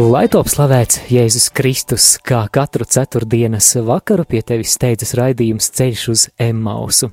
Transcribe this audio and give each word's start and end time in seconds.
Lai 0.00 0.30
top 0.32 0.48
slavēts 0.48 0.96
Jēzus 1.12 1.50
Kristus, 1.52 2.04
kā 2.24 2.38
katru 2.48 2.86
ceturtdienas 2.88 3.66
vakaru 3.84 4.24
pie 4.24 4.38
tevis 4.46 4.72
steidzas 4.78 5.12
raidījums 5.18 5.66
ceļš 5.76 6.04
uz 6.08 6.22
Emmausu. 6.40 7.10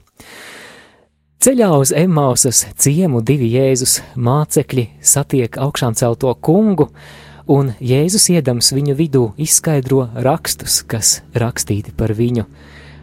Ceļā 1.44 1.68
uz 1.76 1.91
Emmausas 1.91 2.62
ciemu 2.80 3.20
divi 3.27 3.50
Jēzus 3.58 3.98
mācekļi 4.16 4.86
satiek 5.04 5.60
augšām 5.60 5.98
celto 6.00 6.32
kungu, 6.40 6.88
un 7.52 7.73
Jēzus 7.84 8.30
iedams 8.32 8.72
viņu 8.72 8.96
vidū 8.96 9.26
izskaidro 9.35 10.05
rakstus, 10.16 10.80
kas 10.88 11.18
rakstīti 11.35 11.91
par 11.91 12.16
viņu. 12.16 12.48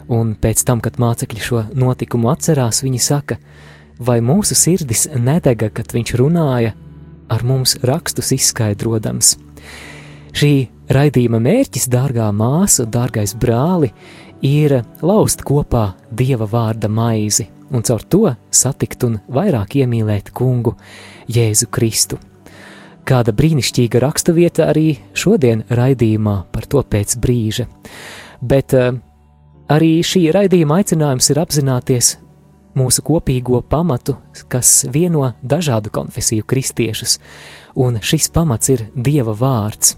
Un 0.08 0.32
pēc 0.32 0.64
tam, 0.64 0.80
kad 0.80 0.96
mācekļi 0.96 1.44
šo 1.50 1.66
notikumu 1.76 2.32
atcerās, 2.32 2.80
viņi 2.86 3.04
saka, 3.04 3.36
vai 4.00 4.22
mūsu 4.24 4.56
sirdis 4.56 5.10
nedega, 5.12 5.68
kad 5.68 5.92
viņš 5.92 6.16
runāja 6.16 6.72
ar 7.28 7.44
mums 7.44 7.76
rakstus 7.84 8.32
izskaidrodams. 8.32 9.36
Šī 10.34 10.66
raidījuma 10.90 11.38
mērķis, 11.38 11.86
dārgā 11.92 12.26
māsa, 12.34 12.88
dārgais 12.90 13.36
brāli, 13.38 13.92
ir 14.42 14.80
laust 14.98 15.44
kopā 15.46 15.92
dieva 16.10 16.48
vārda 16.50 16.90
maizi 16.90 17.46
un 17.70 17.84
caur 17.86 18.02
to 18.10 18.32
satikt 18.50 19.06
un 19.06 19.20
vairāk 19.30 19.78
iemīlēt 19.78 20.32
kungu 20.34 20.74
Jēzu 21.30 21.70
Kristu. 21.70 22.18
Kāda 23.06 23.34
brīnišķīga 23.36 24.00
raksturvieta 24.02 24.66
arī 24.72 24.96
šodien 25.14 25.62
raidījumā 25.70 26.36
par 26.52 26.66
to 26.66 26.82
pēc 26.82 27.14
brīža. 27.20 27.68
Bet 28.42 28.74
uh, 28.74 28.94
arī 29.70 29.98
šī 30.02 30.26
raidījuma 30.34 30.80
aicinājums 30.80 31.30
ir 31.30 31.40
apzināties 31.44 32.14
mūsu 32.74 33.02
kopīgo 33.06 33.62
pamatu, 33.62 34.16
kas 34.48 34.84
vieno 34.90 35.32
dažādu 35.42 35.92
konfesiju 35.94 36.44
kristiešus, 36.46 37.18
un 37.74 38.00
šis 38.02 38.30
pamats 38.34 38.72
ir 38.74 38.88
Dieva 38.94 39.34
vārds. 39.38 39.96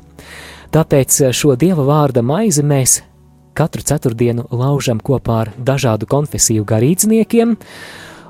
Tāpēc 0.74 1.18
šo 1.36 1.54
dieva 1.56 1.84
vārda 1.86 2.22
maizi 2.26 2.64
mēs 2.66 3.00
katru 3.56 3.84
ceturtdienu 3.86 4.44
laužam 4.50 5.00
kopā 5.00 5.38
ar 5.44 5.52
dažādu 5.56 6.08
konfesiju 6.10 6.66
garīdzniekiem, 6.68 7.54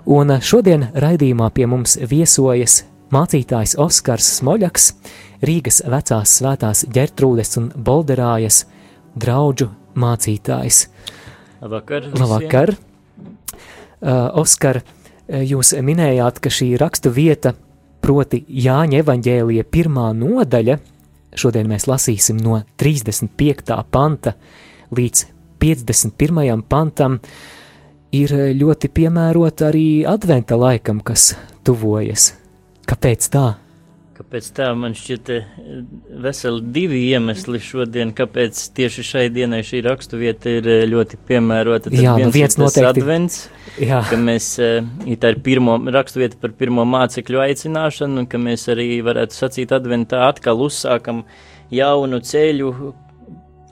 un 0.06 0.36
šodien 0.39 0.89
raidījumā 0.94 1.50
pie 1.56 1.67
mums 1.67 1.97
viesojas 1.98 2.84
mācītājs 3.14 3.77
Oskars 3.83 4.30
Smoļaks, 4.39 4.91
Rīgas 5.47 5.83
vecās 5.91 6.39
svētās 6.39 6.86
ģertrūdes 6.92 7.56
un 7.61 7.70
bolderājas 7.74 8.64
draudžu 9.19 9.72
mācītājs. 9.98 10.86
Labvakar! 11.62 12.12
Labvakar! 12.14 12.77
Uh, 14.07 14.29
Oskar, 14.39 14.85
jūs 15.27 15.73
minējāt, 15.83 16.37
ka 16.39 16.53
šī 16.53 16.77
rakstu 16.79 17.11
vieta, 17.11 17.57
proti 18.05 18.45
Jāņa 18.47 19.01
evaņģēlija 19.03 19.65
pirmā 19.75 20.13
nodaļa, 20.15 20.77
Šodien 21.37 21.69
mēs 21.69 21.85
lasīsim 21.85 22.39
no 22.41 22.63
35. 22.81 23.75
panta 23.93 24.33
līdz 24.97 25.27
51. 25.61 26.63
pantam. 26.69 27.21
Ir 28.17 28.33
ļoti 28.57 28.89
piemērota 28.97 29.69
arī 29.69 30.07
adventa 30.09 30.57
laikam, 30.57 31.03
kas 31.05 31.35
tuvojas. 31.67 32.30
Kāpēc 32.89 33.29
tā? 33.35 33.47
Kāpēc 34.17 34.47
tā 34.57 34.71
man 34.73 34.95
šķiet 34.97 35.31
veseli 36.25 36.63
divi 36.73 37.03
iemesli 37.11 37.59
šodien, 37.61 38.15
kāpēc 38.17 38.63
tieši 38.79 39.03
šai 39.05 39.25
dienai 39.35 39.59
šī 39.67 39.83
raksturvieta 39.85 40.55
ir 40.57 40.69
eh, 40.73 40.85
ļoti 40.89 41.19
piemērota. 41.29 41.91
Tad 41.91 42.01
Jā, 42.01 42.15
nu 42.23 42.31
viens 42.33 42.57
noteikti. 42.57 42.87
Advents, 42.89 43.37
Jā. 43.77 44.01
ka 44.09 44.17
mēs, 44.17 44.55
eh, 44.65 44.89
tā 45.21 45.35
ir 45.35 45.43
pirmo 45.45 45.77
raksturvieta 45.93 46.41
par 46.41 46.55
pirmo 46.57 46.87
mācekļu 46.89 47.43
aicināšanu, 47.45 48.23
un 48.23 48.31
ka 48.33 48.41
mēs 48.41 48.65
arī 48.73 48.89
varētu 49.05 49.37
sacīt 49.37 49.77
adventā 49.77 50.25
atkal 50.31 50.65
uzsākam 50.65 51.27
jaunu 51.77 52.23
ceļu, 52.25 52.73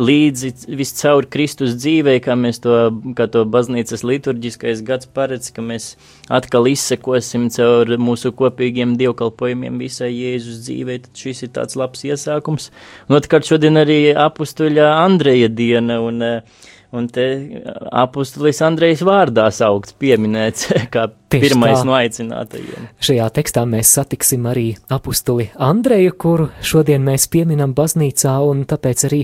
līdzi 0.03 0.50
viscaur 0.75 1.27
Kristus 1.31 1.77
dzīvē, 1.78 2.16
kā 2.25 2.34
mēs 2.38 2.60
to, 2.65 2.75
kā 3.16 3.28
to 3.31 3.44
baznīcas 3.47 4.03
liturģiskais 4.06 4.82
gads 4.87 5.09
paredz, 5.15 5.53
ka 5.55 5.62
mēs 5.62 5.94
atkal 6.32 6.66
izsekosim 6.71 7.47
caur 7.55 7.94
mūsu 8.03 8.34
kopīgiem 8.34 8.97
dievkalpojumiem 8.99 9.78
visai 9.82 10.10
Jēzus 10.12 10.62
dzīvē, 10.66 11.00
tad 11.06 11.25
šis 11.25 11.47
ir 11.47 11.53
tāds 11.55 11.78
labs 11.78 12.05
iesākums. 12.09 12.71
Un 13.09 13.19
otrkārt 13.21 13.47
šodien 13.49 13.78
arī 13.81 13.99
apustuļa 14.19 14.88
Andreja 15.05 15.50
diena, 15.53 16.00
un, 16.03 16.22
un 16.94 17.06
te 17.15 17.26
apustulis 17.94 18.59
Andrejs 18.66 19.05
vārdā 19.06 19.47
saukts, 19.55 19.94
pieminēts 20.00 20.72
kā 20.94 21.06
Tieši 21.34 21.50
pirmais 21.50 21.78
tā. 21.78 21.84
no 21.87 21.94
aicinātajiem. 21.99 22.88
Šajā 23.03 23.28
tekstā 23.38 23.62
mēs 23.69 23.94
satiksim 23.94 24.50
arī 24.50 24.72
apustuli 24.94 25.53
Andreju, 25.55 26.16
kuru 26.19 26.49
šodien 26.66 27.06
mēs 27.06 27.28
pieminam 27.31 27.76
baznīcā, 27.78 28.34
un 28.50 28.66
tāpēc 28.71 29.06
arī 29.11 29.22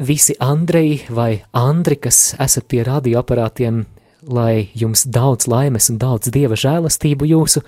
visi 0.00 0.34
Andreji 0.40 1.00
vai 1.10 1.42
Andri, 1.52 1.96
kas 2.00 2.34
esat 2.40 2.66
pie 2.68 2.82
radioaparātiem, 2.86 3.84
lai 4.28 4.70
jums 4.76 5.04
daudz 5.06 5.48
laimes 5.48 5.90
un 5.92 5.98
daudz 6.00 6.32
dieva 6.32 6.56
žēlastību 6.58 7.28
jūsu 7.30 7.62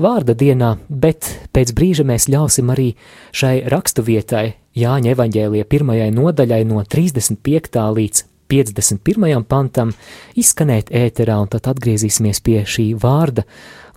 vārda 0.00 0.34
dienā, 0.34 0.76
bet 0.88 1.28
pēc 1.54 1.74
brīža 1.76 2.06
mēs 2.06 2.28
ļausim 2.30 2.72
arī 2.74 2.94
šai 3.32 3.60
raksturvietai 3.70 4.48
Jāņa 4.78 5.16
evaņģēlija 5.16 5.66
pirmajai 5.66 6.10
nodaļai 6.14 6.60
no 6.70 6.84
35. 6.86 7.80
līdz 7.96 8.24
51. 8.50 9.42
pantam 9.50 9.90
izskanēt 10.38 10.90
ēterā, 10.94 11.38
un 11.42 11.50
tad 11.50 11.66
atgriezīsimies 11.72 12.42
pie 12.46 12.62
šī 12.66 12.90
vārda, 12.98 13.46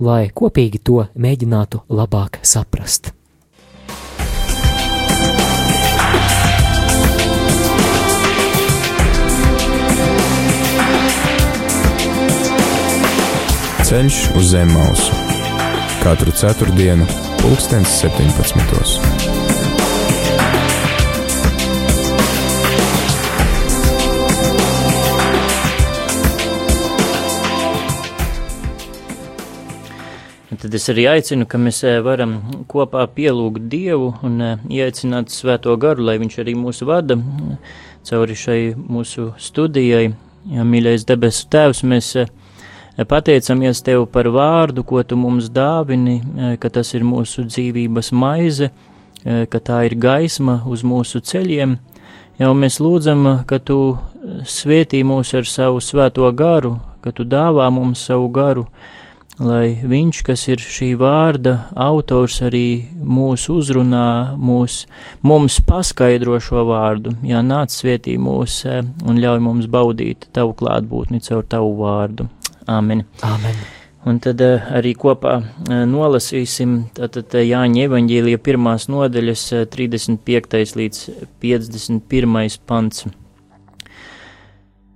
lai 0.01 0.27
kopīgi 0.33 0.81
to 0.81 1.05
mēģinātu 1.13 1.85
labāk 1.93 2.41
saprast. 2.41 3.13
Ceļš 13.83 14.17
uz 14.39 14.45
zem 14.53 14.69
mausu- 14.71 15.11
katru 16.03 16.31
ceturtdienu, 16.31 17.03
pulkstens 17.41 17.91
17. 17.99 19.03
Tad 30.63 30.77
es 30.79 30.87
arī 30.87 31.03
aicinu, 31.11 31.43
ka 31.45 31.59
mēs 31.59 31.83
eh, 31.83 31.99
varam 31.99 32.37
kopā 32.71 33.03
pielūgt 33.11 33.67
Dievu 33.67 34.13
un 34.23 34.37
eh, 34.41 34.61
ieteicināt 34.69 35.27
Svēto 35.27 35.75
garu, 35.75 36.05
lai 36.07 36.15
Viņš 36.21 36.37
arī 36.39 36.53
mūsu 36.55 36.87
vada 36.87 37.17
cauri 38.07 38.39
šai 38.45 38.61
mūsu 38.79 39.33
studijai. 39.35 40.13
Ja, 40.55 40.63
mīļais 40.63 41.03
debesu 41.07 41.49
Tēvs, 41.51 41.83
mēs 41.83 42.15
uh, 42.19 42.31
Pateicamies 42.93 43.79
Tev 43.81 44.05
par 44.13 44.27
vārdu, 44.29 44.83
ko 44.85 45.01
Tu 45.01 45.17
mums 45.17 45.47
dāvini, 45.49 46.19
e, 46.21 46.49
ka 46.61 46.69
tas 46.69 46.93
ir 46.93 47.01
mūsu 47.01 47.47
dzīvības 47.47 48.11
maize, 48.13 48.69
e, 48.69 49.45
ka 49.49 49.57
tā 49.57 49.79
ir 49.87 49.95
gaisma 49.97 50.59
uz 50.69 50.83
mūsu 50.85 51.23
ceļiem. 51.25 51.79
Jau 52.37 52.51
mēs 52.53 52.77
lūdzam, 52.77 53.45
ka 53.49 53.57
Tu 53.57 53.77
svētī 54.45 55.01
mūs 55.01 55.33
ar 55.33 55.49
savu 55.49 55.81
svēto 55.81 56.29
garu, 56.37 56.75
ka 57.01 57.09
Tu 57.11 57.25
dāvā 57.25 57.71
mums 57.73 58.03
savu 58.05 58.29
garu, 58.29 58.67
lai 59.41 59.73
Viņš, 59.81 60.21
kas 60.29 60.45
ir 60.53 60.61
šī 60.61 60.91
vārda 60.93 61.71
autors, 61.73 62.43
arī 62.45 62.93
mūs 62.93 63.47
uzrunā, 63.49 64.37
mūs, 64.37 64.83
mums 65.25 65.57
paskaidro 65.65 66.37
šo 66.37 66.61
vārdu, 66.69 67.17
jā, 67.25 67.41
nāc 67.41 67.73
svētī 67.73 68.19
mūs 68.21 68.61
e, 68.69 68.79
un 69.01 69.17
ļauj 69.17 69.43
mums 69.49 69.65
baudīt 69.65 70.29
Tavu 70.29 70.53
klātbūtni 70.61 71.25
caur 71.25 71.41
Tavu 71.49 71.73
vārdu. 71.81 72.29
Āmen. 72.67 73.03
Āmen. 73.21 73.57
Un 74.07 74.19
tad 74.19 74.41
uh, 74.43 74.59
arī 74.75 74.93
kopā 74.99 75.37
uh, 75.39 75.73
nolasīsim 75.87 76.75
tātad 76.95 77.31
uh, 77.35 77.43
Jāņa 77.43 77.85
evaņģīlija 77.87 78.39
pirmās 78.43 78.89
nodaļas 78.91 79.43
uh, 79.55 79.65
35. 79.71 80.75
līdz 80.79 81.01
51. 81.43 82.57
pants. 82.67 83.05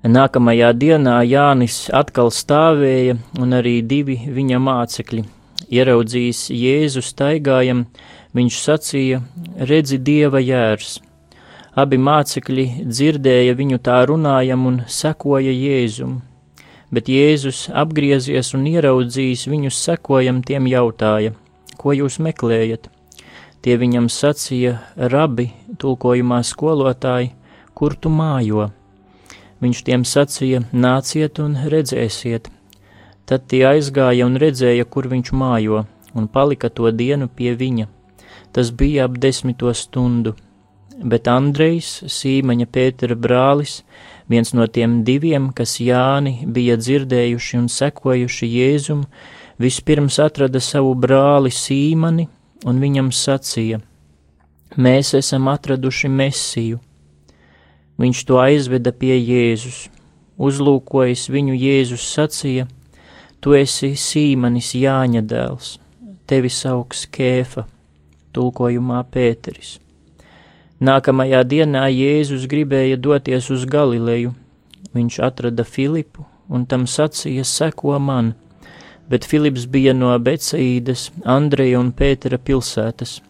Nākamajā 0.07 0.69
dienā 0.75 1.17
Jānis 1.27 1.87
atkal 1.95 2.31
stāvēja, 2.31 3.17
un 3.39 3.55
arī 3.57 3.81
divi 3.83 4.19
viņa 4.31 4.59
mācekļi. 4.63 5.23
Ieraudzījis 5.67 6.45
Jēzu 6.55 7.03
staigājam, 7.03 7.83
viņš 8.35 8.61
sacīja: 8.63 9.19
Redzi, 9.59 9.99
dieva 9.99 10.39
jērs! 10.43 11.01
Abi 11.77 11.99
mācekļi 11.99 12.87
dzirdēja 12.87 13.55
viņu 13.57 13.81
tā 13.83 13.99
runājam 14.09 14.63
un 14.69 14.79
sekoja 14.87 15.51
Jēzum, 15.51 16.21
bet 16.93 17.09
Jēzus 17.11 17.67
apgriezies 17.73 18.53
un 18.57 18.67
ieraudzījis 18.69 19.47
viņus 19.51 19.79
sekojam, 19.87 20.41
tiem 20.43 20.69
jautāja, 20.71 21.33
ko 21.77 21.95
jūs 21.95 22.19
meklējat? 22.23 22.89
Tie 23.61 23.75
viņam 23.81 24.07
sacīja, 24.13 24.77
rabi, 24.95 25.49
tulkojumā 25.81 26.39
skolotāji, 26.45 27.33
kur 27.73 27.95
tu 27.95 28.13
mājo? 28.13 28.69
Viņš 29.63 29.83
tiem 29.83 30.05
sacīja, 30.05 30.63
nāciet 30.71 31.41
un 31.43 31.57
redzēsiet. 31.73 32.51
Tad 33.27 33.47
tie 33.51 33.63
aizgāja 33.73 34.27
un 34.29 34.37
redzēja, 34.39 34.85
kur 34.85 35.09
viņš 35.11 35.33
mājo, 35.33 35.85
un 36.13 36.27
palika 36.31 36.69
to 36.69 36.91
dienu 36.91 37.27
pie 37.27 37.57
viņa. 37.57 37.89
Tas 38.53 38.71
bija 38.71 39.09
ap 39.09 39.17
desmito 39.19 39.73
stundu 39.75 40.37
bet 41.03 41.27
Andrejs, 41.29 42.03
Sīmaņa 42.09 42.67
Pētera 42.71 43.17
brālis, 43.17 43.81
viens 44.29 44.53
no 44.53 44.67
tiem 44.67 45.01
diviem, 45.07 45.51
kas 45.55 45.77
Jāni 45.79 46.45
bija 46.45 46.77
dzirdējuši 46.77 47.59
un 47.59 47.67
sekojuši 47.71 48.49
Jēzum, 48.51 49.05
vispirms 49.59 50.19
atrada 50.23 50.61
savu 50.63 50.93
brāli 50.95 51.51
Sīmani 51.53 52.27
un 52.67 52.81
viņam 52.83 53.11
sacīja: 53.15 53.79
Mēs 54.77 55.13
esam 55.17 55.47
atraduši 55.47 56.11
Mesiju. 56.11 56.81
Viņš 57.97 58.25
to 58.29 58.37
aizveda 58.37 58.91
pie 58.93 59.15
Jēzus. 59.17 59.87
Uzlūkojis 60.37 61.29
viņu, 61.33 61.55
Jēzus 61.57 62.05
sacīja: 62.13 62.67
Tu 63.41 63.55
esi 63.57 63.95
Sīmanis 63.97 64.75
Jāņa 64.77 65.23
dēls, 65.25 65.77
tevi 66.29 66.51
sauks 66.53 67.07
Kēfa, 67.09 67.65
tulkojumā 68.35 69.01
Pēteris. 69.09 69.77
Nākamajā 70.77 71.39
dienā 71.41 71.87
Jēzus 71.89 72.43
gribēja 72.45 72.99
doties 73.01 73.47
uz 73.49 73.63
Galileju. 73.65 74.35
Viņš 74.93 75.15
atrada 75.25 75.63
Filipu 75.65 76.27
un 76.53 76.67
tam 76.69 76.85
sacīja: 76.85 77.41
Seko 77.41 77.97
man, 77.97 78.35
bet 79.09 79.25
Filips 79.25 79.65
bija 79.65 79.95
no 79.97 80.13
Becīdas, 80.19 81.09
Andreja 81.25 81.79
un 81.81 81.89
Pētera 81.89 82.37
pilsētas. 82.37 83.23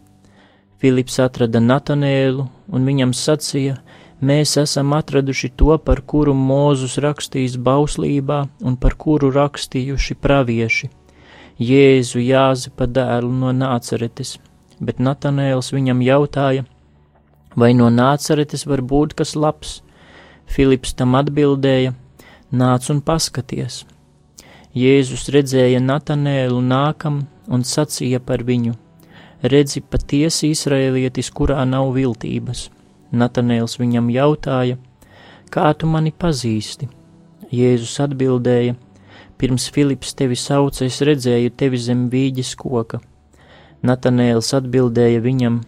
Filips 0.77 1.21
atrada 1.23 1.63
Natanēlu 1.63 2.49
un 2.67 2.91
viņam 2.91 3.15
sacīja: 3.15 3.79
Mēs 4.19 4.57
esam 4.59 4.91
atraduši 4.99 5.53
to, 5.55 5.77
par 5.79 6.03
kuru 6.03 6.35
Mūzus 6.35 6.99
rakstījis 6.99 7.55
bauslībā 7.63 8.43
un 8.59 8.75
par 8.75 8.99
kuru 8.99 9.31
rakstījuši 9.31 10.19
pravieši- 10.19 10.89
Jēzu 11.71 12.19
Jāzipa 12.27 12.91
dēlu 12.91 13.31
no 13.31 13.55
Nāceretes, 13.55 14.37
bet 14.81 14.99
Natanēls 14.99 15.71
viņam 15.71 16.03
jautāja: 16.03 16.65
vai 17.57 17.73
no 17.73 17.89
nācaretes 17.89 18.65
var 18.69 18.83
būt 18.85 19.17
kas 19.17 19.35
labs? 19.35 19.81
Filips 20.47 20.93
tam 20.95 21.17
atbildēja: 21.19 21.93
Nāc 22.53 22.89
un 22.93 23.01
paskaties! 23.01 23.83
Jēzus 24.77 25.25
redzēja 25.33 25.81
Natanēlu 25.81 26.61
nākam 26.61 27.23
un 27.49 27.63
sacīja 27.65 28.21
par 28.23 28.43
viņu: 28.47 28.75
Redzi 29.41 29.81
patiesi 29.81 30.51
izraēlietis, 30.53 31.31
kurā 31.33 31.63
nav 31.65 31.91
viltības. 31.97 32.67
Natanēls 33.11 33.77
viņam 33.81 34.11
jautāja: 34.13 34.77
Kā 35.49 35.71
tu 35.73 35.89
mani 35.89 36.13
pazīsti? 36.13 36.89
Jēzus 37.51 37.97
atbildēja: 38.05 38.75
Pirms 39.37 39.67
Filips 39.73 40.13
tevi 40.17 40.35
sauca, 40.35 40.85
es 40.85 41.01
redzēju 41.01 41.55
tevi 41.57 41.77
zem 41.77 42.07
vīģes 42.13 42.53
koka. 42.59 43.01
Natanēls 43.85 44.53
atbildēja 44.57 45.23
viņam: 45.25 45.61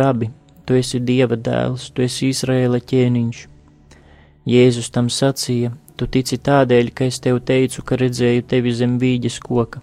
Rabi, 0.00 0.30
tu 0.66 0.76
esi 0.78 1.00
Dieva 1.00 1.36
dēls, 1.36 1.90
tu 1.94 2.04
esi 2.04 2.30
Izraēla 2.32 2.80
ķēniņš. 2.80 3.40
Jēzus 4.48 4.90
tam 4.94 5.10
sacīja, 5.12 5.72
tu 5.96 6.08
tici 6.10 6.38
tādēļ, 6.38 6.90
ka 6.94 7.06
es 7.10 7.20
tev 7.22 7.40
teicu, 7.46 7.84
ka 7.86 7.98
redzēju 8.00 8.46
tevi 8.50 8.72
zem 8.74 8.96
vīģes 9.02 9.38
koka. 9.44 9.82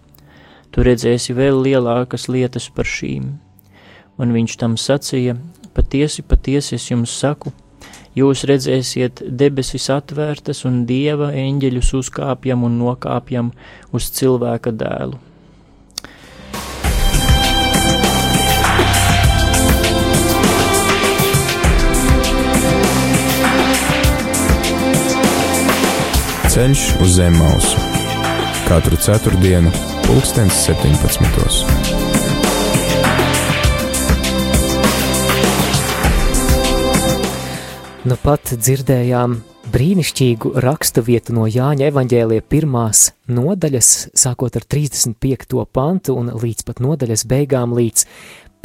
Tu 0.71 0.83
redzēsi 0.85 1.35
vēl 1.37 1.61
lielākas 1.65 2.27
lietas 2.29 2.67
par 2.73 2.87
šīm. 2.87 3.31
Un 4.19 4.35
viņš 4.35 4.57
tam 4.59 4.75
sacīja, 4.77 5.37
patiesi, 5.73 6.25
patiesi 6.27 6.75
es 6.75 6.89
jums 6.91 7.15
saku, 7.15 7.53
jūs 8.19 8.43
redzēsiet 8.49 9.23
debesis 9.23 9.87
atvērtas 9.95 10.65
un 10.67 10.83
dieva 10.89 11.31
eņģeļus 11.31 11.95
uzkāpjam 12.01 12.67
un 12.67 12.77
nokāpjam 12.83 13.53
uz 13.95 14.11
cilvēka 14.19 14.75
dēlu. 14.75 15.28
Ceļš 26.59 26.81
uz 26.99 27.13
zem 27.15 27.37
mausu 27.39 27.77
katru 28.65 28.97
ceturtdienu, 28.99 29.69
pulkstens 30.03 30.57
17. 30.65 31.23
Nu 38.03 38.17
pat 38.19 38.51
dzirdējām 38.59 39.37
brīnišķīgu 39.71 40.51
rakstu 40.67 41.05
vietu 41.07 41.37
no 41.39 41.47
Jāņa 41.47 41.93
evaņģēlija 41.93 42.43
pirmās 42.51 43.07
nodaļas, 43.31 44.11
sākot 44.19 44.59
ar 44.59 44.67
35. 44.67 45.63
pantu 45.71 46.19
un 46.19 46.35
līdz 46.43 46.67
pat 46.67 46.83
nodaļas 46.83 47.23
beigām 47.23 47.71
līdz 47.79 48.03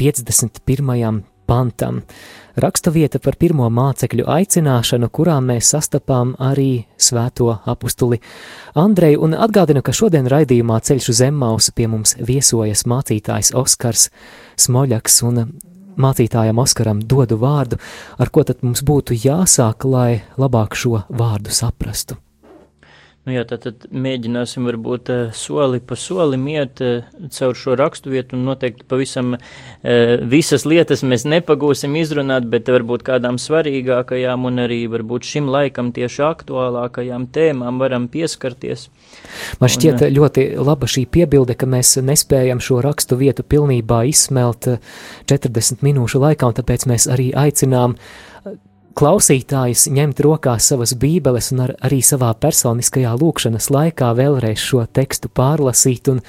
51. 0.02 1.23
pantam 1.46 2.02
raksturvieta 2.60 3.20
par 3.22 3.36
pirmo 3.40 3.68
mācekļu 3.72 4.26
aicināšanu, 4.30 5.10
kurā 5.14 5.36
mēs 5.44 5.72
sastapām 5.74 6.34
arī 6.42 6.84
svēto 6.96 7.50
apustuli 7.70 8.20
Andreju, 8.78 9.22
un 9.26 9.36
atgādinu, 9.36 9.82
ka 9.84 9.94
šodien 9.94 10.28
raidījumā 10.30 10.80
ceļš 10.84 11.10
uz 11.12 11.22
Zemmausu 11.22 11.74
pie 11.76 11.88
mums 11.90 12.16
viesojas 12.18 12.86
mācītājs 12.90 13.54
Oskars 13.58 14.08
Smoļaks, 14.60 15.20
un 15.28 15.46
mācītājam 16.00 16.58
Oskaram 16.62 17.02
dodu 17.02 17.38
vārdu, 17.40 17.78
ar 18.18 18.30
ko 18.34 18.46
tad 18.46 18.62
mums 18.66 18.82
būtu 18.86 19.18
jāsāk, 19.18 19.86
lai 19.88 20.22
labāk 20.40 20.78
šo 20.78 21.04
vārdu 21.08 21.54
saprastu. 21.54 22.23
Nu 23.24 23.32
jā, 23.32 23.40
tad, 23.48 23.62
tad 23.64 23.84
mēģināsim 23.88 24.66
varbūt 24.68 25.08
eh, 25.08 25.20
soli 25.32 25.78
pa 25.80 25.96
solim 25.96 26.42
iet 26.52 26.80
eh, 26.84 27.06
caur 27.32 27.54
šo 27.56 27.72
raksturvietu 27.80 28.36
un 28.36 28.42
noteikti 28.44 28.84
pavisam 28.84 29.30
eh, 29.38 30.20
visas 30.28 30.66
lietas 30.68 31.00
mēs 31.08 31.24
nepagūsim 31.32 31.96
izrunāt, 31.96 32.44
bet 32.52 32.69
varbūt 32.69 33.06
kādām 33.06 33.38
svarīgākajām 33.40 34.44
un 34.44 34.64
arī 34.66 34.82
varbūt 34.93 35.24
šim 35.31 35.48
laikam 35.54 35.88
tieši 35.96 36.20
aktuālākajām 36.26 37.24
tēmām 37.32 37.81
varam 37.81 38.10
pieskarties. 38.12 38.90
Man 39.56 39.72
šķiet 39.72 40.04
un, 40.04 40.12
ļoti 40.19 40.46
laba 40.60 40.90
šī 40.93 41.06
piebilde, 41.16 41.56
ka 41.56 41.64
mēs 41.64 41.96
nespējam 42.04 42.60
šo 42.60 42.82
rakstu 42.84 43.16
vietu 43.24 43.40
pilnībā 43.40 44.02
izsmelt 44.12 44.69
40 45.32 45.81
minūšu 45.86 46.20
laikā, 46.26 46.52
un 46.52 46.60
tāpēc 46.60 46.84
mēs 46.93 47.08
arī 47.16 47.32
aicinām 47.32 47.96
klausītājs 48.94 49.89
ņemt 49.91 50.20
rokās 50.22 50.69
savas 50.70 50.94
bībeles 50.98 51.51
un 51.55 51.65
ar, 51.67 51.74
arī 51.84 52.01
savā 52.05 52.31
personiskajā 52.39 53.15
lūkšanas 53.19 53.70
laikā 53.74 54.13
vēlreiz 54.19 54.63
šo 54.63 54.84
tekstu 54.86 55.31
pārlasīt 55.34 56.10
un 56.13 56.22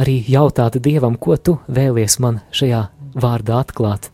arī 0.00 0.20
jautāt 0.28 0.76
Dievam, 0.84 1.16
ko 1.16 1.36
tu 1.36 1.58
vēlies 1.68 2.18
man 2.20 2.42
šajā 2.52 2.86
vārdā 3.16 3.60
atklāt. 3.64 4.10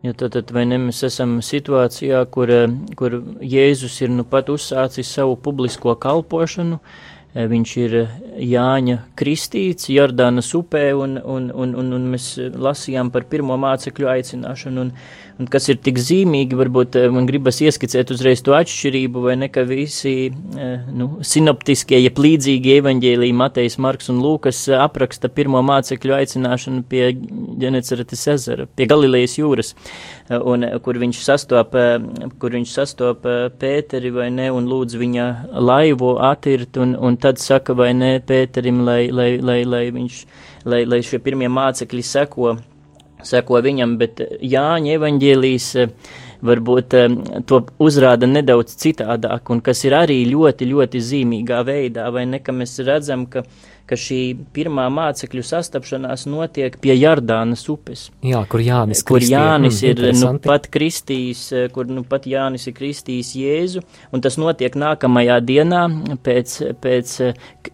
Ja 0.00 0.14
tad, 0.16 0.32
tad 0.32 0.52
vai 0.56 0.64
ne 0.64 0.78
mēs 0.80 1.02
esam 1.04 1.40
situācijā, 1.44 2.22
kur, 2.32 2.48
kur 2.96 3.18
Jēzus 3.44 3.98
ir 4.00 4.14
nu 4.14 4.24
pat 4.24 4.48
uzsācis 4.48 5.10
savu 5.12 5.34
publisko 5.36 5.92
kalpošanu, 6.00 6.78
viņš 7.34 7.74
ir 7.78 7.96
Jāņa 8.42 8.96
kristīts 9.18 9.90
Jordānas 9.92 10.48
upē, 10.56 10.88
un, 10.96 11.18
un, 11.20 11.50
un, 11.52 11.74
un, 11.82 11.92
un 11.98 12.08
mēs 12.14 12.32
lasījām 12.40 13.12
par 13.12 13.28
pirmo 13.30 13.58
mācekļu 13.60 14.08
aicināšanu, 14.14 14.86
un, 14.86 14.94
un 15.40 15.48
kas 15.50 15.70
ir 15.72 15.78
tik 15.80 15.98
zīmīgi, 16.00 16.56
varbūt 16.58 16.96
eh, 17.00 17.08
man 17.12 17.26
gribas 17.28 17.60
ieskicēt 17.64 18.12
uzreiz 18.12 18.42
to 18.44 18.52
atšķirību, 18.56 19.22
vai 19.24 19.36
ne, 19.40 19.48
ka 19.52 19.64
visi 19.68 20.14
eh, 20.28 20.84
nu, 20.92 21.08
sinoptiskie, 21.24 21.96
ja 22.02 22.12
plīdzīgie 22.14 22.76
evaņģēlīji 22.82 23.36
Matejs, 23.40 23.78
Marks 23.80 24.12
un 24.12 24.20
Lūkas 24.24 24.60
eh, 24.68 24.76
apraksta 24.80 25.30
pirmo 25.32 25.62
mācekļu 25.64 26.16
aicināšanu 26.18 26.84
pie 26.90 27.12
Ģenecerates 27.60 28.26
ezera, 28.34 28.68
pie 28.76 28.88
Galilejas 28.90 29.38
jūras, 29.38 29.74
un 30.30 30.66
kur 30.84 30.98
viņš 31.00 31.22
sastopa, 31.24 31.86
kur 32.40 32.54
viņš 32.56 32.74
sastopa 32.76 33.36
Pēteri 33.60 34.12
vai 34.14 34.28
ne, 34.34 34.50
un 34.54 34.68
lūdz 34.70 34.98
viņa 35.00 35.26
laivu 35.56 36.14
atirt, 36.30 36.78
un, 36.80 36.94
un 36.96 37.16
tad 37.20 37.40
saka 37.42 37.76
vai 37.76 37.92
ne 37.96 38.12
Pēterim, 38.24 38.84
lai, 38.86 39.02
lai, 39.14 39.30
lai, 39.40 39.62
lai 39.68 39.84
viņš, 39.94 40.24
lai, 40.68 40.84
lai 40.88 41.00
šie 41.06 41.20
pirmie 41.24 41.48
mācekļi 41.52 42.06
seko 42.06 42.58
seko 43.28 43.60
viņam, 43.64 43.96
bet 44.00 44.22
Jāņa 44.40 44.96
evaņģēlīs 44.98 45.68
eh, 45.82 45.92
varbūt 46.46 46.96
eh, 46.98 47.08
to 47.48 47.62
uzrāda 47.82 48.28
nedaudz 48.30 48.76
citādāk, 48.80 49.52
un 49.52 49.62
kas 49.64 49.84
ir 49.88 49.96
arī 49.98 50.22
ļoti, 50.30 50.68
ļoti 50.70 51.02
zīmīgā 51.10 51.60
veidā, 51.66 52.08
vai 52.14 52.26
ne, 52.30 52.42
ka 52.44 52.54
mēs 52.56 52.78
redzam, 52.86 53.26
ka, 53.30 53.44
ka 53.90 53.98
šī 53.98 54.20
pirmā 54.54 54.86
mācekļu 54.94 55.42
sastapšanās 55.46 56.26
notiek 56.30 56.76
pie 56.82 56.94
Jardānas 56.94 57.64
upes. 57.72 58.06
Jā, 58.26 58.42
kur 58.50 58.62
Jānis, 58.62 59.02
kur 59.06 59.24
Jānis 59.24 59.80
mm, 59.82 59.90
ir 59.90 60.20
nu 60.20 60.32
pat 60.44 60.68
kristījis, 60.72 61.42
kur 61.74 61.90
nu 61.90 62.04
pat 62.06 62.28
Jānis 62.30 62.68
ir 62.70 62.76
kristījis 62.76 63.32
Jēzu, 63.40 63.82
un 64.14 64.22
tas 64.24 64.38
notiek 64.40 64.76
nākamajā 64.78 65.40
dienā 65.46 65.82
pēc, 66.24 66.56
pēc 66.82 67.16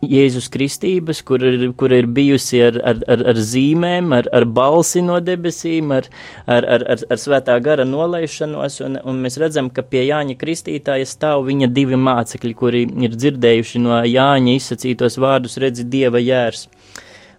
Jēzus 0.00 0.48
kristības, 0.52 1.20
kur 1.26 1.44
ir, 1.44 1.66
kur 1.78 1.92
ir 1.92 2.08
bijusi 2.08 2.62
ar, 2.64 2.80
ar, 2.80 3.02
ar, 3.12 3.24
ar 3.34 3.42
zīmēm, 3.50 4.14
ar, 4.16 4.30
ar 4.34 4.48
balsi 4.48 5.04
no 5.04 5.18
debesīm, 5.24 5.92
ar, 5.98 6.08
ar, 6.46 6.64
ar, 6.76 6.86
ar, 6.96 7.04
ar 7.12 7.22
svētā 7.22 7.58
gara 7.64 7.84
nolaišanos, 7.88 8.80
un, 8.86 9.00
un 9.04 9.20
mēs 9.24 9.38
redzam, 9.42 9.70
ka 9.74 9.84
pie 9.84 10.06
Jāņa 10.06 10.38
kristītāja 10.40 11.06
stāv 11.08 11.46
viņa 11.50 11.70
divi 11.76 11.98
mācekļi, 12.00 12.54
kuri 12.56 12.84
ir 13.06 13.16
dzirdējuši 13.16 13.84
no 13.84 14.00
Jāņa 14.06 14.56
izsacītos 14.56 15.18
vārdus 15.22 15.58
redzi 15.62 15.86
Dievu 15.90 16.05
dieva 16.06 16.22
jērs. 16.22 16.68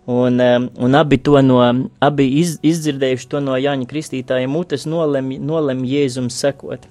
Un, 0.08 0.40
un 0.40 0.96
abi 0.96 1.18
to 1.20 1.36
no, 1.44 1.58
abi 2.00 2.26
iz, 2.40 2.54
izdzirdējuši 2.64 3.28
to 3.28 3.42
no 3.44 3.58
Jāņa 3.60 3.90
Kristītāja 3.90 4.48
mutes, 4.48 4.86
nolem, 4.88 5.34
nolem 5.44 5.82
Jēzum 5.84 6.30
sekot. 6.32 6.86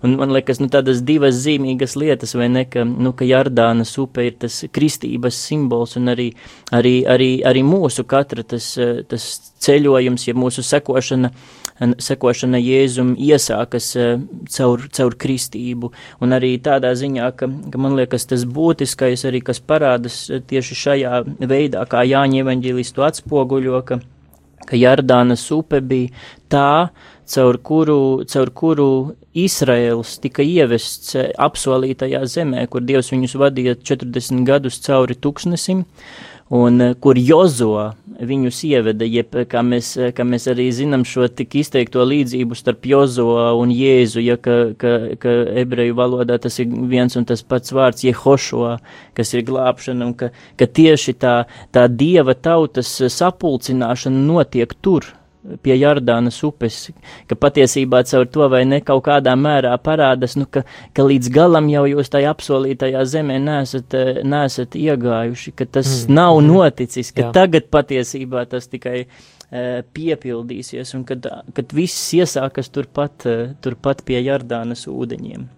Un 0.00 0.16
man 0.16 0.32
liekas, 0.32 0.56
nu 0.56 0.70
tādas 0.72 1.02
divas 1.04 1.36
zīmīgas 1.44 1.98
lietas, 2.00 2.32
vai 2.32 2.48
ne, 2.48 2.64
ka, 2.64 2.86
nu, 2.88 3.12
ka 3.12 3.28
Jardānas 3.28 3.92
upe 4.00 4.24
ir 4.24 4.38
tas 4.40 4.62
kristības 4.72 5.36
simbols 5.50 5.98
un 6.00 6.14
arī, 6.14 6.30
arī, 6.72 7.02
arī, 7.04 7.32
arī 7.44 7.60
mūsu 7.60 8.06
katra 8.08 8.40
tas, 8.40 8.72
tas 9.12 9.28
ceļojums, 9.68 10.30
ja 10.30 10.38
mūsu 10.40 10.64
sekošana 10.64 11.28
uh, 11.28 11.61
sekošana 12.02 12.60
Jēzum 12.62 13.14
iesākas 13.20 13.90
eh, 13.98 14.16
caur, 14.54 14.86
caur 14.94 15.16
kristību, 15.18 15.92
un 16.22 16.36
arī 16.36 16.54
tādā 16.62 16.92
ziņā, 16.98 17.30
ka, 17.38 17.48
ka 17.72 17.82
man 17.82 17.96
liekas 17.98 18.28
tas 18.30 18.46
būtiskais 18.46 19.26
arī, 19.28 19.42
kas 19.44 19.60
parādas 19.60 20.24
eh, 20.30 20.42
tieši 20.42 20.78
šajā 20.84 21.22
veidā, 21.40 21.86
kā 21.90 22.04
Jāņa 22.06 22.42
evaņģīlis 22.44 22.94
to 22.96 23.06
atspoguļo, 23.06 23.82
ka, 23.88 24.00
ka 24.68 24.78
Jardānas 24.78 25.44
upe 25.54 25.82
bija 25.82 26.12
tā, 26.52 26.92
caur 27.32 27.58
kuru, 27.64 28.24
caur 28.28 28.50
kuru 28.50 28.90
Izraels 29.38 30.18
tika 30.22 30.44
ievests 30.44 31.16
eh, 31.16 31.30
apsolītajā 31.40 32.24
zemē, 32.28 32.66
kur 32.70 32.84
Dievs 32.84 33.12
viņus 33.14 33.38
vadīja 33.40 33.78
40 33.80 34.44
gadus 34.48 34.80
cauri 34.84 35.16
tuksnesim, 35.16 35.86
un 36.52 36.92
kur 37.00 37.16
Jozo 37.16 37.92
viņus 38.22 38.58
ieveda, 38.68 39.06
jeb 39.08 39.34
kā 39.50 39.62
mēs, 39.64 39.94
kā 40.14 40.26
mēs 40.26 40.46
arī 40.52 40.68
zinām 40.74 41.04
šo 41.08 41.26
tik 41.32 41.56
izteikto 41.62 42.04
līdzību 42.06 42.58
starp 42.58 42.86
Jozo 42.90 43.26
un 43.58 43.72
Jēzu, 43.72 44.20
ja 44.22 44.36
ka, 44.36 44.58
ka, 44.78 44.92
ka 45.22 45.32
ebreju 45.62 45.96
valodā 45.98 46.36
tas 46.42 46.60
ir 46.62 46.68
viens 46.92 47.16
un 47.16 47.26
tas 47.28 47.42
pats 47.42 47.72
vārds 47.74 48.04
Jehošo, 48.04 48.76
kas 49.16 49.32
ir 49.34 49.46
glābšana, 49.48 50.10
un 50.10 50.14
ka, 50.18 50.30
ka 50.60 50.68
tieši 50.68 51.16
tā, 51.24 51.34
tā 51.72 51.88
dieva 51.88 52.36
tautas 52.36 52.94
sapulcināšana 53.16 54.24
notiek 54.28 54.76
tur 54.84 55.08
pie 55.62 55.74
Jardānas 55.76 56.38
upes, 56.46 56.90
ka 57.30 57.36
patiesībā 57.38 58.02
caur 58.08 58.28
to 58.30 58.48
vai 58.52 58.62
ne 58.68 58.80
kaut 58.84 59.04
kādā 59.08 59.34
mērā 59.38 59.72
parādas, 59.82 60.36
nu, 60.38 60.46
ka, 60.46 60.64
ka 60.94 61.06
līdz 61.06 61.30
galam 61.34 61.70
jau 61.72 61.84
jūs 61.90 62.12
tajā 62.12 62.32
apsolītajā 62.34 63.02
zemē 63.14 63.38
nesat, 63.42 63.96
eh, 63.98 64.22
nesat 64.22 64.78
iegājuši, 64.78 65.54
ka 65.58 65.66
tas 65.78 65.90
mm. 65.90 66.14
nav 66.18 66.38
mm. 66.38 66.52
noticis, 66.52 67.12
ka 67.14 67.26
Jā. 67.26 67.32
tagad 67.40 67.70
patiesībā 67.74 68.44
tas 68.50 68.70
tikai 68.70 69.02
uh, 69.06 69.82
piepildīsies 69.96 70.94
un 70.98 71.06
kad, 71.08 71.26
kad 71.56 71.74
viss 71.74 72.12
iesākas 72.18 72.70
turpat, 72.74 73.26
uh, 73.26 73.56
turpat 73.64 74.06
pie 74.06 74.22
Jardānas 74.22 74.86
ūdeņiem. 74.90 75.50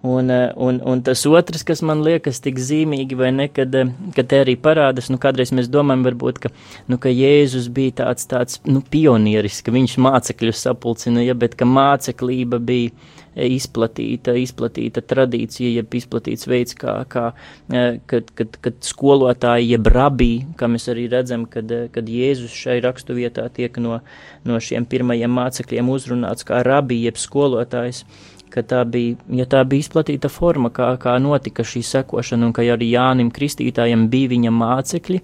Un, 0.00 0.30
eh, 0.30 0.52
un, 0.54 0.80
un 0.84 1.00
tas 1.02 1.24
otrs, 1.26 1.64
kas 1.66 1.80
man 1.82 2.04
liekas 2.06 2.38
tik 2.38 2.60
zīmīgi, 2.62 3.16
vai 3.18 3.32
ne, 3.34 3.48
kad, 3.50 3.72
eh, 3.74 3.88
kad 4.14 4.28
te 4.30 4.38
arī 4.44 4.54
parādās, 4.54 5.08
nu, 5.10 5.18
kādreiz 5.18 5.50
mēs 5.50 5.66
domājam, 5.66 6.04
varbūt, 6.06 6.38
ka, 6.44 6.52
nu, 6.86 7.00
ka 7.02 7.10
Jēzus 7.10 7.66
bija 7.74 7.96
tāds, 8.04 8.28
tāds, 8.30 8.60
nu, 8.62 8.78
pionieris, 8.78 9.58
ka 9.66 9.74
viņš 9.74 9.96
mācekļus 10.06 10.62
sapulcina, 10.68 11.26
ja, 11.26 11.34
bet 11.34 11.58
ka 11.58 11.66
māceklība 11.66 12.62
bija 12.62 12.92
eh, 12.94 13.50
izplatīta, 13.56 14.36
izplatīta 14.38 15.02
tradīcija, 15.02 15.74
jeb 15.80 15.98
izplatīts 15.98 16.46
veids, 16.46 16.78
kā, 16.78 17.00
kā 17.10 17.32
kad, 18.06 18.30
kad, 18.38 18.54
kad 18.62 18.80
skolotāji, 18.86 19.72
jeb 19.74 19.90
rabī, 19.98 20.32
kā 20.54 20.70
mēs 20.70 20.86
arī 20.94 21.10
redzam, 21.10 21.50
kad, 21.50 21.74
kad 21.90 22.06
Jēzus 22.06 22.54
šai 22.54 22.78
rakstu 22.86 23.18
vietā 23.18 23.50
tiek 23.50 23.82
no, 23.82 23.98
no 24.46 24.62
šiem 24.62 24.86
pirmajiem 24.86 25.38
mācekļiem 25.42 25.90
uzrunāts 25.90 26.46
kā 26.46 26.62
rabī, 26.62 27.02
jeb 27.08 27.18
skolotājs, 27.18 28.04
ka 28.52 28.62
tā 28.66 28.82
bija, 28.88 29.16
ja 29.40 29.46
tā 29.48 29.62
bija 29.68 29.84
izplatīta 29.84 30.30
forma, 30.32 30.70
kā, 30.74 30.90
kā 31.00 31.16
notika 31.22 31.64
šī 31.66 31.82
sekošana, 31.86 32.48
un 32.48 32.54
ka 32.56 32.64
arī 32.64 32.90
Jānim 32.92 33.30
Kristītājam 33.34 34.06
bija 34.12 34.32
viņa 34.34 34.54
mācekļi, 34.54 35.20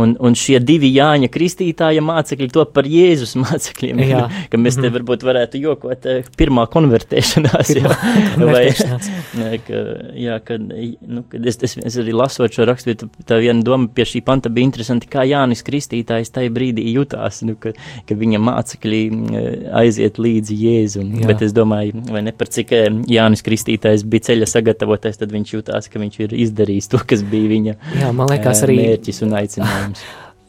un, 0.00 0.14
un 0.20 0.36
šie 0.38 0.58
divi 0.62 0.90
Jāņa 0.96 1.28
Kristītāja 1.32 2.02
mācekļi 2.04 2.48
to 2.54 2.64
par 2.72 2.88
Jēzus 2.88 3.36
mācekļiem, 3.40 4.02
jā. 4.08 4.22
ka 4.50 4.60
mēs 4.60 4.78
te 4.78 4.86
mhm. 4.86 4.94
varbūt 4.96 5.26
varētu 5.28 5.60
jokot 5.62 6.08
eh, 6.10 6.30
pirmā 6.38 6.66
konvertēšanās, 6.72 7.74
pirmā 7.74 7.92
jā, 7.98 8.24
konvertēšanās. 8.38 9.10
vai, 9.36 9.52
ka, 9.66 9.84
jā, 10.18 10.40
kad, 10.48 10.66
nu, 10.72 11.24
kad 11.28 11.50
es, 11.52 11.60
es, 11.68 11.76
es 11.92 12.00
arī 12.00 12.16
lasot 12.16 12.56
šo 12.56 12.66
rakstu, 12.68 12.96
tā 13.28 13.40
viena 13.42 13.60
doma 13.66 13.90
pie 13.92 14.08
šī 14.08 14.24
panta 14.24 14.52
bija 14.52 14.70
interesanti, 14.70 15.10
kā 15.12 15.26
Jānis 15.28 15.64
Kristītājs 15.66 16.32
tajā 16.32 16.52
brīdī 16.54 16.88
jutās, 16.96 17.42
nu, 17.46 17.58
ka, 17.60 17.74
ka 18.08 18.18
viņa 18.18 18.42
mācekļi 18.48 19.04
eh, 19.12 19.50
aiziet 19.84 20.20
līdzi 20.22 20.58
Jēzum, 20.62 21.14
jā. 21.20 21.28
bet 21.28 21.44
es 21.44 21.52
domāju, 21.56 22.00
vai 22.08 22.24
ne 22.24 22.32
par 22.36 22.48
cik 22.48 22.62
cik 22.62 22.72
eh, 22.76 22.88
Jānis 23.10 23.42
Kristītājs 23.44 24.04
bija 24.08 24.28
ceļa 24.28 24.48
sagatavotais, 24.50 25.18
tad 25.20 25.32
viņš 25.34 25.52
jutās, 25.56 25.88
ka 25.90 26.00
viņš 26.02 26.18
ir 26.24 26.34
izdarījis 26.46 26.90
to, 26.92 27.00
kas 27.08 27.24
bija 27.26 27.50
viņa 27.50 27.74
Jā, 27.98 28.12
man 28.14 28.30
liekas, 28.30 28.62
arī 28.66 28.78
mērķis 28.80 29.22
un 29.26 29.34
aicinājums. 29.40 29.81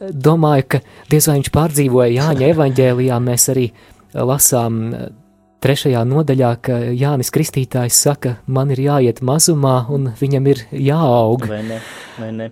Domāju, 0.04 0.66
ka 0.74 0.80
diez 1.10 1.28
vai 1.28 1.38
viņš 1.38 1.50
pārdzīvoja 1.54 2.14
Jāņa 2.16 2.48
evaņģēlijā, 2.52 3.18
mēs 3.22 3.46
arī 3.52 3.68
lasām 4.14 4.80
eh, 4.94 5.06
trešajā 5.64 6.02
nodaļā, 6.08 6.50
ka 6.64 6.78
Jānis 6.92 7.32
Kristītājs 7.34 8.02
saka, 8.06 8.36
man 8.46 8.72
ir 8.74 8.82
jāiet 8.84 9.22
mazumā 9.24 9.84
un 9.94 10.10
viņam 10.18 10.50
ir 10.52 10.64
jāaug. 10.72 11.46
Vai 11.48 11.62
ne, 11.66 11.80
vai 12.18 12.30
ne. 12.36 12.50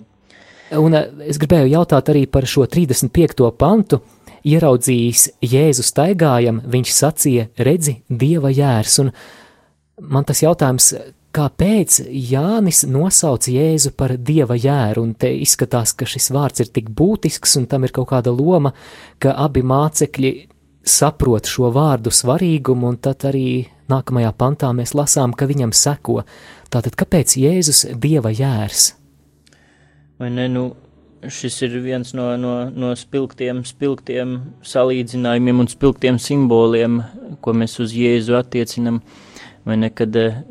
Un 0.80 0.96
eh, 0.96 1.08
es 1.28 1.40
gribēju 1.42 1.72
jautāt 1.74 2.12
arī 2.14 2.24
par 2.30 2.48
šo 2.48 2.66
35. 2.70 3.50
pantu, 3.58 4.00
ieraudzījis 4.48 5.28
Jēzu 5.44 5.84
staigājam, 5.86 6.62
viņš 6.70 6.94
sacīja, 6.96 7.48
redzi, 7.62 7.98
Dieva 8.08 8.50
jērs, 8.54 9.00
un 9.02 9.12
man 10.02 10.26
tas 10.26 10.42
jautājums, 10.42 10.94
kāpēc 11.32 11.98
Jānis 12.12 12.82
nosauc 12.88 13.48
Jēzu 13.48 13.92
par 13.96 14.14
dieva 14.20 14.56
jēru, 14.58 15.06
un 15.06 15.14
te 15.16 15.30
izskatās, 15.32 15.94
ka 15.96 16.08
šis 16.08 16.30
vārds 16.34 16.64
ir 16.64 16.72
tik 16.74 16.90
būtisks, 16.92 17.56
un 17.60 17.68
tam 17.70 17.86
ir 17.86 17.94
kaut 17.96 18.10
kāda 18.12 18.32
loma, 18.34 18.74
ka 19.22 19.34
abi 19.40 19.64
mācekļi 19.64 20.32
saprot 20.84 21.48
šo 21.48 21.70
vārdu 21.72 22.12
svarīgumu, 22.12 22.92
un 22.92 23.00
tad 23.00 23.24
arī 23.30 23.64
nākamajā 23.92 24.32
pantā 24.36 24.72
mēs 24.76 24.94
lasām, 24.98 25.32
ka 25.32 25.48
viņam 25.48 25.72
seko. 25.76 26.22
Tātad, 26.72 26.96
kāpēc 26.98 27.36
Jēzus 27.40 27.86
dieva 28.00 28.32
jērs? 28.32 28.92
Vai 30.20 30.30
ne, 30.32 30.46
nu, 30.52 30.68
šis 31.22 31.60
ir 31.64 31.76
viens 31.84 32.12
no, 32.18 32.28
no, 32.40 32.54
no 32.68 32.92
spilgtiem, 32.98 33.64
spilgtiem 33.68 34.38
salīdzinājumiem 34.66 35.64
un 35.64 35.70
spilgtiem 35.70 36.20
simboliem, 36.20 37.02
ko 37.40 37.56
mēs 37.56 37.78
uz 37.82 37.94
Jēzu 37.96 38.36
attiecinam. 38.38 39.00
Uh, 39.02 39.28
vai 39.64 39.76
ne, 39.76 39.90
kad, 39.90 40.16
eh, 40.16 40.42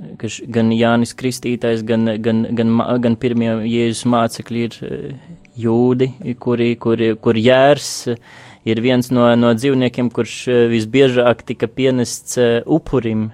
gan 0.48 0.72
Jānis 0.72 1.14
Kristītājs, 1.18 1.84
gan, 1.88 2.08
gan, 2.24 2.46
gan, 2.56 2.74
gan 3.04 3.18
pirmie 3.20 3.52
Jēzus 3.68 4.06
mācekļi 4.08 4.64
ir 4.68 4.78
eh, 4.88 5.36
jūdi, 5.60 6.12
kuri, 6.40 6.74
kuri, 6.80 7.12
kur 7.20 7.40
jērs 7.40 7.92
eh, 8.14 8.22
ir 8.66 8.82
viens 8.84 9.12
no, 9.12 9.28
no 9.36 9.54
dzīvniekiem, 9.58 10.12
kurš 10.16 10.36
visbiežāk 10.72 11.44
tika 11.48 11.68
pienests 11.68 12.38
upurim, 12.70 13.32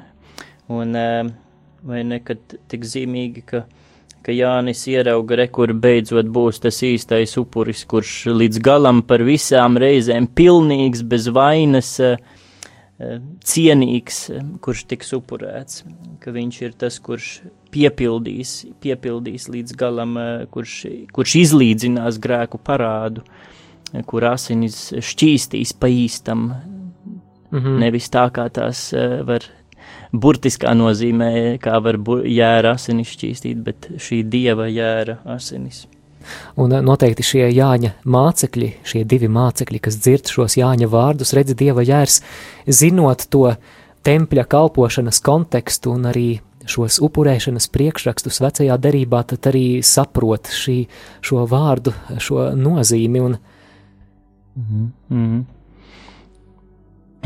un 0.72 0.96
vai 1.88 2.04
ne, 2.08 2.22
kad 2.24 2.40
tik 2.72 2.88
zīmīgi, 2.88 3.44
ka, 3.46 3.66
ka 4.24 4.34
Jānis 4.34 4.86
ierauga 4.90 5.38
re, 5.42 5.50
kur 5.52 5.76
beidzot 5.76 6.32
būs 6.32 6.64
tas 6.64 6.80
īstais 6.84 7.36
upuris, 7.40 7.84
kurš 7.88 8.16
līdz 8.32 8.64
galam 8.64 9.04
par 9.04 9.24
visām 9.28 9.78
reizēm 9.80 10.32
pilnīgs, 10.32 11.04
bez 11.12 11.28
vainas, 11.36 11.92
uh, 12.00 12.37
cienīgs, 12.98 14.30
eh, 14.34 14.46
kurš 14.62 14.86
tiks 14.90 15.14
upurēts, 15.14 15.84
ka 16.20 16.32
viņš 16.34 16.62
ir 16.62 16.72
tas, 16.74 16.98
kurš 17.00 17.42
piepildīs, 17.72 18.66
piepildīs 18.82 19.48
līdz 19.54 19.76
galam, 19.78 20.18
eh, 20.18 20.46
kurš, 20.50 21.08
kurš 21.14 21.36
izlīdzinās 21.44 22.18
grēku 22.18 22.58
parādu, 22.58 23.22
kur 24.06 24.26
asinis 24.26 24.92
šķīstīs 24.92 25.78
pa 25.80 25.88
īstam, 25.88 26.50
mm 27.52 27.60
-hmm. 27.60 27.80
nevis 27.80 28.10
tā 28.10 28.30
kā 28.32 28.50
tās 28.52 28.92
var 29.24 29.40
burtiskā 30.12 30.74
nozīmē, 30.76 31.58
kā 31.60 31.82
var 31.82 31.96
jēra 32.26 32.74
asinis 32.74 33.16
šķīstīt, 33.16 33.64
bet 33.64 33.88
šī 33.96 34.24
dieva 34.28 34.68
jēra 34.68 35.20
asinis. 35.26 35.88
Un 36.60 36.74
eh, 36.74 36.84
noteikti 36.86 37.26
šie 37.26 37.48
Jāņa 37.52 37.94
mācekļi, 38.06 38.72
šie 38.88 39.04
divi 39.10 39.30
mācekļi, 39.32 39.82
kas 39.84 40.00
dzird 40.02 40.32
šos 40.34 40.58
Jāņa 40.60 40.90
vārdus, 40.92 41.34
redz 41.38 41.56
Dieva 41.58 41.86
jērs, 41.86 42.22
zinot 42.68 43.28
to 43.34 43.52
tempļa 44.08 44.48
kalpošanas 44.48 45.20
kontekstu 45.26 45.96
un 45.98 46.08
arī 46.12 46.30
šos 46.68 47.00
upurēšanas 47.04 47.70
priekšrakstus 47.72 48.42
vecajā 48.44 48.78
derībā, 48.82 49.24
tad 49.28 49.48
arī 49.52 49.84
saprot 49.86 50.52
šī, 50.52 50.80
šo 51.24 51.46
vārdu, 51.50 51.94
šo 52.20 52.52
nozīmi. 52.56 53.22
Un... 53.24 53.38
Mm 54.58 54.92
-hmm. 55.10 55.46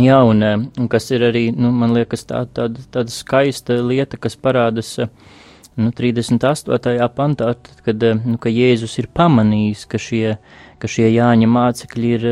Jā, 0.01 0.21
un, 0.23 0.43
un 0.79 0.87
kas 0.89 1.11
ir 1.11 1.21
arī, 1.27 1.51
nu, 1.55 1.71
man 1.71 1.93
liekas, 1.93 2.23
tā, 2.25 2.45
tāda, 2.55 2.79
tāda 2.93 3.11
skaista 3.11 3.73
lieta, 3.73 4.17
kas 4.17 4.37
parādās 4.39 4.95
nu, 5.79 5.91
38. 5.95 7.07
pantā, 7.15 7.53
tad, 7.55 7.83
kad 7.85 8.05
nu, 8.25 8.37
ka 8.41 8.51
Jēzus 8.51 8.97
ir 9.01 9.09
pamanījis, 9.13 9.85
ka 9.91 10.01
šie, 10.01 10.37
ka 10.81 10.89
šie 10.91 11.09
Jāņa 11.11 11.49
mācekļi 11.51 12.13
ir, 12.17 12.25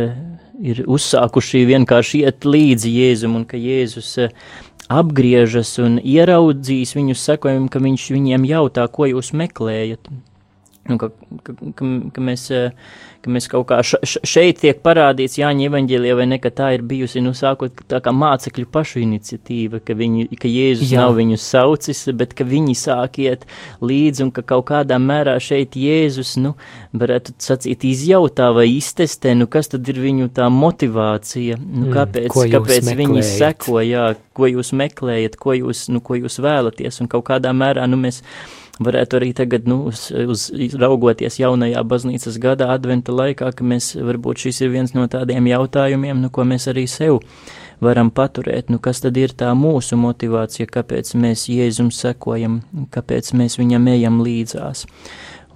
ir 0.74 0.82
uzsākuši 0.88 1.66
vienkārši 1.70 2.24
iet 2.26 2.48
līdzi 2.48 2.96
Jēzum, 2.96 3.38
un 3.40 3.46
ka 3.50 3.60
Jēzus 3.60 4.18
apgriežas 4.90 5.76
un 5.84 6.00
ieraudzīs 6.02 6.96
viņus 6.98 7.28
sekojumu, 7.30 7.70
ka 7.70 7.82
viņš 7.84 8.10
viņiem 8.16 8.48
jautā, 8.50 8.88
ko 8.92 9.10
jūs 9.10 9.32
meklējat. 9.38 10.10
Nu, 10.88 10.98
ka, 10.98 11.10
ka, 11.44 11.54
ka, 11.76 11.88
ka, 12.16 12.22
mēs, 12.24 12.44
ka 13.22 13.32
mēs 13.32 13.48
kaut 13.52 13.68
kā 13.70 13.78
šeit 13.84 14.62
tiek 14.64 14.80
parādīts 14.82 15.38
Jāņa 15.38 15.68
evaņģēlijā, 15.68 16.16
vai 16.18 16.26
ne, 16.32 16.40
ka 16.42 16.50
tā 16.56 16.72
ir 16.78 16.86
bijusi, 16.88 17.22
nu, 17.22 17.36
sākot 17.38 17.84
tā 17.92 18.00
kā 18.02 18.14
mācekļu 18.16 18.66
pašu 18.74 19.04
iniciatīva, 19.04 19.84
ka, 19.86 19.94
viņi, 20.00 20.30
ka 20.40 20.50
Jēzus 20.50 20.94
Jā. 20.96 21.04
nav 21.04 21.20
viņus 21.20 21.46
saucis, 21.46 22.02
bet 22.18 22.34
ka 22.38 22.48
viņi 22.48 22.74
sāk 22.80 23.20
iet 23.22 23.46
līdzi 23.86 24.26
un 24.26 24.32
ka 24.34 24.42
kaut 24.50 24.66
kādā 24.72 24.98
mērā 25.04 25.36
šeit 25.44 25.78
Jēzus, 25.78 26.38
nu, 26.42 26.56
varētu 26.98 27.36
sacīt, 27.44 27.86
izjautā 27.86 28.50
vai 28.56 28.66
iztestē, 28.72 29.36
nu, 29.38 29.46
kas 29.52 29.70
tad 29.76 29.90
ir 29.94 30.00
viņu 30.02 30.32
tā 30.40 30.48
motivācija, 30.54 31.60
nu, 31.60 31.92
kāpēc, 31.94 32.32
mm, 32.34 32.56
kāpēc 32.56 32.90
viņi 33.04 33.28
seko, 33.30 33.78
jā, 33.86 34.08
ko 34.34 34.50
jūs 34.50 34.74
meklējat, 34.80 35.38
ko 35.38 35.54
jūs, 35.60 35.86
nu, 35.94 36.02
ko 36.02 36.18
jūs 36.18 36.40
vēlaties, 36.42 37.04
un 37.04 37.12
kaut 37.12 37.28
kādā 37.30 37.54
mērā, 37.54 37.86
nu, 37.92 38.00
mēs 38.02 38.24
varētu 38.80 39.20
arī 39.20 39.32
tagad, 39.38 39.68
nu, 39.70 39.82
uz, 39.92 40.08
uz 40.12 40.50
raugoties 40.80 41.40
jaunajā 41.42 41.84
baznīcas 41.88 42.40
gadā, 42.42 42.72
adventa 42.76 43.16
laikā, 43.16 43.52
ka 43.56 43.68
mēs 43.68 43.94
varbūt 43.96 44.46
šis 44.46 44.64
ir 44.64 44.74
viens 44.76 44.96
no 44.96 45.08
tādiem 45.12 45.50
jautājumiem, 45.52 46.22
nu, 46.24 46.32
ko 46.34 46.48
mēs 46.48 46.70
arī 46.72 46.88
sev 46.90 47.20
varam 47.84 48.12
paturēt, 48.12 48.72
nu, 48.72 48.80
kas 48.84 49.04
tad 49.04 49.18
ir 49.20 49.34
tā 49.40 49.52
mūsu 49.56 50.00
motivācija, 50.00 50.68
kāpēc 50.72 51.14
mēs 51.20 51.48
Jēzum 51.52 51.92
sekojam, 51.96 52.62
kāpēc 52.92 53.34
mēs 53.40 53.60
viņam 53.60 53.92
ejam 53.96 54.24
līdzās. 54.26 54.88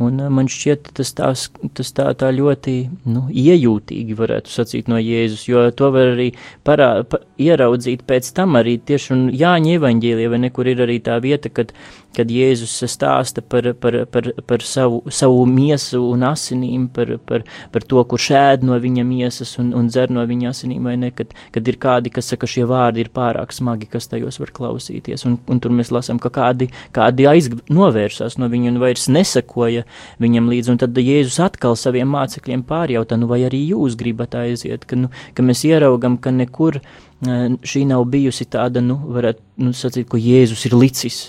Un 0.02 0.18
man 0.34 0.48
šķiet, 0.50 0.88
tas, 0.98 1.12
tās, 1.14 1.44
tas 1.78 1.92
tā, 1.94 2.08
tā 2.18 2.32
ļoti 2.34 2.74
nu, 3.14 3.28
iejūtīgi 3.30 4.16
varētu 4.18 4.50
sacīt 4.50 4.88
no 4.90 4.98
Jēzus, 4.98 5.44
jo 5.46 5.68
to 5.78 5.92
var 5.94 6.16
arī 6.16 6.32
parā, 6.66 7.04
pa, 7.06 7.20
ieraudzīt 7.38 8.02
pēc 8.10 8.32
tam 8.34 8.58
arī 8.58 8.80
tieši 8.82 9.14
un 9.14 9.28
Jāņa 9.38 9.76
evaņģēlija, 9.78 10.32
vai 10.34 10.40
nekur 10.48 10.72
ir 10.72 10.82
arī 10.88 10.98
tā 11.06 11.20
vieta, 11.22 11.52
kad, 11.54 11.76
kad 12.16 12.32
Jēzus 12.32 12.76
stāsta 12.90 13.44
par, 13.46 13.70
par, 13.80 13.98
par, 14.12 14.30
par 14.48 14.66
savu, 14.68 15.02
savu 15.14 15.44
miesu 15.50 16.02
un 16.10 16.26
asinīm, 16.28 16.88
par, 16.94 17.16
par, 17.28 17.46
par 17.74 17.86
to, 17.88 18.04
kur 18.10 18.22
šēd 18.22 18.66
no 18.68 18.78
viņa 18.82 19.06
miesas 19.08 19.56
un, 19.62 19.72
un 19.78 19.90
dzer 19.92 20.14
no 20.14 20.26
viņa 20.30 20.52
asinīm, 20.54 20.90
vai 20.90 20.96
ne, 21.00 21.12
kad, 21.16 21.34
kad 21.56 21.70
ir 21.70 21.80
kādi, 21.82 22.14
kas 22.14 22.32
saka, 22.34 22.50
šie 22.50 22.66
vārdi 22.70 23.04
ir 23.04 23.12
pārāk 23.14 23.54
smagi, 23.56 23.90
kas 23.92 24.10
tajos 24.12 24.40
var 24.42 24.54
klausīties, 24.56 25.26
un, 25.30 25.38
un 25.50 25.62
tur 25.64 25.76
mēs 25.76 25.94
lasām, 25.94 26.22
ka 26.22 26.32
kādi, 26.34 26.70
kādi 26.96 27.28
aizg 27.30 27.58
novērsās 27.74 28.38
no 28.42 28.50
viņa 28.52 28.74
un 28.74 28.82
vairs 28.84 29.08
nesakoja 29.12 29.86
viņam 30.24 30.52
līdzi, 30.54 30.74
un 30.74 30.84
tad 30.84 31.00
Jēzus 31.04 31.40
atkal 31.44 31.78
saviem 31.80 32.12
mācekļiem 32.14 32.66
pārjautā, 32.68 33.18
nu 33.20 33.30
vai 33.32 33.44
arī 33.48 33.66
jūs 33.74 33.98
gribat 34.00 34.38
aiziet, 34.40 34.86
ka, 34.90 35.00
nu, 35.00 35.12
ka 35.36 35.46
mēs 35.46 35.66
ieraugam, 35.68 36.20
ka 36.22 36.34
nekur 36.34 36.82
šī 37.24 37.86
nav 37.88 38.04
bijusi 38.12 38.46
tāda, 38.52 38.82
nu, 38.84 38.98
varētu, 39.16 39.42
nu, 39.64 39.72
sacīt, 39.78 40.08
ko 40.12 40.20
Jēzus 40.20 40.66
ir 40.68 40.76
licis, 40.76 41.20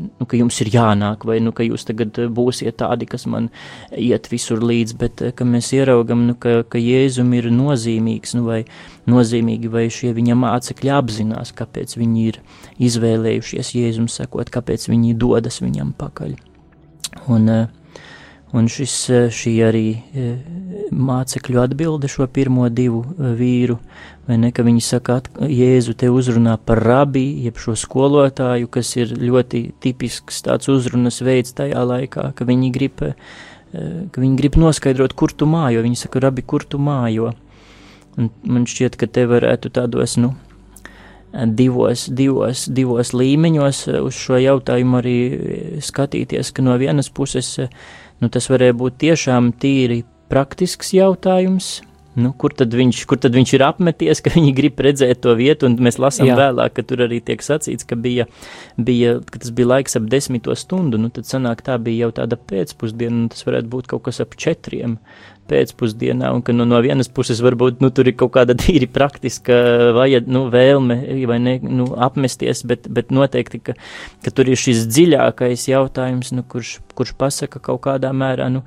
nu, 0.00 0.26
ka 0.26 0.38
jums 0.38 0.60
ir 0.64 0.70
jānāk, 0.74 1.24
vai, 1.28 1.38
nu, 1.44 1.52
ka 1.56 1.66
jūs 1.66 1.86
tagad 1.88 2.18
būsiet 2.34 2.78
tādi, 2.80 3.08
kas 3.10 3.26
man 3.30 3.50
iet 3.96 4.30
visur 4.32 4.62
līdz, 4.64 4.96
bet, 5.00 5.24
ka 5.36 5.46
mēs 5.48 5.72
ieraugam, 5.76 6.26
nu, 6.30 6.36
ka, 6.40 6.60
ka 6.68 6.80
Jēzum 6.80 7.32
ir 7.38 7.50
nozīmīgs, 7.54 8.36
nu, 8.38 8.46
vai 8.48 8.62
nozīmīgi, 9.10 9.72
vai 9.72 9.88
šie 9.92 10.14
viņa 10.16 10.38
mācekļi 10.40 10.94
apzinās, 10.96 11.54
kāpēc 11.56 11.96
viņi 12.00 12.28
ir 12.30 12.40
izvēlējušies 12.90 13.74
Jēzum 13.76 14.08
sekot, 14.12 14.52
kāpēc 14.52 14.88
viņi 14.90 15.18
dodas 15.20 15.60
viņam 15.64 15.92
pakaļ. 16.00 16.38
Un, 17.30 17.50
uh, 17.50 17.79
Un 18.50 18.66
šis, 18.66 18.94
eh, 19.14 19.28
šī 19.30 19.52
arī 19.62 19.84
eh, 19.94 20.38
mācekļu 20.90 21.60
atbilde 21.62 22.08
šo 22.10 22.26
pirmo 22.26 22.64
divu 22.66 23.04
eh, 23.06 23.28
vīru, 23.38 23.76
vai 24.26 24.40
ne, 24.42 24.50
ka 24.50 24.64
viņi 24.66 24.82
saka, 24.82 25.20
Jēzu 25.46 25.94
te 25.98 26.10
uzrunā 26.10 26.56
par 26.66 26.82
rabi, 26.82 27.22
jeb 27.44 27.60
šo 27.62 27.76
skolotāju, 27.78 28.66
kas 28.74 28.90
ir 28.98 29.14
ļoti 29.14 29.62
tipisks 29.78 30.42
tāds 30.48 30.70
uzrunas 30.72 31.20
veids 31.22 31.54
tajā 31.54 31.84
laikā, 31.92 32.32
ka 32.34 32.48
viņi 32.48 32.72
grib, 32.74 33.04
ka 33.70 34.22
viņi 34.22 34.34
grib 34.38 34.58
noskaidrot, 34.58 35.14
kur 35.14 35.30
tu 35.30 35.46
mājo, 35.46 35.86
viņi 35.86 36.02
saka, 36.02 36.22
rabi, 36.26 36.42
kur 36.42 36.66
tu 36.66 36.78
mājo. 36.82 37.30
Un 38.18 38.30
man 38.42 38.66
šķiet, 38.66 38.98
ka 38.98 39.06
te 39.06 39.28
varētu 39.30 39.70
tādos, 39.74 40.16
nu, 40.18 40.34
divos, 41.30 42.08
divos, 42.10 42.66
divos 42.66 43.14
līmeņos 43.14 43.86
uz 44.02 44.18
šo 44.18 44.42
jautājumu 44.42 44.98
arī 44.98 45.18
skatīties, 45.86 46.50
ka 46.54 46.66
no 46.66 46.74
vienas 46.82 47.10
puses 47.14 47.58
nu, 48.20 48.28
tas 48.32 48.48
varēja 48.52 48.76
būt 48.80 48.98
tiešām 49.04 49.52
tīri 49.60 50.02
praktisks 50.30 50.92
jautājums. 50.96 51.80
Nu, 52.18 52.32
kur, 52.34 52.50
tad 52.50 52.72
viņš, 52.74 53.04
kur 53.06 53.20
tad 53.22 53.36
viņš 53.38 53.52
ir 53.54 53.62
apmeties, 53.62 54.18
ka 54.24 54.32
viņi 54.34 54.50
grib 54.56 54.80
redzēt 54.82 55.20
to 55.22 55.36
vietu, 55.38 55.68
un 55.68 55.76
mēs 55.78 56.00
lasām 56.02 56.26
Jā. 56.26 56.34
vēlāk, 56.40 56.74
ka 56.74 56.82
tur 56.82 57.04
arī 57.06 57.20
tiek 57.22 57.42
sacīts, 57.44 57.86
ka, 57.86 57.94
bija, 57.94 58.26
bija, 58.74 59.20
ka 59.22 59.38
tas 59.38 59.52
bija 59.54 59.76
laiks 59.76 59.94
ap 60.00 60.08
desmito 60.10 60.56
stundu, 60.58 60.98
nu 60.98 61.12
tad 61.14 61.28
sanāk 61.30 61.62
tā 61.66 61.78
bija 61.78 62.08
jau 62.08 62.16
tāda 62.18 62.40
pēcpusdiena, 62.50 63.14
un 63.14 63.30
tas 63.30 63.46
varētu 63.46 63.70
būt 63.70 63.92
kaut 63.94 64.08
kas 64.08 64.18
ap 64.26 64.34
četriem 64.34 64.98
pēcpusdienā, 65.50 66.34
un 66.34 66.42
ka 66.46 66.54
nu, 66.54 66.66
no 66.66 66.82
vienas 66.82 67.10
puses 67.14 67.38
varbūt 67.46 67.78
nu, 67.82 67.92
tur 67.94 68.10
ir 68.10 68.18
kaut 68.18 68.34
kāda 68.34 68.58
tīri 68.58 68.90
praktiska 68.90 69.54
vajad, 69.94 70.26
nu, 70.30 70.48
vēlme 70.50 70.98
vai 71.30 71.40
ne, 71.42 71.56
nu, 71.62 71.92
apmesties, 71.94 72.66
bet, 72.66 72.90
bet 72.90 73.14
noteikti, 73.14 73.62
ka, 73.70 73.78
ka 74.24 74.34
tur 74.34 74.50
ir 74.50 74.58
šis 74.58 74.86
dziļākais 74.90 75.70
jautājums, 75.70 76.34
nu, 76.34 76.42
kurš, 76.42 76.80
kurš 76.98 77.14
pasaka 77.22 77.62
kaut 77.70 77.84
kādā 77.86 78.10
mērā, 78.14 78.50
nu, 78.50 78.66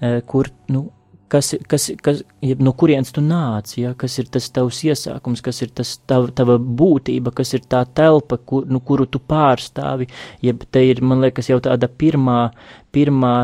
eh, 0.00 0.20
kur, 0.28 0.52
nu, 0.72 0.90
kas, 1.32 1.54
kas, 1.68 1.88
kas, 2.04 2.20
jeb, 2.44 2.60
no 2.64 2.74
kurienes 2.76 3.12
tu 3.14 3.22
nāc, 3.24 3.72
ja, 3.78 3.94
kas 3.98 4.18
ir 4.20 4.28
tas 4.32 4.50
tavs 4.52 4.82
iesākums, 4.84 5.40
kas 5.44 5.62
ir 5.64 5.72
tas 5.72 5.94
tav, 6.08 6.28
tava 6.36 6.58
būtība, 6.60 7.32
kas 7.36 7.54
ir 7.56 7.64
tā 7.72 7.82
telpa, 7.96 8.36
kur, 8.36 8.66
nu, 8.68 8.82
kuru 8.84 9.08
tu 9.08 9.20
pārstāvi, 9.32 10.10
jeb 10.44 10.66
te 10.70 10.84
ir, 10.90 11.00
man 11.04 11.24
liekas, 11.24 11.48
jau 11.48 11.58
tāda 11.64 11.88
pirmā, 11.88 12.50
pirmā 12.92 13.36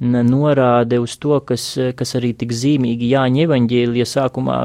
norāde 0.00 1.00
uz 1.00 1.16
to, 1.20 1.38
kas, 1.48 1.64
kas 1.96 2.14
arī 2.20 2.34
tik 2.36 2.52
zīmīgi 2.56 3.10
Jāņa 3.14 3.44
evaņģēlija 3.46 4.08
sākumā, 4.08 4.60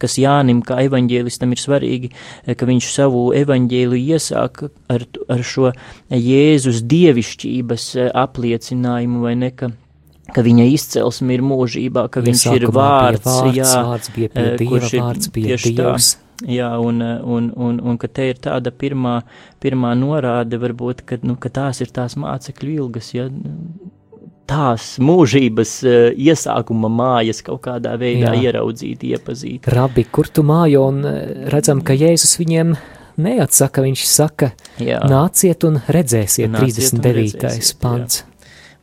kas 0.00 0.16
Jānim 0.20 0.64
kā 0.64 0.80
evaņģēlistam 0.88 1.52
ir 1.52 1.60
svarīgi, 1.60 2.12
ka 2.48 2.68
viņš 2.68 2.90
savu 2.96 3.26
evaņģēliju 3.36 4.16
iesāk 4.16 4.66
ar, 4.92 5.08
ar 5.28 5.44
šo 5.44 5.72
Jēzus 6.12 6.84
dievišķības 6.88 7.88
apliecinājumu 8.24 9.24
vai 9.24 9.38
ne, 9.40 9.52
ka 9.56 9.72
ka 10.34 10.44
viņa 10.44 10.66
izcelsme 10.74 11.36
ir 11.36 11.44
mūžībā, 11.46 12.08
ka 12.12 12.22
viņš 12.24 12.44
ir 12.56 12.68
vārds, 12.74 13.24
vārds, 13.26 13.56
jā, 13.56 13.70
vārds 13.88 14.12
bija 14.14 14.34
pie 14.34 14.44
eh, 14.44 14.54
Dieva, 14.60 14.92
vārds 15.06 15.32
bija 15.34 15.58
Dievs. 15.62 16.12
Tā, 16.18 16.46
jā, 16.50 16.70
un, 16.82 17.02
un, 17.02 17.50
un, 17.54 17.80
un 17.80 17.98
ka 18.00 18.10
te 18.10 18.28
ir 18.32 18.40
tāda 18.42 18.74
pirmā, 18.74 19.20
pirmā 19.62 19.94
norāde, 19.98 20.58
varbūt, 20.60 21.04
ka, 21.08 21.20
nu, 21.22 21.38
ka 21.40 21.52
tās 21.54 21.82
ir 21.84 21.92
tās 21.94 22.18
mācekļu 22.20 22.74
ilgas, 22.80 23.12
ja, 23.14 23.28
tās 24.50 24.94
mūžības 25.00 25.76
uh, 25.86 25.94
iesākuma 26.20 26.90
mājas 26.92 27.40
kaut 27.46 27.62
kādā 27.64 27.94
veidā 28.00 28.34
jā. 28.34 28.50
ieraudzīt, 28.50 29.06
iepazīt. 29.14 29.70
Rabi, 29.72 30.04
kur 30.12 30.28
tu 30.28 30.44
mājo, 30.46 30.88
un 30.90 31.00
eh, 31.08 31.48
redzam, 31.52 31.80
ka 31.86 31.96
Jēzus 31.96 32.36
viņiem 32.42 32.74
neatsaka, 33.24 33.84
viņš 33.84 34.04
saka, 34.10 34.52
jā. 34.82 35.00
nāciet 35.10 35.64
un 35.68 35.80
redzēsiet, 35.86 36.50
nāciet 36.50 36.90
39. 36.92 36.98
Un 36.98 37.18
redzēsiet, 37.20 37.80
pants. 37.82 38.20
Jā. 38.20 38.33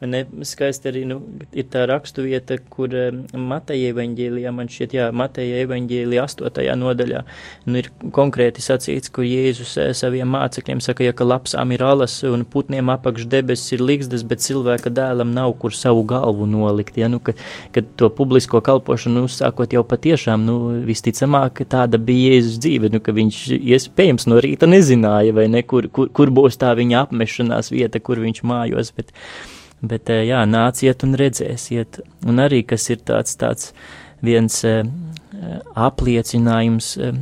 Ne, 0.01 0.23
skaisti 0.41 0.89
arī 0.89 1.01
nu, 1.05 1.19
ir 1.53 1.67
tā 1.69 1.83
raksturvieta, 1.85 2.55
kur 2.73 2.89
Mateja 3.37 3.91
evaņģēlijā, 3.93 4.53
man 4.57 4.69
šķiet, 4.73 4.95
jā, 4.97 5.03
Mateja 5.13 5.59
evaņģēlijā 5.61 6.23
8. 6.25 6.57
nodaļā, 6.81 7.21
nu, 7.67 7.77
ir 7.83 7.89
konkrēti 8.15 8.65
sacīts, 8.65 9.11
kur 9.13 9.27
Jēzus 9.27 9.75
eh, 9.77 9.91
saviem 9.97 10.33
mācekļiem 10.33 10.81
saka, 10.81 11.05
ja 11.05 11.13
ka 11.13 11.27
lapsām 11.29 11.75
ir 11.75 11.85
alas 11.85 12.17
un 12.25 12.47
putniem 12.49 12.89
apakš 12.89 13.29
debesis 13.29 13.77
ir 13.77 13.85
liksdas, 13.85 14.25
bet 14.25 14.41
cilvēka 14.41 14.89
dēlam 14.89 15.35
nav 15.37 15.53
kur 15.61 15.77
savu 15.77 16.01
galvu 16.09 16.49
nolikt, 16.49 16.97
ja, 16.97 17.11
nu, 17.11 17.21
ka, 17.21 17.37
kad 17.77 17.93
to 18.01 18.09
publisko 18.09 18.63
kalpošanu 18.65 19.27
uzsākot 19.29 19.77
jau 19.77 19.85
patiešām, 19.85 20.49
nu, 20.49 20.59
visticamāk, 20.89 21.61
tāda 21.69 22.01
bija 22.01 22.33
Jēzus 22.39 22.57
dzīve, 22.65 22.89
nu, 22.89 23.05
ka 23.05 23.13
viņš 23.21 23.45
iespējams 23.61 24.31
no 24.33 24.41
rīta 24.41 24.65
nezināja, 24.65 25.37
vai 25.37 25.45
ne, 25.45 25.61
kur, 25.61 25.93
kur, 25.93 26.09
kur 26.09 26.33
būs 26.41 26.57
tā 26.57 26.73
viņa 26.81 27.05
apmešanās 27.05 27.69
vieta, 27.69 28.01
kur 28.01 28.25
viņš 28.25 28.47
mājos, 28.49 28.95
bet 28.97 29.13
Bet, 29.81 30.09
eh, 30.13 30.27
jā, 30.29 30.43
nāciet 30.45 31.03
un 31.05 31.17
redzēsiet. 31.17 32.01
Un 32.29 32.41
arī, 32.41 32.61
kas 32.67 32.89
ir 32.93 33.01
tāds, 33.05 33.33
tāds 33.37 33.71
viens 34.21 34.63
eh, 34.63 34.83
apliecinājums, 35.73 36.97
eh, 37.01 37.15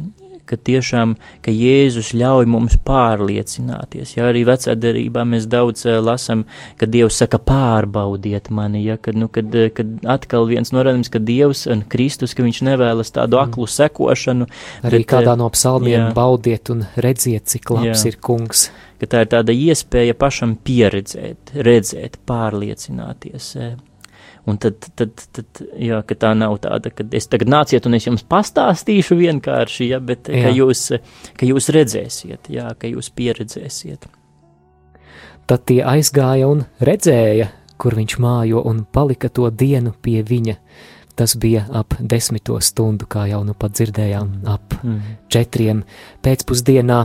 ka 0.49 0.57
tiešām, 0.57 1.13
ka 1.45 1.53
Jēzus 1.53 2.09
ļauj 2.17 2.47
mums 2.49 2.75
pārliecināties. 2.83 4.15
Ja 4.17 4.25
arī 4.31 4.41
vecā 4.49 4.73
derībā 4.73 5.21
mēs 5.23 5.45
daudz 5.45 5.85
lasam, 6.01 6.41
ka 6.81 6.89
Dievs 6.89 7.21
saka 7.21 7.37
pārbaudiet 7.37 8.49
mani, 8.49 8.81
ja, 8.81 8.97
kad, 8.97 9.15
nu, 9.15 9.29
kad, 9.29 9.53
kad 9.77 9.93
atkal 10.09 10.49
viens 10.49 10.73
norādījums, 10.73 11.13
ka 11.13 11.21
Dievs 11.21 11.67
un 11.69 11.85
Kristus, 11.85 12.33
ka 12.33 12.43
viņš 12.43 12.63
nevēlas 12.65 13.13
tādu 13.13 13.37
mm. 13.37 13.45
aklu 13.45 13.69
sekošanu. 13.69 14.49
Arī 14.81 15.03
bet, 15.03 15.11
kādā 15.13 15.37
no 15.37 15.51
psalmiem 15.53 16.09
jā, 16.09 16.11
baudiet 16.17 16.73
un 16.73 16.87
redziet, 16.97 17.45
cik 17.53 17.69
labs 17.77 18.07
jā. 18.07 18.15
ir 18.15 18.17
kungs. 18.17 18.71
Ka 18.99 19.07
tā 19.07 19.23
ir 19.23 19.29
tāda 19.31 19.55
iespēja 19.55 20.15
pašam 20.19 20.57
pieredzēt, 20.67 21.53
redzēt, 21.55 22.17
pārliecināties. 22.27 23.53
Un 24.49 24.57
tad, 24.57 24.85
tad, 24.97 25.21
tad 25.35 25.61
jā, 25.79 25.99
ka 26.07 26.15
tā 26.17 26.31
nav 26.35 26.57
tāda, 26.63 26.91
ka 26.91 27.05
es 27.15 27.27
tagad 27.31 27.51
nāciet 27.51 27.85
un 27.87 27.95
es 27.95 28.07
jums 28.07 28.25
pastāstīšu 28.27 29.19
vienkārši, 29.19 29.89
ja, 29.91 29.99
bet 30.03 30.31
jā. 30.31 30.47
ka 30.47 30.53
jūs, 30.55 30.85
ka 31.37 31.47
jūs 31.47 31.69
redzēsiet, 31.75 32.49
jā, 32.51 32.71
ka 32.79 32.89
jūs 32.89 33.11
pieredzēsiet. 33.15 34.07
Tad 35.49 35.65
tie 35.69 35.79
aizgāja 35.81 36.49
un 36.49 36.63
redzēja, 36.85 37.49
kur 37.79 37.95
viņš 37.97 38.17
mājo 38.21 38.63
un 38.69 38.83
palika 38.85 39.31
to 39.33 39.47
dienu 39.49 39.95
pie 40.01 40.21
viņa. 40.25 40.57
Tas 41.19 41.33
bija 41.35 41.65
ap 41.75 41.97
desmito 41.99 42.55
stundu, 42.63 43.07
kā 43.09 43.25
jau 43.27 43.41
nu 43.43 43.55
pat 43.57 43.73
dzirdējām, 43.75 44.29
ap 44.47 44.75
mm. 44.79 44.99
četriem 45.33 45.81
pēcpusdienā. 46.23 46.99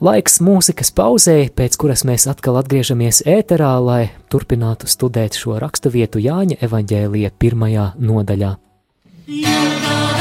Laiks 0.00 0.38
mūzikas 0.40 0.88
pauzē, 0.96 1.34
pēc 1.52 1.74
kuras 1.76 2.06
mēs 2.08 2.24
atkal 2.30 2.56
atgriežamies 2.56 3.18
ēterā, 3.28 3.74
lai 3.84 4.06
turpinātu 4.32 4.88
studēt 4.88 5.36
šo 5.36 5.58
raksturvietu 5.60 6.22
Jāņa 6.24 6.56
evaņģēlija 6.64 7.34
pirmajā 7.36 7.90
nodaļā. 8.00 8.54
Jā. 9.28 10.19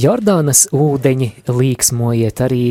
Jordānas 0.00 0.62
ūdeņi 0.72 1.26
līksmojiet 1.50 2.40
arī 2.40 2.66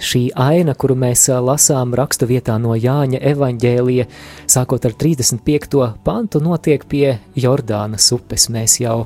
šī 0.00 0.20
aina, 0.38 0.72
kuru 0.78 0.94
mēs 0.96 1.26
lasām 1.44 1.90
rakstu 1.98 2.28
vietā 2.30 2.54
no 2.62 2.72
Jāņa 2.78 3.18
evaņģēlija, 3.32 4.06
sākot 4.48 4.86
ar 4.88 4.94
35. 5.02 5.76
pantu, 6.06 6.40
notiek 6.40 6.86
pie 6.88 7.18
Jordānas 7.36 8.06
upes. 8.16 8.46
Mēs 8.54 8.78
jau 8.80 9.02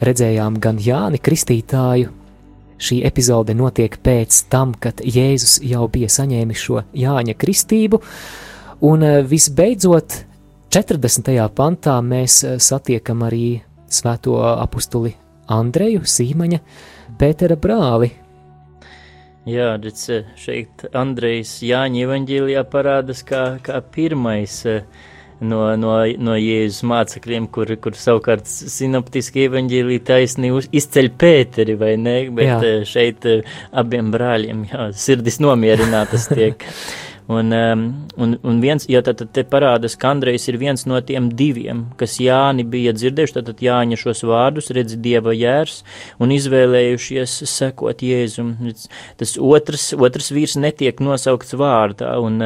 redzējām 0.00 0.56
gan 0.62 0.78
Jāni 0.80 1.20
Kristītāju. 1.20 2.14
Šī 2.82 3.02
epizode 3.04 3.58
notiek 3.58 3.98
pēc 4.00 4.38
tam, 4.48 4.72
kad 4.72 5.02
Jēzus 5.04 5.58
jau 5.68 5.90
bija 5.92 6.08
saņēmis 6.08 6.62
šo 6.62 6.80
Jāņa 6.96 7.34
kristību, 7.36 8.00
un 8.88 9.04
visbeidzot, 9.28 10.16
40. 10.72 11.28
pantā 11.58 11.98
mēs 12.00 12.40
satiekam 12.62 13.26
arī 13.28 13.58
svēto 13.92 14.38
apustuli 14.54 15.12
Andreju 15.52 16.06
Sīmaņa, 16.08 16.62
Pētera 17.22 17.54
brāli. 17.54 18.08
Jā, 19.46 19.76
redz, 19.78 20.08
šeit 20.42 20.82
Andrejs 20.90 21.52
Jāņa 21.62 22.00
evaņģīlijā 22.02 22.64
parādās 22.72 23.20
kā, 23.26 23.42
kā 23.62 23.78
pirmais 23.94 24.56
eh, 24.66 24.80
no, 25.38 25.60
no, 25.78 25.92
no 26.18 26.34
Jēzus 26.34 26.82
mācekļiem, 26.90 27.46
kur, 27.54 27.70
kur 27.84 27.94
savukārt 27.98 28.50
sinoptiski 28.50 29.46
evaņģīlī 29.46 30.00
taisni 30.08 30.50
izceļ 30.50 31.12
Pēteri, 31.22 31.78
vai 31.78 31.92
ne, 31.94 32.16
bet 32.34 32.48
jā. 32.48 32.58
Eh, 32.72 32.82
šeit 32.90 33.30
eh, 33.30 33.54
abiem 33.70 34.10
brāļiem, 34.10 34.66
jā, 34.72 34.90
sirdis 35.06 35.38
nomierinātas 35.46 36.26
tiek. 36.34 36.66
Un, 37.30 37.52
um, 37.52 37.82
un, 38.16 38.34
un 38.42 38.58
viens, 38.60 38.82
ja 38.90 38.98
tad, 39.06 39.20
te 39.30 39.44
parādās, 39.46 39.94
ka 39.98 40.10
Andrejs 40.10 40.48
ir 40.50 40.58
viens 40.58 40.82
no 40.90 40.98
tiem 41.06 41.28
diviem, 41.38 41.84
kas 42.00 42.16
Jāni 42.20 42.64
bija 42.66 42.94
dzirdējuši, 42.96 43.36
tad, 43.38 43.62
Jāņa 43.62 43.98
šos 44.00 44.24
vārdus 44.26 44.72
redz 44.74 44.96
Dieva 44.98 45.34
jērs 45.36 45.84
un 46.18 46.34
izvēlējušies 46.34 47.36
sekot 47.46 48.02
Jēzum. 48.02 48.56
Tas 49.20 49.36
otrs, 49.38 49.92
otrs 49.94 50.32
vīrs 50.34 50.58
netiek 50.58 50.98
nosaukts 51.04 51.54
vārdā, 51.54 52.16
un, 52.18 52.42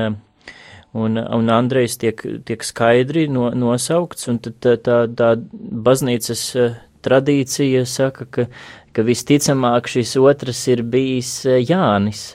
un, 0.93 1.19
un 1.25 1.53
Andrejs 1.57 1.97
tiek, 2.03 2.21
tiek 2.45 2.65
skaidri 2.65 3.27
no, 3.33 3.49
nosaukts, 3.57 4.29
un 4.29 4.41
tā, 4.45 4.77
tā, 4.77 5.03
tā 5.09 5.33
baznīcas 5.89 6.45
eh, 6.57 6.77
tradīcija 7.07 7.87
saka, 7.89 8.29
ka, 8.29 8.47
ka 8.93 9.05
visticamāk 9.09 9.89
šis 9.89 10.19
otrs 10.21 10.67
ir 10.73 10.85
bijis 10.85 11.39
eh, 11.49 11.63
Jānis. 11.65 12.35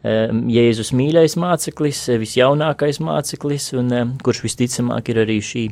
Jēzus 0.00 0.94
mīļais 0.96 1.36
māceklis, 1.40 2.06
visjaunākais 2.22 3.02
māceklis, 3.04 3.70
un 3.76 4.16
kurš 4.24 4.44
visticamāk 4.46 5.12
ir 5.12 5.22
arī 5.26 5.38
šī 5.44 5.64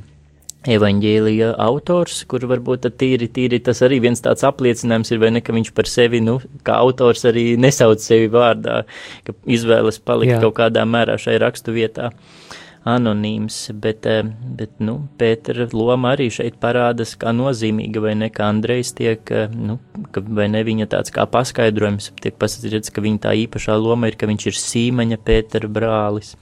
evaņģēlija 0.68 1.52
autors, 1.64 2.18
kur 2.28 2.44
varbūt 2.50 2.90
tīri, 2.98 3.30
tīri 3.32 3.60
tas 3.64 3.80
arī 3.86 4.00
viens 4.04 4.20
tāds 4.20 4.44
apliecinājums 4.44 5.14
ir, 5.14 5.22
vai 5.22 5.30
ne, 5.32 5.40
ka 5.44 5.54
viņš 5.56 5.70
par 5.72 5.88
sevi, 5.88 6.20
nu, 6.20 6.40
kā 6.66 6.76
autors 6.82 7.24
arī 7.30 7.52
nesauc 7.56 8.02
sevi 8.04 8.28
vārdā, 8.32 8.82
ka 9.24 9.36
izvēlas 9.46 10.02
palikt 10.02 10.34
Jā. 10.34 10.42
kaut 10.44 10.58
kādā 10.58 10.84
mērā 10.84 11.16
šai 11.20 11.38
rakstu 11.40 11.76
vietā. 11.78 12.10
Uh, 12.10 12.57
anonīms, 12.86 13.56
bet, 13.74 14.06
eh, 14.06 14.22
bet 14.58 14.78
nu, 14.78 15.08
Pētera 15.18 15.68
loma 15.72 16.14
arī 16.14 16.28
šeit 16.30 16.58
parādās 16.60 17.16
kā 17.18 17.32
nozīmīga, 17.34 18.00
vai 18.00 18.14
ne, 18.14 18.30
kā 18.30 18.48
Andrejs 18.48 18.92
tiek, 18.94 19.20
eh, 19.30 19.48
nu, 19.48 19.78
ka, 20.12 20.20
vai 20.20 20.48
ne, 20.48 20.62
viņa 20.64 20.86
tāds 20.86 21.10
kā 21.14 21.26
paskaidrojums, 21.26 22.12
tiek 22.20 22.38
pasakīts, 22.38 22.92
ka 22.92 23.00
viņa 23.00 23.18
tā 23.18 23.34
īpašā 23.46 23.76
loma 23.80 24.08
ir, 24.08 24.16
ka 24.16 24.26
viņš 24.26 24.46
ir 24.46 24.52
Sīmaņa 24.52 25.18
Pētera 25.24 25.68
brālis. 25.68 26.36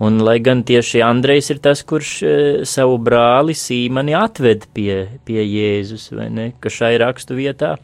Un, 0.00 0.18
lai 0.18 0.38
gan 0.40 0.62
tieši 0.64 1.02
Andrejs 1.04 1.50
ir 1.50 1.58
tas, 1.58 1.82
kurš 1.84 2.10
e, 2.22 2.64
savu 2.64 2.96
brāli 2.96 3.52
Sīmani 3.52 4.14
atved 4.16 4.64
pie, 4.72 5.18
pie 5.28 5.42
Jēzus, 5.44 6.10
vai 6.16 6.30
ne, 6.32 6.52
ka 6.58 6.72
šai 6.72 6.96
rakstu 7.02 7.36
vietā 7.36 7.76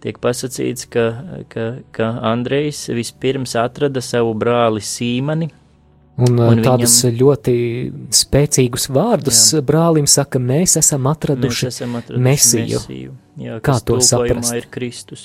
tiek 0.00 0.16
pasakīts, 0.18 0.88
ka, 0.88 1.04
ka, 1.52 1.66
ka 1.92 2.08
Andrejs 2.32 2.88
vispirms 2.96 3.52
atrada 3.60 4.00
savu 4.00 4.32
brāli 4.34 4.80
Sīmani, 4.80 5.50
Un, 6.20 6.36
un 6.36 6.58
tādus 6.60 6.98
viņam, 7.06 7.18
ļoti 7.22 7.52
spēcīgus 8.12 8.90
vārdus 8.92 9.38
jā. 9.54 9.62
brālim 9.64 10.04
saka, 10.10 10.40
mēs 10.42 10.76
esam 10.76 11.08
atraduši, 11.08 11.68
mēs 11.70 11.78
esam 11.78 11.94
atraduši 12.02 12.24
mesiju. 12.26 12.80
mesiju. 12.82 13.14
Jā, 13.40 13.60
Kā 13.64 13.78
to 13.80 13.96
saprast? 14.04 14.52
ir 14.58 14.68
Kristus. 14.70 15.24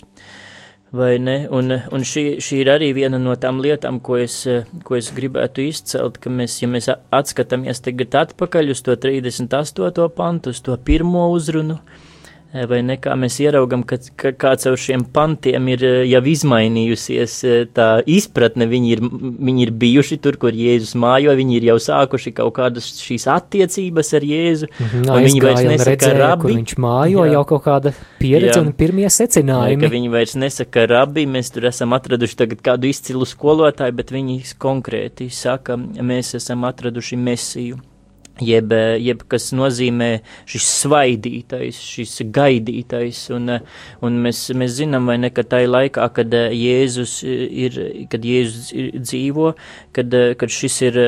Vai 0.95 1.17
ne? 1.19 1.41
Un, 1.51 1.73
un 1.91 2.05
šī, 2.07 2.37
šī 2.39 2.61
ir 2.63 2.71
arī 2.71 2.93
viena 2.95 3.19
no 3.19 3.33
tām 3.35 3.59
lietām, 3.59 3.99
ko 3.99 4.15
es, 4.21 4.39
ko 4.87 4.95
es 4.95 5.09
gribētu 5.11 5.65
izcelt, 5.67 6.21
ka 6.23 6.31
mēs, 6.31 6.55
ja 6.61 6.71
mēs 6.71 6.87
atskatāmies 6.87 7.83
tagad 7.83 8.15
atpakaļ 8.23 8.71
uz 8.71 8.81
to 8.87 8.95
38. 8.95 10.07
pantu, 10.15 10.55
uz 10.55 10.63
to 10.63 10.77
pirmo 10.87 11.27
uzrunu, 11.35 11.81
vai 12.53 12.81
ne 12.81 12.95
kā 12.97 13.13
mēs 13.19 13.39
ieraugam, 13.43 13.83
ka, 13.83 13.97
ka 14.15 14.31
kāds 14.31 14.65
ar 14.69 14.77
šiem 14.79 15.03
pantiem 15.13 15.67
ir 15.73 15.83
jau 16.07 16.21
izmainījusies 16.21 17.33
tā 17.75 17.87
izpratne, 18.09 18.67
viņi 18.69 18.91
ir, 18.95 19.01
viņi 19.01 19.65
ir 19.67 19.71
bijuši 19.71 20.17
tur, 20.23 20.37
kur 20.41 20.51
Jēzus 20.55 20.95
mājo, 20.99 21.35
viņi 21.37 21.57
ir 21.59 21.67
jau 21.71 21.77
sākuši 21.87 22.33
kaut 22.37 22.53
kādas 22.57 22.87
šīs 23.01 23.27
attiecības 23.27 24.13
ar 24.13 24.21
Jēzu, 24.21 24.67
Mm 24.77 24.85
-hmm, 24.85 25.09
un 25.09 25.23
viņi 25.23 25.41
vairs 25.41 25.61
nesaka 25.63 25.89
redzēja, 25.91 26.17
rabi. 26.17 26.53
viņš 26.53 26.75
mājo, 26.77 27.25
Jā. 27.25 27.31
jau 27.33 27.43
kaut 27.45 27.63
kāda 27.63 27.93
pieredze 28.19 28.59
Jā. 28.59 28.61
un 28.65 28.73
pirmie 28.73 29.09
secinājumi. 29.09 29.81
ka 29.81 29.87
viņi 29.87 30.09
vairs 30.11 30.35
nesaka 30.35 30.85
rabi, 30.87 31.25
mēs 31.25 31.51
tur 31.53 31.65
esam 31.65 31.93
atraduši 31.93 32.35
tagad 32.35 32.61
kādu 32.61 32.85
izcilu 32.87 33.25
skolotāju, 33.25 33.91
bet 33.91 34.11
viņi 34.11 34.43
konkrēti 34.59 35.29
saka, 35.31 35.77
mēs 35.77 36.35
esam 36.35 36.63
atraduši 36.63 37.15
mesiju. 37.17 37.77
Jeb, 38.43 38.73
jeb 39.01 39.23
kas 39.31 39.49
nozīmē 39.55 40.09
šis 40.49 40.67
svaidītais, 40.83 41.79
šis 41.81 42.19
gaidītais, 42.33 43.23
un, 43.33 43.57
un 44.05 44.19
mēs, 44.23 44.43
mēs 44.57 44.75
zinām, 44.77 45.09
vai 45.09 45.17
ne, 45.21 45.31
ka 45.33 45.45
tajā 45.47 45.69
laikā, 45.71 46.07
kad 46.13 46.33
Jēzus 46.33 47.19
ir, 47.25 47.79
kad 48.11 48.25
Jēzus 48.27 48.69
ir 48.77 48.91
dzīvo, 49.01 49.53
kad, 49.95 50.13
kad 50.37 50.53
šis 50.53 50.77
ir 50.87 50.99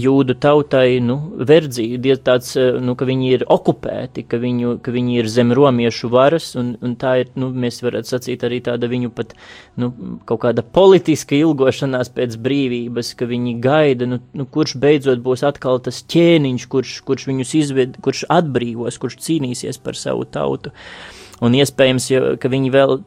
jūdu 0.00 0.36
tautai, 0.40 1.00
nu, 1.04 1.18
verdzīgi, 1.50 2.00
diez 2.00 2.22
tāds, 2.24 2.54
nu, 2.56 2.96
ka 2.98 3.08
viņi 3.08 3.32
ir 3.36 3.46
okupēti, 3.50 4.24
ka, 4.30 4.40
viņu, 4.40 4.78
ka 4.84 4.94
viņi 4.94 5.20
ir 5.20 5.30
zem 5.30 5.52
romiešu 5.56 6.10
varas, 6.12 6.52
un, 6.60 6.72
un 6.84 6.96
tā 7.00 7.16
ir, 7.24 7.32
nu, 7.40 7.50
mēs 7.52 7.82
varētu 7.84 8.14
sacīt 8.14 8.46
arī 8.46 8.62
tāda 8.64 8.88
viņu 8.90 9.12
pat, 9.16 9.34
nu, 9.80 9.92
kaut 10.28 10.42
kāda 10.46 10.64
politiska 10.64 11.36
ilgošanās 11.38 12.12
pēc 12.16 12.36
brīvības, 12.40 13.12
ka 13.18 13.28
viņi 13.30 13.56
gaida, 13.62 14.08
nu, 14.08 14.20
nu 14.36 14.46
kurš 14.48 14.76
beidzot 14.80 15.22
būs 15.24 15.44
atkal 15.46 15.80
tas 15.84 16.02
ķēniņš, 16.10 16.69
kurš, 16.72 16.98
kurš 17.06 17.28
viņus 17.30 17.54
izved, 17.62 17.96
kurš 18.04 18.26
atbrīvos, 18.32 19.00
kurš 19.02 19.18
cīnīsies 19.26 19.80
par 19.82 19.98
savu 19.98 20.26
tautu. 20.28 20.74
Un 21.40 21.54
iespējams, 21.56 22.06
jo, 22.12 22.24
ka 22.36 22.50
viņi 22.52 22.72
vēl 22.72 22.98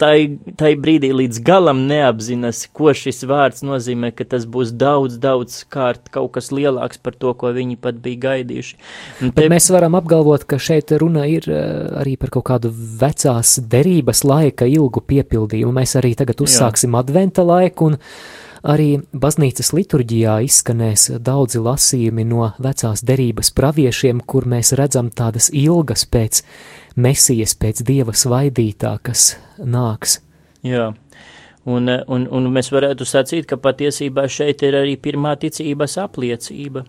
tai, 0.00 0.38
tai 0.56 0.70
brīdī 0.80 1.10
līdz 1.12 1.40
galam 1.44 1.82
neapzinas, 1.88 2.62
ko 2.72 2.94
šis 2.96 3.24
vārds 3.28 3.64
nozīmē, 3.66 4.08
ka 4.16 4.24
tas 4.28 4.46
būs 4.48 4.72
daudz, 4.80 5.18
daudz 5.20 5.60
kārt 5.72 6.08
kaut 6.14 6.32
kas 6.36 6.48
lielāks 6.54 7.00
par 7.04 7.16
to, 7.20 7.34
ko 7.36 7.52
viņi 7.54 7.76
pat 7.80 7.98
bija 8.04 8.22
gaidījuši. 8.28 8.78
Un 9.20 9.34
Bet 9.36 9.52
mēs 9.52 9.68
varam 9.74 9.98
apgalvot, 10.00 10.46
ka 10.48 10.56
šeit 10.56 10.94
runa 11.00 11.26
ir 11.30 11.48
eh, 11.52 11.66
arī 12.00 12.16
par 12.20 12.32
kaut 12.38 12.48
kādu 12.48 12.72
vecās 12.72 13.58
derības 13.60 14.24
laika 14.24 14.68
ilgu 14.70 15.04
piepildījumu. 15.04 15.76
Mēs 15.76 15.98
arī 16.00 16.14
tagad 16.16 16.40
uzsāksim 16.44 16.96
adventa 16.96 17.44
laiku, 17.44 17.92
un 17.92 18.00
arī 18.64 18.88
baznīcas 19.12 19.72
liturģijā 19.76 20.38
izskanēs 20.48 21.10
daudzi 21.24 21.60
lasījumi 21.62 22.24
no 22.28 22.48
vecās 22.62 23.04
derības 23.04 23.52
praviešiem, 23.56 24.22
kur 24.26 24.48
mēs 24.50 24.72
redzam 24.78 25.10
tādas 25.12 25.50
ilgas 25.52 26.06
pēc 26.08 26.42
mesijas, 26.96 27.54
pēc 27.60 27.84
dieva 27.86 28.16
svaidītā, 28.16 28.96
kas 29.04 29.34
nāks. 29.58 30.20
Jā. 30.64 30.92
Un, 31.64 31.88
un, 31.88 32.26
un 32.28 32.48
mēs 32.52 32.68
varētu 32.72 33.06
sacīt, 33.08 33.46
ka 33.48 33.56
patiesībā 33.56 34.26
šeit 34.28 34.64
ir 34.66 34.76
arī 34.82 34.98
pirmā 35.00 35.32
ticības 35.40 35.96
apliecība. 36.02 36.84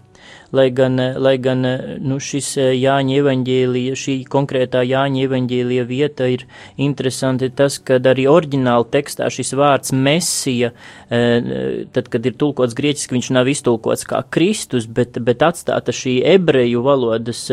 Lai 0.56 0.70
gan, 0.72 0.96
lai 1.20 1.36
gan 1.42 1.66
nu, 2.06 2.18
šis 2.22 2.54
Jāņa 2.58 3.18
evaņģēlija, 3.20 3.96
šī 4.00 4.14
konkrētā 4.32 4.84
Jāņa 4.86 5.26
evaņģēlija 5.26 5.86
vieta 5.90 6.30
ir 6.32 6.46
interesanti 6.80 7.50
tas, 7.52 7.76
ka 7.84 7.98
arī 8.00 8.28
oriģināla 8.32 8.88
tekstā 8.94 9.28
šis 9.34 9.52
vārds 9.58 9.92
mesija, 9.96 10.72
tad, 11.10 12.10
kad 12.14 12.30
ir 12.30 12.38
tulkots 12.40 12.78
grieķiski, 12.78 13.18
viņš 13.18 13.32
nav 13.36 13.50
iztulkots 13.52 14.06
kā 14.08 14.22
Kristus, 14.32 14.88
bet, 14.88 15.20
bet 15.26 15.44
atstāta 15.46 15.96
šī 15.96 16.18
ebreju 16.36 16.86
valodas, 16.86 17.44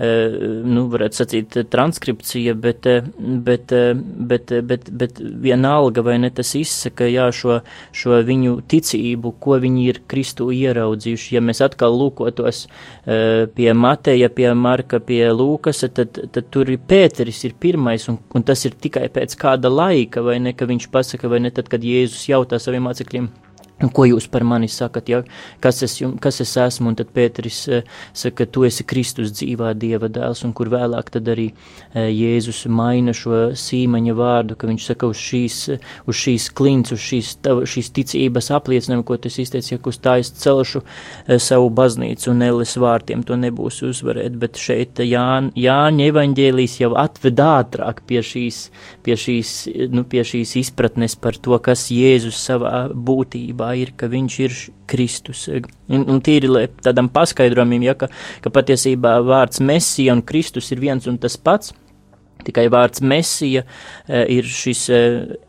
nu, 0.00 0.86
varētu 0.92 1.20
sacīt, 1.20 1.60
transkripcija, 1.72 2.56
bet, 2.58 2.88
bet, 3.18 3.76
bet, 4.32 4.54
bet, 4.72 4.90
bet 4.90 5.22
vienalga, 5.46 6.04
vai 6.06 6.18
ne 6.22 6.32
tas 6.34 6.54
izsaka, 6.58 7.06
jā, 7.10 7.28
šo, 7.36 7.60
šo 7.94 8.18
viņu 8.26 8.58
ticību, 8.72 9.36
ko 9.42 9.60
viņi 9.62 9.88
ir 9.92 10.02
Kristu 10.10 10.50
ieraudzījuši. 10.54 11.36
Ja 11.36 11.44
mēs 11.44 11.62
atkal 11.64 11.96
lūkotos 12.02 12.64
uh, 12.66 13.46
pie 13.54 13.70
Mateja, 13.78 14.30
pie 14.34 14.50
Marka, 14.58 15.00
pie 15.00 15.22
Lūkasa, 15.30 15.92
tad, 15.94 16.18
tad 16.34 16.50
tur 16.52 16.70
ir 16.72 16.82
Pēteris 16.88 17.44
ir 17.48 17.56
pirmais, 17.60 18.08
un, 18.10 18.18
un 18.34 18.46
tas 18.46 18.66
ir 18.68 18.76
tikai 18.82 19.08
pēc 19.14 19.38
kāda 19.40 19.70
laika, 19.72 20.24
vai 20.26 20.38
ne, 20.42 20.56
ka 20.56 20.68
viņš 20.68 20.90
pasaka, 20.92 21.30
vai 21.32 21.42
ne, 21.46 21.54
tad, 21.54 21.70
kad 21.72 21.84
Jēzus 21.86 22.28
jautā 22.30 22.60
saviem 22.62 22.88
mācekļiem. 22.90 23.30
Ko 23.90 24.04
jūs 24.06 24.28
par 24.30 24.44
mani 24.46 24.68
sakat, 24.70 25.08
ja? 25.10 25.22
kas, 25.62 25.80
es 25.82 25.96
jum, 25.98 26.14
kas 26.22 26.38
es 26.44 26.52
esmu? 26.60 26.92
Un 26.92 26.98
tad 26.98 27.08
Pēteris 27.14 27.58
uh, 27.66 27.80
saka, 28.14 28.46
tu 28.46 28.62
esi 28.66 28.84
Kristus 28.86 29.32
dzīvā 29.34 29.72
Dieva 29.74 30.06
dēls, 30.12 30.44
un 30.46 30.52
kur 30.54 30.70
vēlāk 30.70 31.10
tad 31.14 31.26
arī 31.32 31.48
uh, 31.50 32.04
Jēzus 32.06 32.64
maina 32.70 33.14
šo 33.16 33.48
sīmaņa 33.58 34.14
vārdu, 34.18 34.56
ka 34.58 34.70
viņš 34.70 34.86
saka, 34.92 35.08
uz 35.10 35.18
šīs, 35.18 35.56
uz 36.06 36.20
šīs 36.20 36.46
klints, 36.54 36.94
uz 36.94 37.02
šīs, 37.02 37.32
tava, 37.42 37.64
šīs 37.66 37.90
ticības 37.96 38.52
apliecinājumu, 38.54 39.06
ko 39.08 39.18
tas 39.24 39.40
izteica, 39.42 39.74
ja 39.74 39.80
uz 39.90 39.98
tā 40.04 40.14
es 40.22 40.30
celšu 40.44 40.84
uh, 40.84 41.34
savu 41.42 41.72
baznīcu 41.74 42.30
un 42.30 42.46
elles 42.46 42.76
vārtiem, 42.78 43.26
to 43.26 43.40
nebūs 43.40 43.82
uzvarēt, 43.88 44.38
bet 44.38 44.62
šeit 44.62 45.02
Jāņa, 45.02 45.56
Jāņa 45.58 46.08
evaņģēlīs 46.12 46.78
jau 46.84 46.92
atved 47.02 47.42
ātrāk 47.42 48.04
pie 48.06 48.22
šīs, 48.22 48.62
pie 49.02 49.18
šīs, 49.18 49.56
nu, 49.90 50.06
pie 50.06 50.22
šīs 50.28 50.54
izpratnes 50.62 51.18
par 51.18 51.34
to, 51.42 51.58
kas 51.62 51.88
Jēzus 51.90 52.38
savā 52.46 52.86
būtībā 52.94 53.61
ir, 53.78 53.92
ka 53.96 54.08
viņš 54.12 54.38
ir 54.42 54.56
Kristus. 54.90 55.46
Un, 55.88 56.04
un 56.10 56.20
tīri 56.24 56.50
tādam 56.84 57.10
paskaidrojumam, 57.12 57.86
ja, 57.86 57.94
ka, 57.98 58.10
ka 58.44 58.52
patiesībā 58.52 59.18
vārds 59.26 59.62
Mesija 59.64 60.16
un 60.16 60.24
Kristus 60.26 60.72
ir 60.74 60.82
viens 60.82 61.08
un 61.10 61.20
tas 61.22 61.38
pats. 61.38 61.72
Tikai 62.46 62.66
vārds 62.72 63.02
mesija 63.04 63.64
ir 64.08 64.48
šis 64.48 64.84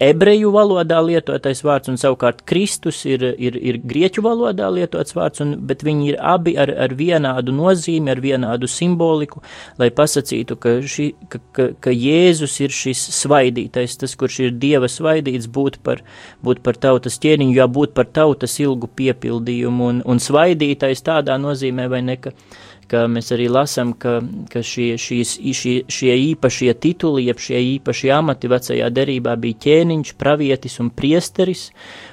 ebreju 0.03 0.51
valodā 0.53 0.99
lietotais 1.03 1.63
vārds, 1.65 1.91
un 1.91 1.99
savukārt 2.01 2.43
Kristus 2.49 3.03
ir, 3.10 3.25
ir, 3.38 3.58
ir 3.58 3.79
grieķu 3.84 4.23
valodā 4.25 4.69
lietots 4.73 5.15
vārds, 5.17 5.43
un, 5.43 5.56
bet 5.67 5.84
viņi 5.86 6.12
ir 6.12 6.19
abi 6.19 6.56
ar, 6.60 6.71
ar 6.86 6.95
vienādu 6.97 7.56
nozīmi, 7.56 8.12
ar 8.13 8.21
vienādu 8.23 8.69
simboliku, 8.69 9.43
lai 9.82 9.89
pasacītu, 9.95 10.58
ka, 10.62 10.75
ši, 10.82 11.10
ka, 11.29 11.41
ka, 11.56 11.67
ka 11.84 11.93
Jēzus 11.93 12.60
ir 12.63 12.73
šis 12.73 13.06
svaidītais, 13.19 13.97
tas, 14.01 14.15
kurš 14.19 14.39
ir 14.47 14.58
Dieva 14.62 14.89
svaidīts, 14.91 15.49
būt 15.53 15.79
par, 15.86 16.03
būt 16.45 16.63
par 16.65 16.79
tautas 16.82 17.19
ķēniņu, 17.23 17.58
jābūt 17.58 17.95
par 17.97 18.10
tautas 18.13 18.60
ilgu 18.63 18.89
piepildījumu, 18.99 19.89
un, 19.93 20.03
un 20.06 20.21
svaidītais 20.23 21.03
tādā 21.06 21.39
nozīmē, 21.41 21.89
vai 21.91 22.03
ne, 22.06 22.19
ka 22.21 22.36
ka 22.93 23.08
mēs 23.10 23.34
arī 23.34 23.49
lasām, 23.49 23.95
ka, 23.97 24.19
ka 24.53 24.62
šie, 24.62 24.93
šīs, 25.01 25.34
šie, 25.58 25.73
šie 25.89 26.13
īpašie 26.29 26.75
tituli, 26.77 27.25
jeb 27.25 27.41
šie 27.41 27.58
īpašie 27.73 28.13
amati 28.13 28.51
vecajā 28.51 28.91
derībā 28.93 29.34
bija 29.41 29.62
ķēniņš, 29.65 30.13
pravietis 30.21 30.77
un 30.84 30.93
priesteris, 30.93 31.67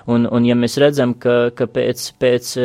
un, 0.09 0.25
un 0.25 0.49
ja 0.49 0.57
mēs 0.57 0.81
redzam, 0.81 1.13
ka, 1.21 1.53
ka 1.57 1.69
pēc, 1.69 2.09
pēc 2.23 2.57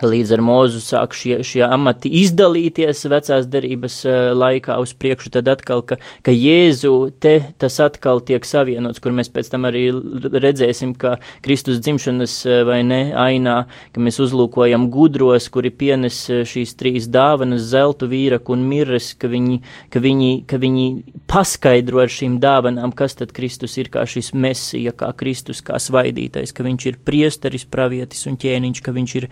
Līdz 0.00 0.30
ar 0.32 0.40
mūzu 0.40 0.78
sāk 0.80 1.12
šie, 1.12 1.42
šie 1.44 1.60
amati 1.66 2.08
izdalīties 2.22 3.02
vecās 3.12 3.44
derības 3.52 3.98
laikā 4.32 4.78
uz 4.80 4.94
priekšu, 4.96 5.28
tad 5.34 5.50
atkal, 5.52 5.82
ka, 5.84 5.98
ka 6.24 6.32
Jēzu 6.32 7.10
te 7.20 7.34
tas 7.60 7.76
atkal 7.84 8.22
tiek 8.24 8.46
savienots, 8.48 9.02
kur 9.04 9.12
mēs 9.12 9.28
pēc 9.28 9.50
tam 9.52 9.66
arī 9.68 9.82
redzēsim, 9.92 10.94
ka 10.96 11.18
Kristus 11.44 11.82
dzimšanas 11.84 12.36
vai 12.64 12.78
ne 12.88 13.00
ainā, 13.12 13.56
ka 13.92 14.00
mēs 14.00 14.16
uzlūkojam 14.24 14.86
gudros, 14.94 15.50
kuri 15.52 15.68
pienes 15.68 16.22
šīs 16.24 16.72
trīs 16.80 17.10
dāvanas, 17.12 17.68
zeltu 17.74 18.08
vīraku 18.08 18.56
un 18.56 18.64
mirres, 18.70 19.10
ka 19.12 19.28
viņi, 19.28 19.60
ka 19.92 20.00
viņi, 20.00 20.32
ka 20.48 20.56
viņi 20.64 20.88
paskaidro 21.28 22.00
ar 22.00 22.16
šīm 22.16 22.40
dāvanām, 22.40 22.96
kas 22.96 23.18
tad 23.20 23.36
Kristus 23.36 23.76
ir 23.76 23.92
kā 23.92 24.06
šis 24.08 24.32
mesija, 24.32 24.96
kā 24.96 25.12
Kristus, 25.20 25.60
kā 25.60 25.76
svaidītais, 25.76 26.56
ka 26.56 26.64
viņš 26.64 26.90
ir 26.94 26.98
priesteris, 27.04 27.68
pravietis 27.68 28.24
un 28.32 28.40
ķēniņš, 28.40 28.84
ka 28.88 28.96
viņš 28.96 29.16
ir 29.20 29.30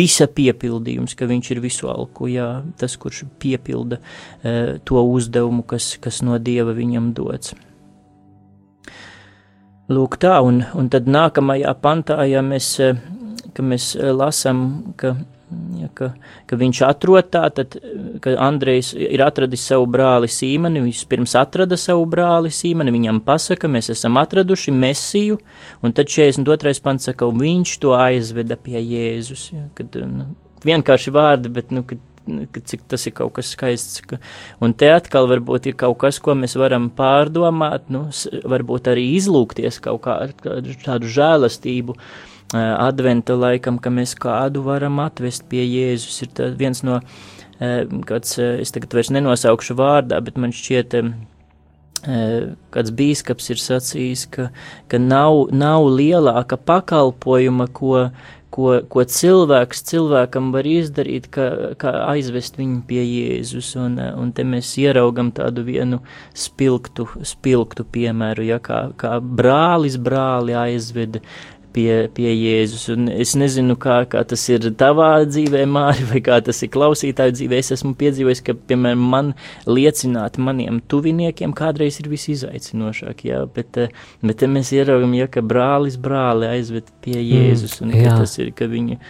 visa 0.00 0.26
piepildījums, 0.26 1.16
ka 1.16 1.28
viņš 1.30 1.54
ir 1.54 1.62
visu 1.64 1.90
alku, 1.92 2.30
jā, 2.32 2.50
tas, 2.80 2.96
kurš 3.00 3.26
piepilda 3.42 4.00
uh, 4.00 4.78
to 4.84 5.04
uzdevumu, 5.04 5.66
kas, 5.68 5.94
kas 6.02 6.24
no 6.26 6.40
Dieva 6.40 6.74
viņam 6.76 7.12
dots. 7.16 7.54
Lūk 9.90 10.20
tā, 10.22 10.36
un, 10.46 10.62
un 10.78 10.86
tad 10.90 11.08
nākamajā 11.10 11.72
pantā, 11.82 12.20
ja 12.30 12.44
mēs, 12.46 12.76
ka 13.56 13.64
mēs 13.66 13.92
lasam, 14.14 14.60
ka, 15.00 15.16
ja, 15.80 15.88
ka, 15.94 16.10
ka 16.50 16.58
viņš 16.60 16.82
atrod 16.86 17.30
tā, 17.32 17.44
tad, 17.54 17.76
ka 18.22 18.34
Andrejs 18.42 18.92
ir 18.94 19.22
atradis 19.24 19.64
savu 19.70 19.88
brāli 19.90 20.30
Sīmani, 20.30 20.82
viņš 20.84 21.04
pirms 21.10 21.36
atrada 21.38 21.78
savu 21.80 22.04
brāli 22.10 22.52
Sīmani, 22.54 22.94
viņam 22.94 23.22
pasaka, 23.26 23.70
mēs 23.70 23.92
esam 23.94 24.20
atraduši 24.20 24.74
Mesiju, 24.74 25.40
un 25.82 25.96
tad 25.96 26.12
42. 26.12 26.76
pants 26.84 27.10
saka, 27.10 27.30
viņš 27.30 27.74
to 27.82 27.96
aizveda 27.98 28.58
pie 28.60 28.78
Jēzus, 28.80 29.50
ja, 29.54 29.66
kad, 29.78 29.98
nu, 30.06 30.30
vienkārši 30.66 31.14
vārdi, 31.14 31.52
bet, 31.52 31.74
nu, 31.74 31.84
kad 31.84 32.62
cik 32.64 32.84
tas 32.88 33.06
ir 33.08 33.14
kaut 33.16 33.32
kas 33.38 33.52
skaists. 33.54 34.02
Ka, 34.06 34.20
un 34.62 34.74
te 34.76 34.90
atkal 34.92 35.28
varbūt 35.30 35.70
ir 35.70 35.78
kaut 35.80 35.98
kas, 36.02 36.20
ko 36.22 36.36
mēs 36.38 36.56
varam 36.60 36.90
pārdomāt, 36.96 37.88
nu, 37.92 38.06
varbūt 38.54 38.90
arī 38.92 39.10
izlūkties 39.16 39.80
kaut 39.84 40.04
kā 40.06 40.18
ar 40.26 40.34
tādu 40.84 41.10
žēlastību. 41.10 41.96
Adventa 42.56 43.36
laikam, 43.38 43.78
ka 43.78 43.92
mēs 43.94 44.16
kādu 44.18 44.64
varam 44.66 44.98
atvest 45.04 45.44
pie 45.50 45.62
Jēzus, 45.62 46.22
ir 46.24 46.56
viens 46.58 46.82
no 46.82 46.98
kāds, 47.60 48.38
es 48.40 48.74
tagad 48.74 48.96
vairs 48.96 49.12
nenosaukšu 49.14 49.76
vārdā, 49.78 50.18
bet 50.24 50.40
man 50.40 50.54
šķiet, 50.56 50.96
kāds 52.74 52.94
bīskaps 52.96 53.52
ir 53.52 53.60
sacījis, 53.60 54.26
ka, 54.34 54.48
ka 54.88 54.98
nav, 54.98 55.52
nav 55.52 55.86
lielāka 55.92 56.56
pakalpojuma, 56.56 57.68
ko, 57.76 58.08
ko, 58.50 58.80
ko 58.88 59.04
cilvēks 59.04 59.84
cilvēkam 59.92 60.50
var 60.56 60.66
izdarīt, 60.66 61.28
kā, 61.30 61.76
kā 61.78 61.92
aizvest 62.08 62.58
viņu 62.58 62.80
pie 62.88 63.04
Jēzus. 63.04 63.74
Un, 63.78 64.00
un 64.00 64.34
te 64.34 64.42
mēs 64.48 64.72
ieraugam 64.80 65.30
tādu 65.36 65.62
vienu 65.68 66.00
spilgtu, 66.34 67.06
spilgtu 67.22 67.86
piemēru, 67.86 68.48
ja 68.48 68.58
kā, 68.64 68.88
kā 68.98 69.18
brālis 69.20 70.00
brāli 70.00 70.56
aizveda 70.56 71.22
pie, 71.74 72.08
pie 72.14 72.30
Jēzus. 72.32 72.86
Un 72.94 73.08
es 73.12 73.34
nezinu, 73.38 73.76
kā, 73.80 74.02
kā 74.10 74.22
tas 74.28 74.44
ir 74.50 74.68
tavā 74.78 75.10
dzīvē, 75.28 75.64
Māri, 75.70 76.06
vai 76.10 76.22
kā 76.24 76.40
tas 76.44 76.62
ir 76.64 76.72
klausītāju 76.74 77.36
dzīvē. 77.36 77.60
Es 77.60 77.72
esmu 77.76 77.94
piedzīvojis, 78.00 78.42
ka, 78.46 78.54
piemēram, 78.70 79.02
man 79.14 79.32
liecināt 79.68 80.38
maniem 80.42 80.80
tuviniekiem 80.90 81.54
kādreiz 81.56 82.00
ir 82.02 82.10
visizaicinošāk, 82.12 83.24
jā, 83.30 83.42
bet, 83.54 83.80
eh, 83.80 83.94
bet 84.22 84.42
te 84.42 84.50
mēs 84.50 84.72
ieraugam, 84.76 85.14
ja, 85.18 85.28
ka 85.30 85.44
brālis 85.44 85.98
brāli 86.00 86.48
aizved 86.50 86.90
pie 87.04 87.18
mm, 87.18 87.28
Jēzus, 87.30 87.80
un 87.84 87.94
mm, 87.94 88.20
tas 88.22 88.38
ir, 88.40 88.52
ka 88.56 88.68
viņa 88.70 89.00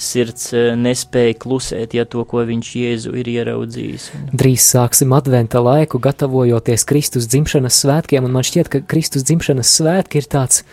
sirds 0.00 0.52
eh, 0.56 0.70
nespēja 0.78 1.36
klusēt, 1.40 1.94
ja 1.96 2.06
to, 2.08 2.24
ko 2.28 2.44
viņš 2.48 2.72
Jēzu 2.80 3.14
ir 3.20 3.30
ieraudzījis. 3.34 4.08
Drīz 4.32 4.70
sāksim 4.72 5.12
adventa 5.16 5.62
laiku, 5.64 6.00
gatavojoties 6.02 6.86
Kristus 6.88 7.28
dzimšanas 7.30 7.82
svētkiem, 7.84 8.26
un 8.26 8.38
man 8.38 8.46
šķiet, 8.46 8.72
ka 8.72 8.82
Kristus 8.90 9.26
dzimšanas 9.28 9.76
svētki 9.80 10.22
ir 10.22 10.30
tāds 10.30 10.64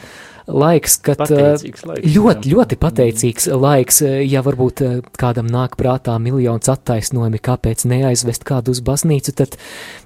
laiks, 0.47 0.97
kad 1.03 1.19
pateicīgs 1.19 1.83
laiks, 1.87 2.13
ļoti, 2.15 2.49
jā. 2.49 2.55
ļoti 2.55 2.77
pateicīgs 2.79 3.47
mm. 3.49 3.63
laiks, 3.63 3.99
ja 4.23 4.43
varbūt 4.45 4.83
kādam 5.19 5.49
nāk 5.51 5.75
prātā 5.79 6.15
miljons 6.23 6.69
attaisnojumi, 6.71 7.41
kāpēc 7.43 7.83
neaizvest 7.89 8.47
kādu 8.47 8.75
uz 8.75 8.81
baznīcu, 8.85 9.35
tad 9.37 9.57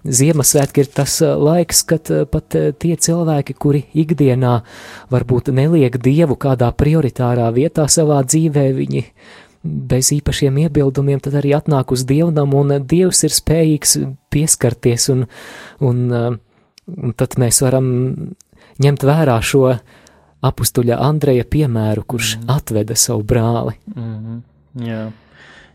Ziemassvētki 0.02 0.86
ir 0.86 0.90
tas 0.96 1.20
laiks, 1.22 1.84
kad 1.88 2.10
pat 2.34 2.58
tie 2.82 2.96
cilvēki, 2.98 3.56
kuri 3.62 3.86
ikdienā 3.94 4.58
varbūt 5.14 5.54
neliek 5.54 6.00
Dievu 6.02 6.40
kādā 6.42 6.72
prioritārā 6.74 7.52
vietā 7.54 7.86
savā 7.92 8.24
dzīvē, 8.26 8.66
viņi 8.82 9.06
bez 9.62 10.10
īpašiem 10.16 10.58
iebildumiem, 10.64 11.22
tad 11.22 11.38
arī 11.38 11.54
atnāk 11.54 11.94
uz 11.94 12.06
dievnam, 12.10 12.56
un 12.58 12.80
Dievs 12.82 13.22
ir 13.28 13.36
spējīgs 13.36 14.00
pieskarties, 14.34 15.10
un, 15.14 15.28
un, 15.86 16.06
un 16.90 17.18
tad 17.18 17.38
mēs 17.42 17.62
varam 17.62 17.92
ņemt 18.82 19.06
vērā 19.06 19.38
šo 19.46 19.76
apustuļa 20.46 21.00
Andreja 21.06 21.46
piemēru, 21.46 22.06
kurš 22.08 22.38
mm. 22.38 22.48
atveda 22.58 22.98
savu 22.98 23.24
brāli. 23.28 23.78
Mm 23.96 24.16
-hmm. 24.16 24.40
Jā. 24.88 25.12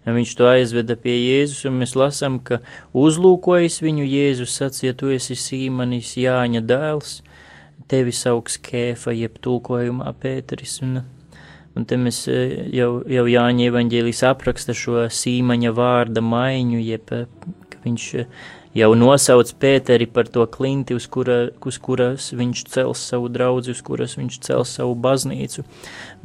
Ja 0.07 0.13
viņš 0.15 0.37
to 0.39 0.47
aizveda 0.47 0.95
pie 0.97 1.17
Jēzus, 1.19 1.65
un 1.67 1.81
mēs 1.83 1.97
lasām, 1.99 2.39
ka 2.39 2.61
uzlūkojis 2.95 3.81
viņu 3.83 4.05
Jēzus 4.07 4.55
sacīja, 4.55 4.95
tu 4.95 5.11
esi 5.11 5.35
Sīmanis 5.35 6.15
Jāņa 6.17 6.63
dēls, 6.63 7.23
tevi 7.91 8.13
sauks 8.13 8.59
Kēfa, 8.63 9.11
jeb 9.11 9.41
tulkojumā 9.43 10.13
Pēteris, 10.23 10.79
un, 10.83 11.03
un 11.75 11.85
te 11.85 11.97
mēs 11.97 12.29
e, 12.29 12.69
jau, 12.79 13.03
jau 13.03 13.27
Jāņa 13.27 13.67
evaņģēlīs 13.67 14.23
apraksta 14.31 14.75
šo 14.75 15.09
Sīmaņa 15.11 15.75
vārda 15.75 16.23
maiņu, 16.23 16.79
jeb, 16.87 17.11
ka 17.71 17.83
viņš 17.85 18.07
jau 18.77 18.91
nosauc 18.99 19.51
Pēteri 19.61 20.07
par 20.11 20.29
to 20.33 20.45
klinti, 20.53 20.97
uz, 20.97 21.07
kura, 21.13 21.39
uz 21.69 21.79
kuras 21.83 22.29
viņš 22.37 22.63
cels 22.73 23.03
savu 23.11 23.31
draugu, 23.33 23.65
uz 23.73 23.83
kuras 23.85 24.17
viņš 24.19 24.39
cels 24.47 24.75
savu 24.79 24.97
baznīcu. 25.07 25.65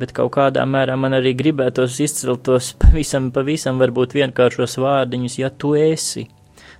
Bet 0.01 0.13
kaut 0.17 0.33
kādā 0.35 0.65
mērā 0.67 0.97
man 0.99 1.15
arī 1.17 1.33
gribētos 1.37 1.99
izcelt 2.03 2.43
tos 2.47 2.73
pavisam, 2.81 3.31
pavisam 3.35 3.81
varbūt 3.81 4.17
vienkāršos 4.19 4.79
vārdiņus, 4.81 5.39
ja 5.41 5.51
tu 5.51 5.75
esi, 5.79 6.27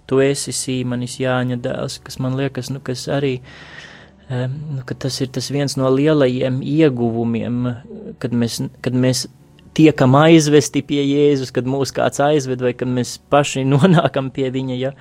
tu 0.10 0.22
esi 0.24 0.56
Sīmanis 0.56 1.20
Jāņa 1.22 1.62
dēls, 1.64 2.02
kas 2.04 2.20
man 2.24 2.36
liekas, 2.40 2.74
nu, 2.74 2.84
kas 2.84 3.08
arī. 3.12 3.40
Nu, 4.32 4.86
tas 4.88 5.18
ir 5.20 5.28
tas 5.36 5.50
viens 5.52 5.74
no 5.76 5.90
lielajiem 5.92 6.62
ieguvumiem, 6.64 7.66
kad 8.24 8.32
mēs, 8.32 8.62
kad 8.80 8.96
mēs 8.96 9.26
tiekam 9.78 10.16
aizvesti 10.20 10.82
pie 10.86 11.02
Jēzus, 11.04 11.52
kad 11.56 11.68
mūs 11.70 11.94
kāds 11.96 12.22
aizved, 12.24 12.64
vai 12.64 12.74
kad 12.78 12.92
mēs 12.92 13.18
paši 13.32 13.66
nonākam 13.74 14.32
pie 14.34 14.50
viņa, 14.54 14.78
ja, 14.80 14.94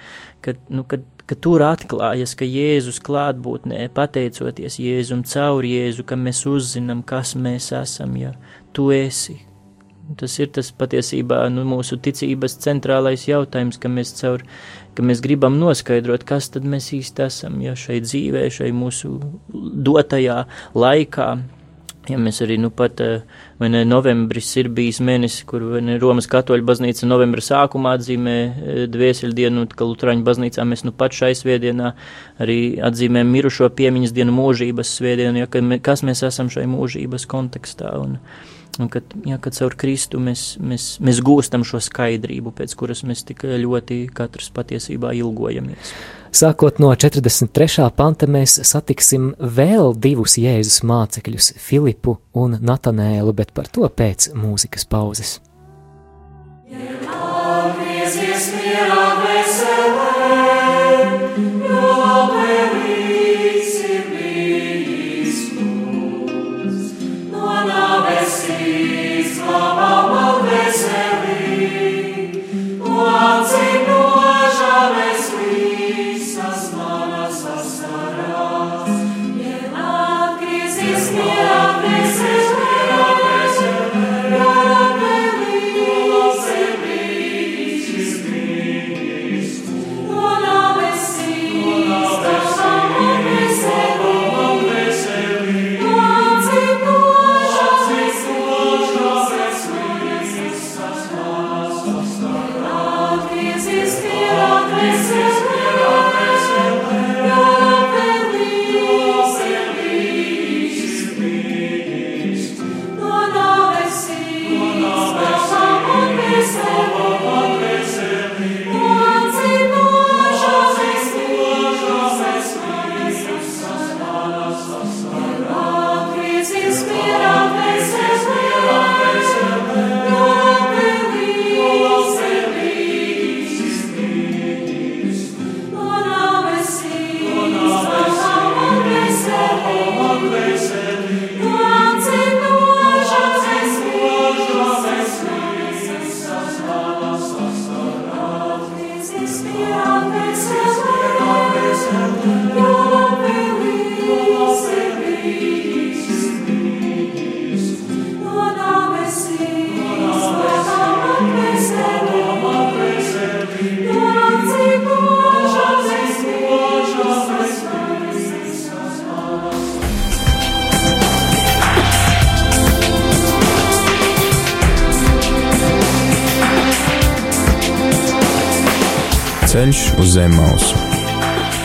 kad, 0.44 0.60
nu, 0.72 0.84
kad, 0.88 1.04
kad 1.26 1.42
tur 1.42 1.64
atklājas, 1.66 2.36
ka 2.38 2.48
Jēzus 2.48 3.02
klātbūtnē, 3.06 3.88
pateicoties 3.96 4.80
Jēzum 4.82 5.24
caur 5.28 5.66
Jēzu, 5.66 6.06
ka 6.06 6.18
mēs 6.18 6.44
uzzinām, 6.50 7.04
kas 7.06 7.36
mēs 7.38 7.72
esam, 7.76 8.16
ja? 8.20 8.34
Tu 8.76 8.90
esi. 8.94 9.40
Tas 10.18 10.32
ir 10.42 10.48
tas 10.50 10.72
patiesībā 10.74 11.44
nu, 11.54 11.62
mūsu 11.70 11.94
ticības 12.02 12.56
centrālais 12.64 13.28
jautājums, 13.28 13.78
ka 13.78 13.90
mēs, 13.90 14.10
caur, 14.18 14.42
ka 14.98 15.06
mēs 15.06 15.22
gribam 15.22 15.54
noskaidrot, 15.60 16.26
kas 16.26 16.50
tad 16.54 16.66
mēs 16.66 16.90
īsti 16.96 17.26
esam, 17.28 17.60
ja? 17.62 17.76
Šai 17.78 18.00
dzīvē, 18.02 18.48
šai 18.54 18.72
mūsu 18.74 19.14
dotajā 19.86 20.44
laikā, 20.74 21.30
Ja 22.08 22.18
mēs 22.18 22.40
arī 22.42 22.56
nu 22.58 22.70
pat, 22.72 23.00
eh, 23.00 23.22
vai 23.60 23.68
ne, 23.68 23.82
novembris 23.84 24.48
ir 24.56 24.70
bijis 24.72 25.02
mēnesis, 25.04 25.44
kur 25.48 25.62
ne, 25.84 25.98
Romas 26.00 26.28
katoļu 26.30 26.64
baznīca 26.66 27.08
novembra 27.08 27.44
sākumā 27.44 27.94
atzīmē 27.98 28.36
eh, 28.40 28.78
dvēseli 28.90 29.36
dienu, 29.36 29.66
ka 29.68 29.88
Lutraņu 29.88 30.24
baznīcā 30.26 30.64
mēs 30.68 30.86
nu 30.88 30.94
pat 30.96 31.16
šai 31.16 31.34
svētdienā 31.36 31.92
arī 32.40 32.60
atzīmē 32.88 33.24
mirušo 33.28 33.68
piemiņas 33.76 34.16
dienu 34.16 34.34
mūžības 34.38 34.94
svētdienu, 35.00 35.44
ja, 35.44 35.50
ka 35.50 35.62
kas 35.84 36.04
mēs 36.08 36.24
esam 36.30 36.48
šai 36.52 36.64
mūžības 36.72 37.28
kontekstā. 37.30 37.92
Un, 38.00 38.16
un 38.80 38.90
kad, 38.92 39.14
ja, 39.28 39.38
kad 39.42 39.56
caur 39.56 39.76
Kristu 39.78 40.20
mēs, 40.22 40.54
mēs, 40.62 40.94
mēs 41.04 41.20
gūstam 41.24 41.64
šo 41.66 41.80
skaidrību, 41.84 42.54
pēc 42.56 42.74
kuras 42.78 43.04
mēs 43.06 43.24
tik 43.28 43.44
ļoti 43.44 44.02
katrs 44.14 44.50
patiesībā 44.56 45.12
ilgojamies. 45.20 45.94
Sākot 46.30 46.78
no 46.78 46.92
43. 46.94 47.88
panta 47.96 48.28
mēs 48.30 48.60
satiksim 48.68 49.32
vēl 49.40 49.96
divus 49.98 50.38
Jēzus 50.38 50.84
mācekļus, 50.86 51.54
Filipu 51.58 52.20
un 52.38 52.58
Natanēlu, 52.62 53.34
bet 53.34 53.54
par 53.56 53.70
to 53.72 53.88
pēc 53.90 54.30
mūzikas 54.38 54.86
pauzes. 54.90 55.38
Ja 56.70 57.19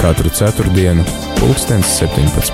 katru 0.06 0.30
ceturtdienu, 0.30 1.04
pulkstens 1.40 1.88
17. 1.98 2.54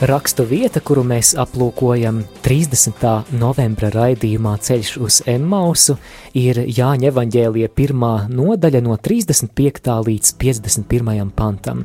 Rakstu 0.00 0.46
vieta, 0.48 0.80
kuru 0.80 1.02
mēs 1.04 1.34
aplūkojam 1.36 2.22
30. 2.46 3.04
novembra 3.36 3.90
raidījumā 3.92 4.54
Ceļš 4.64 4.94
uz 5.04 5.20
Emmausu, 5.28 5.98
ir 6.32 6.62
Jāņa 6.64 7.10
evaņģēlija 7.12 7.68
pirmā 7.76 8.14
nodaļa 8.32 8.80
no 8.88 8.96
35. 8.96 10.00
līdz 10.08 10.32
51. 10.40 11.34
pantam. 11.36 11.84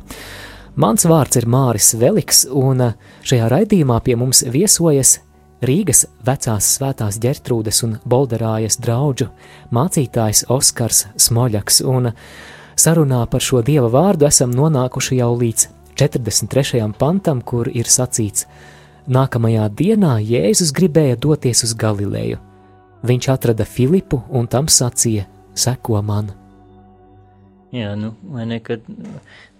Mans 0.80 1.04
vārds 1.04 1.36
ir 1.36 1.44
Māris 1.52 1.92
Veliks, 2.00 2.46
un 2.48 2.94
šajā 3.28 3.52
raidījumā 3.52 4.00
pie 4.06 4.16
mums 4.16 4.40
viesojas 4.48 5.18
Rīgas 5.60 6.06
vecās 6.24 6.64
svētās 6.78 7.18
ģertrūdes 7.20 7.82
un 7.84 7.98
bolderājas 8.08 8.78
draudžu 8.80 9.26
mācītājs 9.76 10.46
Oskars 10.48 11.02
Smoļaks, 11.20 11.82
un 11.84 12.14
sarunā 12.80 13.20
par 13.28 13.44
šo 13.44 13.60
dieva 13.66 13.90
vārdu 13.92 14.24
esam 14.28 14.54
nonākuši 14.56 15.18
jau 15.18 15.34
līdz 15.36 15.66
43. 16.00 16.80
pantam, 16.96 17.42
kur 17.44 17.68
ir 17.68 17.90
sacīts: 17.92 18.46
Nākamajā 19.04 19.68
dienā 19.76 20.16
Jēzus 20.24 20.72
gribēja 20.72 21.20
doties 21.20 21.64
uz 21.68 21.76
Galileju. 21.76 22.40
Viņš 23.04 23.28
atrada 23.28 23.68
Filipu 23.68 24.22
un 24.32 24.48
tam 24.48 24.64
sacīja: 24.64 25.26
Seko 25.52 26.00
man! 26.00 26.32
Jā, 27.70 27.92
nu, 28.00 28.14
vai 28.32 28.48
ne, 28.48 28.58
kad 28.64 28.80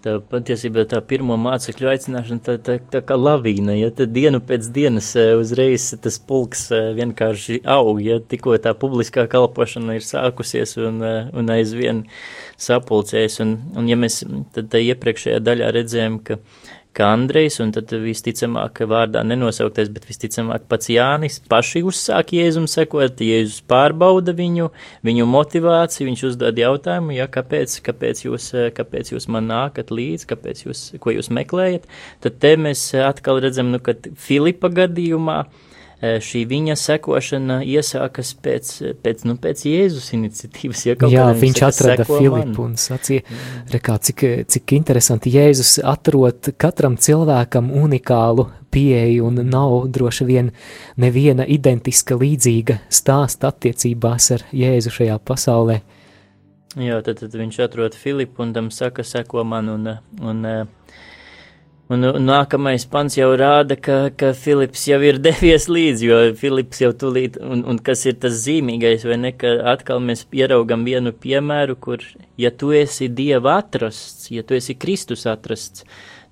tā 0.03 0.15
patiesībā 0.31 0.83
tā 0.89 0.99
pirmo 1.05 1.37
mācekļu 1.39 1.89
aicināšana 1.91 2.43
tā, 2.45 2.55
tā, 2.61 2.77
tā 2.93 3.01
kā 3.05 3.17
lavīna, 3.19 3.75
ja 3.77 3.91
tad 3.95 4.13
dienu 4.15 4.41
pēc 4.43 4.69
dienas 4.73 5.11
e, 5.19 5.27
uzreiz 5.39 5.89
tas 6.03 6.17
pulks 6.27 6.67
e, 6.73 6.81
vienkārši 6.97 7.61
aug, 7.75 8.01
ja 8.03 8.19
tikko 8.19 8.57
tā 8.61 8.73
publiskā 8.77 9.27
kalpošana 9.31 9.97
ir 9.99 10.05
sākusies 10.05 10.77
un, 10.81 11.01
e, 11.05 11.13
un 11.37 11.53
aizvien 11.53 12.03
sapulcēs, 12.61 13.39
un, 13.45 13.57
un 13.77 13.89
ja 13.89 13.99
mēs 13.99 14.21
tad 14.55 14.77
iepriekšējā 14.81 15.41
daļā 15.45 15.73
redzējām, 15.77 16.21
ka 16.25 16.41
kā 16.97 17.07
Andrejs, 17.15 17.59
un 17.63 17.71
tad 17.75 17.91
visticamāk 18.03 18.83
vārdā 18.89 19.23
nenosauktais, 19.27 19.89
bet 19.93 20.05
visticamāk 20.09 20.67
pats 20.71 20.91
Jānis 20.91 21.39
paši 21.51 21.83
uzsāk 21.87 22.33
Jēzum 22.35 22.67
sekot, 22.71 23.23
Jēzus 23.23 23.63
pārbauda 23.71 24.35
viņu, 24.37 24.69
viņu 25.07 25.27
motivāciju, 25.31 26.09
viņš 26.11 26.25
uzdod 26.31 26.61
jautājumu, 26.61 27.15
ja 27.15 27.29
kāpēc, 27.31 27.79
kāpēc 27.87 28.25
jūs, 28.27 28.51
kāpēc 28.77 29.15
jūs 29.15 29.29
man 29.31 29.49
nākat 29.51 29.93
līdz, 29.95 30.27
kāpēc 30.33 30.65
jūs, 30.67 30.85
ko 31.01 31.15
jūs 31.15 31.31
meklējat, 31.33 31.89
tad 32.23 32.39
te 32.43 32.55
mēs 32.59 32.89
atkal 33.07 33.41
redzam, 33.43 33.71
nu, 33.71 33.79
kad 33.83 34.11
Filipa 34.19 34.71
gadījumā, 34.81 35.41
uh, 35.47 35.67
šī 36.01 36.41
viņa 36.49 36.75
sekošana 36.81 37.59
iesākas 37.67 38.33
pēc, 38.41 38.71
pēc, 39.03 39.25
nu, 39.29 39.35
pēc 39.41 39.65
Jēzus 39.69 40.09
iniciatīvas. 40.17 40.85
Ja 40.87 40.95
Jā, 41.11 41.27
viņš 41.37 41.59
saka, 41.59 41.69
atrada 41.75 42.07
Filipu 42.09 42.65
un 42.65 42.73
sacīja, 42.81 43.25
rekā, 43.73 43.99
cik, 44.01 44.25
cik 44.49 44.73
interesanti 44.79 45.33
Jēzus 45.35 45.77
atrod 45.85 46.51
katram 46.61 46.97
cilvēkam 46.97 47.69
unikālu 47.77 48.47
pieeju 48.71 49.27
un 49.27 49.41
nav 49.45 49.77
droši 49.93 50.25
vien 50.25 50.51
neviena 50.97 51.45
identiska 51.45 52.17
līdzīga 52.17 52.79
stāsta 52.89 53.51
attiecībās 53.51 54.31
ar 54.37 54.45
Jēzu 54.55 54.95
šajā 54.97 55.19
pasaulē. 55.27 55.81
Jā, 56.79 57.01
tad, 57.03 57.19
tad 57.19 57.35
viņš 57.35 57.57
atrod 57.65 57.95
Filipu 57.99 58.45
un 58.45 58.53
tam 58.55 58.71
saka, 58.71 59.03
seko 59.03 59.43
man 59.43 59.69
un, 59.69 59.89
un, 60.23 60.45
un 60.47 60.69
Un, 61.91 62.05
un 62.07 62.23
nākamais 62.23 62.85
pants 62.87 63.17
jau 63.17 63.33
rāda, 63.35 63.75
ka, 63.75 63.95
ka 64.15 64.29
Filips 64.37 64.85
jau 64.87 64.99
ir 65.03 65.17
devies 65.25 65.67
līdzi, 65.67 66.07
jo 66.07 66.19
Filips 66.39 66.79
jau 66.83 66.93
tūlīt, 66.95 67.35
un, 67.43 67.65
un 67.67 67.81
kas 67.83 68.05
ir 68.07 68.15
tas 68.21 68.37
zīmīgais, 68.45 69.03
vai 69.09 69.17
ne, 69.19 69.33
ka 69.35 69.57
atkal 69.73 69.99
mēs 70.03 70.23
ieraugam 70.31 70.85
vienu 70.87 71.11
piemēru, 71.11 71.75
kur, 71.83 72.05
ja 72.39 72.53
tu 72.55 72.71
esi 72.75 73.09
Dieva 73.11 73.57
atrasts, 73.59 74.29
ja 74.31 74.45
tu 74.47 74.55
esi 74.55 74.77
Kristus 74.79 75.27
atrasts, 75.27 75.83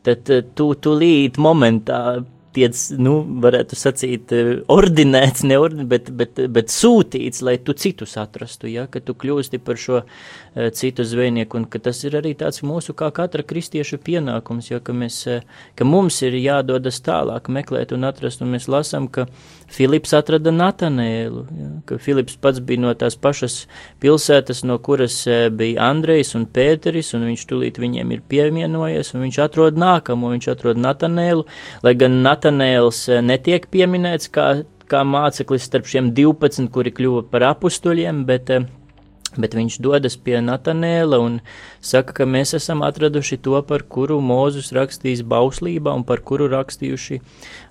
tad 0.07 0.31
tu 0.55 0.69
tūlīt 0.79 1.41
momentā 1.41 2.21
tiec, 2.55 2.79
nu, 2.97 3.19
varētu 3.43 3.77
sacīt, 3.77 4.33
eh, 4.33 4.51
ordinēts, 4.71 5.43
ne 5.47 5.59
ordinēts, 5.61 5.89
bet, 5.89 6.09
bet, 6.21 6.41
bet 6.49 6.73
sūtīts, 6.73 7.43
lai 7.45 7.57
tu 7.61 7.75
citus 7.77 8.17
atrastu, 8.17 8.69
ja, 8.71 8.87
ka 8.87 9.01
tu 9.03 9.13
kļūsti 9.13 9.59
par 9.63 9.79
šo 9.79 10.01
uh, 10.01 10.69
citu 10.73 11.05
zvejnieku, 11.05 11.61
un 11.61 11.67
ka 11.69 11.81
tas 11.89 12.01
ir 12.03 12.17
arī 12.19 12.33
tāds 12.37 12.63
mūsu 12.65 12.95
kā 12.97 13.11
katra 13.15 13.45
kristieša 13.45 14.01
pienākums, 14.05 14.71
ja, 14.71 14.81
ka, 14.81 14.95
mēs, 14.95 15.21
uh, 15.29 15.45
ka 15.75 15.85
mums 15.85 16.21
ir 16.25 16.37
jādodas 16.39 17.01
tālāk 17.05 17.51
meklēt 17.53 17.93
un 17.95 18.09
atrast, 18.09 18.41
un 18.41 18.55
mēs 18.55 18.69
lasam, 18.71 19.07
ka 19.07 19.27
Filips 19.69 20.13
atrada 20.17 20.51
Natanēlu, 20.53 21.43
ja, 21.53 21.69
ka 21.87 21.99
Filips 22.01 22.37
pats 22.41 22.61
bija 22.63 22.83
no 22.83 22.93
tās 22.97 23.17
pašas 23.19 23.61
pilsētas, 24.01 24.63
no 24.65 24.79
kuras 24.83 25.21
uh, 25.29 25.47
bija 25.53 25.89
Andrejs 25.89 26.33
un 26.39 26.47
Pēteris, 26.49 27.13
un 27.17 27.27
viņš 27.29 27.45
tulīt 27.49 27.79
viņiem 27.81 28.15
ir 28.15 28.25
pievienojies, 28.31 29.13
un 29.13 29.27
viņš 29.27 29.39
atrod 29.45 29.79
nākamo, 29.79 30.33
viņš 30.33 30.49
atrod 30.55 30.81
Natanēlu, 30.81 31.45
lai 31.85 31.95
gan 31.99 32.19
Natanēls 32.25 33.05
eh, 33.09 33.21
netiek 33.25 33.67
pieminēts 33.71 34.31
kā, 34.33 34.49
kā 34.89 35.05
māceklis 35.05 35.67
starp 35.69 35.89
šiem 35.89 36.11
12, 36.17 36.69
kuri 36.73 36.93
kļuva 36.95 37.25
par 37.31 37.45
apustuļiem, 37.53 38.25
bet, 38.29 38.53
eh, 38.55 38.67
bet 39.37 39.53
viņš 39.57 39.77
dodas 39.83 40.15
pie 40.17 40.39
Natanēla 40.41 41.19
un 41.21 41.39
saka, 41.85 42.15
ka 42.17 42.25
mēs 42.25 42.55
esam 42.57 42.81
atraduši 42.85 43.37
to, 43.45 43.59
par 43.67 43.83
kuru 43.83 44.19
Mūzus 44.23 44.71
rakstījis 44.75 45.21
bauslībā 45.29 45.93
un 45.93 46.05
par 46.07 46.23
kuru 46.25 46.49
rakstījuši 46.49 47.19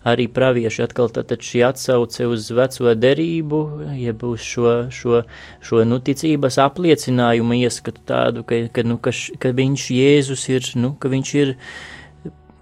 arī 0.09 0.29
pravieši. 0.31 0.85
Atkal 0.87 1.11
tātad 1.15 1.43
šī 1.45 1.65
atsauce 1.69 2.29
uz 2.31 2.49
veco 2.55 2.95
derību, 2.95 3.63
jeb 3.99 4.25
uz 4.29 4.47
šo, 4.47 4.75
šo, 4.95 5.23
šo 5.65 5.85
nu, 5.89 6.01
ticības 6.05 6.61
apliecinājumu 6.69 7.59
ieskatu 7.65 8.05
tādu, 8.09 8.47
ka, 8.49 8.65
ka, 8.73 8.87
nu, 8.87 9.01
ka, 9.03 9.15
ka 9.43 9.55
viņš 9.57 9.89
Jēzus 9.99 10.49
ir, 10.53 10.73
nu, 10.79 10.95
ka 11.01 11.11
viņš 11.13 11.35
ir 11.43 11.57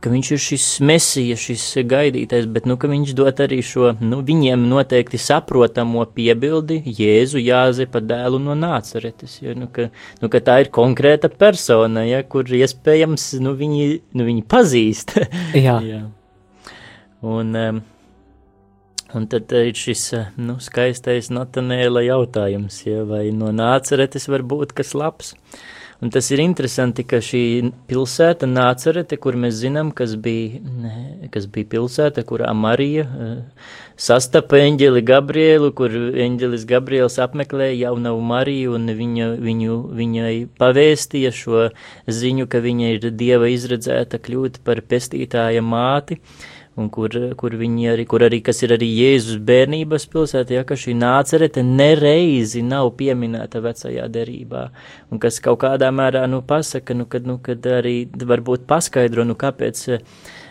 ka 0.07 0.11
viņš 0.13 0.29
ir 0.37 0.39
šis 0.39 0.65
mesija, 0.87 1.35
šis 1.35 1.63
gaidītais, 1.91 2.45
bet 2.55 2.69
nu, 2.71 2.77
viņš 2.79 3.11
dod 3.19 3.41
arī 3.43 3.57
šo 3.67 3.89
nu, 3.99 4.21
viņiem 4.23 4.69
noteikti 4.71 5.19
saprotamo 5.19 6.05
piebildi 6.15 6.77
Jēzu 6.87 7.43
Jāzepa 7.43 7.99
dēlu 7.99 8.39
no 8.45 8.55
nācaretes. 8.55 9.41
Ja, 9.43 9.57
nu, 9.59 9.67
ka, 9.67 9.89
nu, 10.23 10.31
ka 10.31 10.41
tā 10.47 10.61
ir 10.63 10.71
konkrēta 10.71 11.27
persona, 11.27 12.05
ja, 12.07 12.21
kur 12.23 12.47
iespējams 12.47 13.33
nu, 13.43 13.57
viņi, 13.59 13.89
nu, 14.15 14.29
viņi 14.29 14.47
pazīst. 14.47 15.17
Jā. 15.67 15.81
Jā. 15.83 16.05
Un, 17.27 17.51
um, 17.59 17.83
un 19.19 19.27
tad 19.33 19.51
ir 19.59 19.75
šis 19.75 20.05
nu, 20.39 20.61
skaistais 20.63 21.33
Natanēla 21.35 22.05
jautājums, 22.07 22.79
ja, 22.87 23.03
vai 23.11 23.25
no 23.35 23.51
nācaretes 23.51 24.31
var 24.31 24.47
būt 24.47 24.77
kas 24.79 24.95
labs. 24.95 25.35
Un 26.05 26.11
tas 26.13 26.27
ir 26.29 26.43
interesanti, 26.43 27.07
ka 27.09 27.23
šī 27.25 27.43
pilsēta 27.89 28.45
Nācerete, 28.51 29.17
kur 29.17 29.39
mēs 29.41 29.57
zinām, 29.63 29.95
kas 29.97 30.13
bija, 30.21 30.61
kas 31.33 31.47
bija 31.53 31.71
pilsēta, 31.73 32.25
kurā 32.29 32.51
Marija 32.53 33.07
uh, 33.07 33.71
sastapa 33.97 34.61
eņģeli 34.61 35.01
Gabrielu, 35.09 35.71
kur 35.77 35.95
eņģelis 35.97 36.67
Gabriels 36.69 37.17
apmeklēja 37.25 37.79
jaunavu 37.87 38.21
Mariju 38.29 38.77
un 38.77 38.93
viņa, 38.99 39.31
viņu, 39.41 39.79
viņai 39.97 40.35
pavēstīja 40.61 41.33
šo 41.33 41.71
ziņu, 42.05 42.45
ka 42.53 42.61
viņa 42.61 42.93
ir 42.99 43.09
Dieva 43.17 43.49
izredzēta 43.55 44.21
kļūt 44.21 44.61
par 44.69 44.85
pestītāja 44.85 45.65
māti. 45.65 46.21
Uh, 46.21 46.56
un 46.77 46.91
kur, 46.93 47.13
kur 47.41 47.55
arī, 47.57 48.05
kur 48.09 48.25
arī, 48.27 48.43
kas 48.45 48.61
ir 48.63 48.75
arī 48.77 48.89
Jēzus 48.93 49.41
bērnības 49.49 50.07
pilsēta, 50.13 50.59
ja, 50.59 50.65
ka 50.69 50.77
šī 50.77 50.93
nācerete 50.99 51.65
nereizi 51.65 52.63
nav 52.63 52.93
pieminēta 52.99 53.63
vecajā 53.65 54.07
derībā, 54.13 54.67
un 55.11 55.23
kas 55.23 55.41
kaut 55.45 55.63
kādā 55.65 55.89
mērā, 55.95 56.27
nu, 56.29 56.43
pasaka, 56.45 56.95
nu, 56.95 57.09
kad, 57.09 57.27
nu, 57.27 57.39
kad 57.43 57.65
arī 57.79 57.97
varbūt 58.13 58.69
paskaidro, 58.69 59.25
nu, 59.25 59.39
kāpēc 59.41 59.87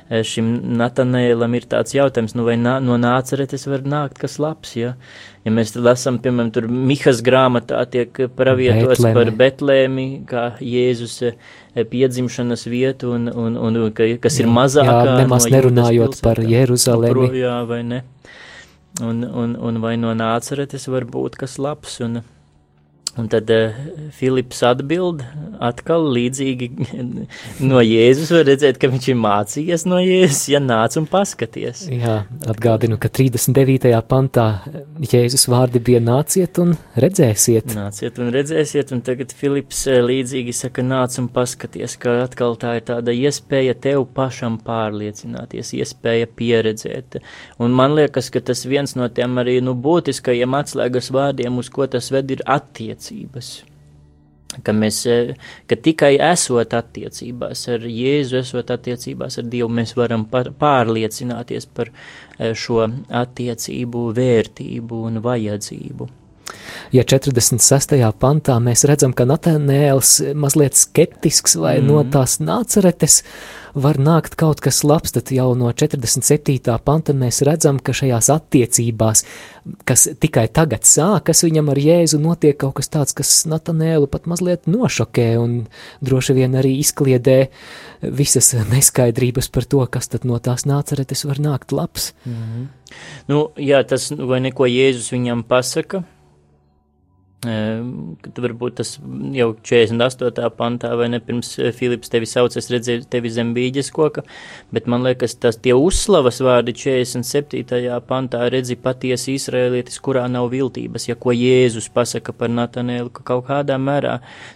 šim 0.05 0.49
Natanēlam 0.77 1.55
ir 1.57 1.65
tāds 1.69 1.95
jautājums, 1.95 2.35
nu 2.37 2.45
vai 2.45 2.53
nā, 2.61 2.75
no 2.83 2.97
nāceretes 3.01 3.65
var 3.65 3.81
nākt 3.89 4.19
kas 4.21 4.37
labs, 4.41 4.75
ja? 4.77 4.93
Ja 5.45 5.53
mēs 5.53 5.73
lasam, 5.77 6.19
piemēram, 6.21 6.51
tur 6.53 6.67
Mihas 6.69 7.23
grāmatā 7.25 7.81
tiek 7.89 8.11
pravietots 8.37 9.01
Betlēmi. 9.01 9.15
par 9.17 9.31
Betlēmi, 9.39 10.05
kā 10.29 10.43
Jēzus 10.61 11.17
eh, 11.25 11.39
piedzimšanas 11.89 12.67
vietu, 12.69 13.15
un, 13.17 13.31
un, 13.33 13.57
un, 13.57 13.81
un 13.87 13.95
kas 14.21 14.39
ir 14.41 14.49
mazākā. 14.49 14.99
Jā, 15.09 15.17
nemaz 15.23 15.49
no 15.49 15.55
nerunājot 15.57 16.21
par 16.25 16.41
Jeruzalemi. 16.41 17.31
Jā, 17.41 17.57
vai 17.69 17.81
ne? 17.85 18.03
Un, 19.01 19.25
un, 19.25 19.57
un 19.57 19.81
vai 19.83 19.97
no 19.99 20.13
nāceretes 20.15 20.85
var 20.87 21.09
būt 21.09 21.41
kas 21.41 21.57
labs, 21.59 21.97
un, 22.05 22.21
Un 23.15 23.29
tad 23.31 23.47
uh, 23.47 23.71
Filips 24.11 24.57
atbild 24.67 25.21
atkal 25.63 26.09
līdzīgi 26.11 26.67
no 27.69 27.79
Jēzus. 27.79 28.33
Var 28.35 28.43
redzēt, 28.49 28.79
ka 28.81 28.89
viņš 28.91 29.05
ir 29.07 29.19
mācījies 29.23 29.85
no 29.87 30.01
Jēzus, 30.03 30.41
ja 30.51 30.59
nāc 30.59 30.97
un 30.99 31.07
paskaties. 31.07 31.85
Jā, 31.95 32.17
atgādinu, 32.51 32.97
ka 32.99 33.07
39. 33.07 33.93
pantā 34.09 34.47
Jēzus 34.99 35.47
vārdi 35.47 35.79
bija 35.79 36.01
nāciet 36.03 36.59
un 36.59 36.73
redzēsiet. 36.99 37.71
Nāciet 37.77 38.19
un 38.19 38.33
redzēsiet, 38.35 38.91
un 38.91 39.03
tagad 39.07 39.31
Filips 39.35 39.85
eh, 39.87 40.01
līdzīgi 40.03 40.51
saka 40.59 40.83
nāc 40.83 41.15
un 41.21 41.31
paskaties, 41.31 41.95
ka 42.03 42.17
atkal 42.25 42.59
tā 42.59 42.75
ir 42.81 42.85
tāda 42.91 43.15
iespēja 43.15 43.77
tev 43.87 44.09
pašam 44.17 44.59
pārliecināties, 44.67 45.71
iespēja 45.79 46.27
pieredzēt. 46.35 47.21
Un 47.63 47.79
man 47.79 47.95
liekas, 47.95 48.27
ka 48.33 48.43
tas 48.43 48.67
viens 48.67 48.97
no 48.99 49.07
tiem 49.07 49.39
arī 49.39 49.61
nu, 49.63 49.71
būtiskajiem 49.87 50.59
atslēgas 50.59 51.13
vārdiem, 51.15 51.63
uz 51.63 51.71
ko 51.71 51.87
tas 51.87 52.11
ved, 52.11 52.35
ir 52.35 52.43
attiecības 52.43 53.04
attiecības. 53.05 53.63
Ka, 54.63 54.71
mēs, 54.71 55.05
e, 55.09 55.35
ka 55.67 55.75
tikai 55.75 56.15
esot 56.21 56.73
attiecībās 56.73 57.67
ar 57.73 57.79
Jēzu, 57.89 58.37
esot 58.39 58.69
attiecībās 58.71 59.39
ar 59.41 59.49
Dievu, 59.51 59.69
mēs 59.69 59.95
varam 59.97 60.25
pārliecināties 60.29 61.65
par 61.73 61.89
e, 61.91 62.53
šo 62.53 62.85
attiecību 63.09 64.13
vērtību 64.15 65.01
un 65.09 65.19
vajadzību. 65.25 66.07
Ja 66.95 67.03
46. 67.03 67.97
pantā 68.21 68.57
mēs 68.63 68.85
redzam, 68.87 69.13
ka 69.13 69.27
Natanēls 69.27 70.17
mazliet 70.37 70.77
skeptisks 70.79 71.57
vai 71.59 71.77
mm. 71.79 71.89
no 71.89 72.03
tās 72.11 72.39
nāceretes, 72.43 73.23
var 73.75 73.99
nākt 73.99 74.37
kaut 74.39 74.61
kas 74.63 74.79
labs, 74.87 75.11
tad 75.15 75.29
jau 75.35 75.49
no 75.59 75.67
47. 75.75 76.63
panta 76.85 77.13
mēs 77.15 77.41
redzam, 77.45 77.79
ka 77.83 77.93
šajās 77.95 78.29
attiecībās, 78.31 79.25
kas 79.87 80.07
tikai 80.21 80.45
tagad 80.55 80.87
sākas 80.87 81.43
viņam 81.43 81.73
ar 81.73 81.81
Jēzu, 81.83 82.21
notiek 82.23 82.57
kaut 82.61 82.77
kas 82.79 82.89
tāds, 82.93 83.15
kas 83.17 83.33
Natanēlu 83.51 84.07
pat 84.11 84.29
mazliet 84.31 84.69
nošokē 84.71 85.27
un 85.41 85.57
droši 86.05 86.37
vien 86.39 86.55
arī 86.55 86.77
izkliedē 86.79 87.37
visas 88.15 88.53
neskaidrības 88.71 89.51
par 89.51 89.67
to, 89.67 89.83
kas 89.91 90.09
tad 90.13 90.27
no 90.27 90.39
tās 90.39 90.63
nāceretes 90.69 91.25
var 91.27 91.43
nākt 91.43 91.75
labs. 91.75 92.13
Mm. 92.23 92.67
Nu, 93.27 93.47
jā, 93.59 93.83
tas 93.87 94.07
vai 94.15 94.39
neko 94.45 94.69
Jēzus 94.71 95.11
viņam 95.11 95.43
pasaka, 95.49 96.05
Kad 97.45 98.39
varbūt 98.41 98.79
tas 98.79 98.95
jau 99.35 99.51
48. 99.61 100.47
pantā 100.57 100.89
vai 100.97 101.09
ne 101.13 101.19
pirms 101.21 101.51
eh, 101.59 101.71
Filips 101.75 102.09
tevi 102.09 102.25
sauc, 102.25 102.55
es 102.57 102.69
redzēju 102.73 103.05
tevi 103.11 103.29
zem 103.29 103.51
bīģes 103.53 103.91
koka, 103.93 104.23
bet 104.73 104.87
man 104.89 105.05
liekas, 105.05 105.35
tas 105.43 105.59
tie 105.61 105.75
uzslavas 105.77 106.39
vārdi 106.41 106.73
47. 106.73 107.99
pantā 108.07 108.47
redzi 108.49 108.77
patiesi 108.81 109.35
Izraēlietis, 109.37 109.99
kurā 110.01 110.23
nav 110.31 110.49
viltības, 110.53 111.05
ja 111.09 111.17
ko 111.19 111.35
Jēzus 111.35 111.91
pasaka 111.93 112.33
par 112.33 112.49
Natanēlu, 112.49 113.11
ka 113.13 113.25
kaut 113.29 113.45
kādā 113.51 113.77
mērā 113.77 114.15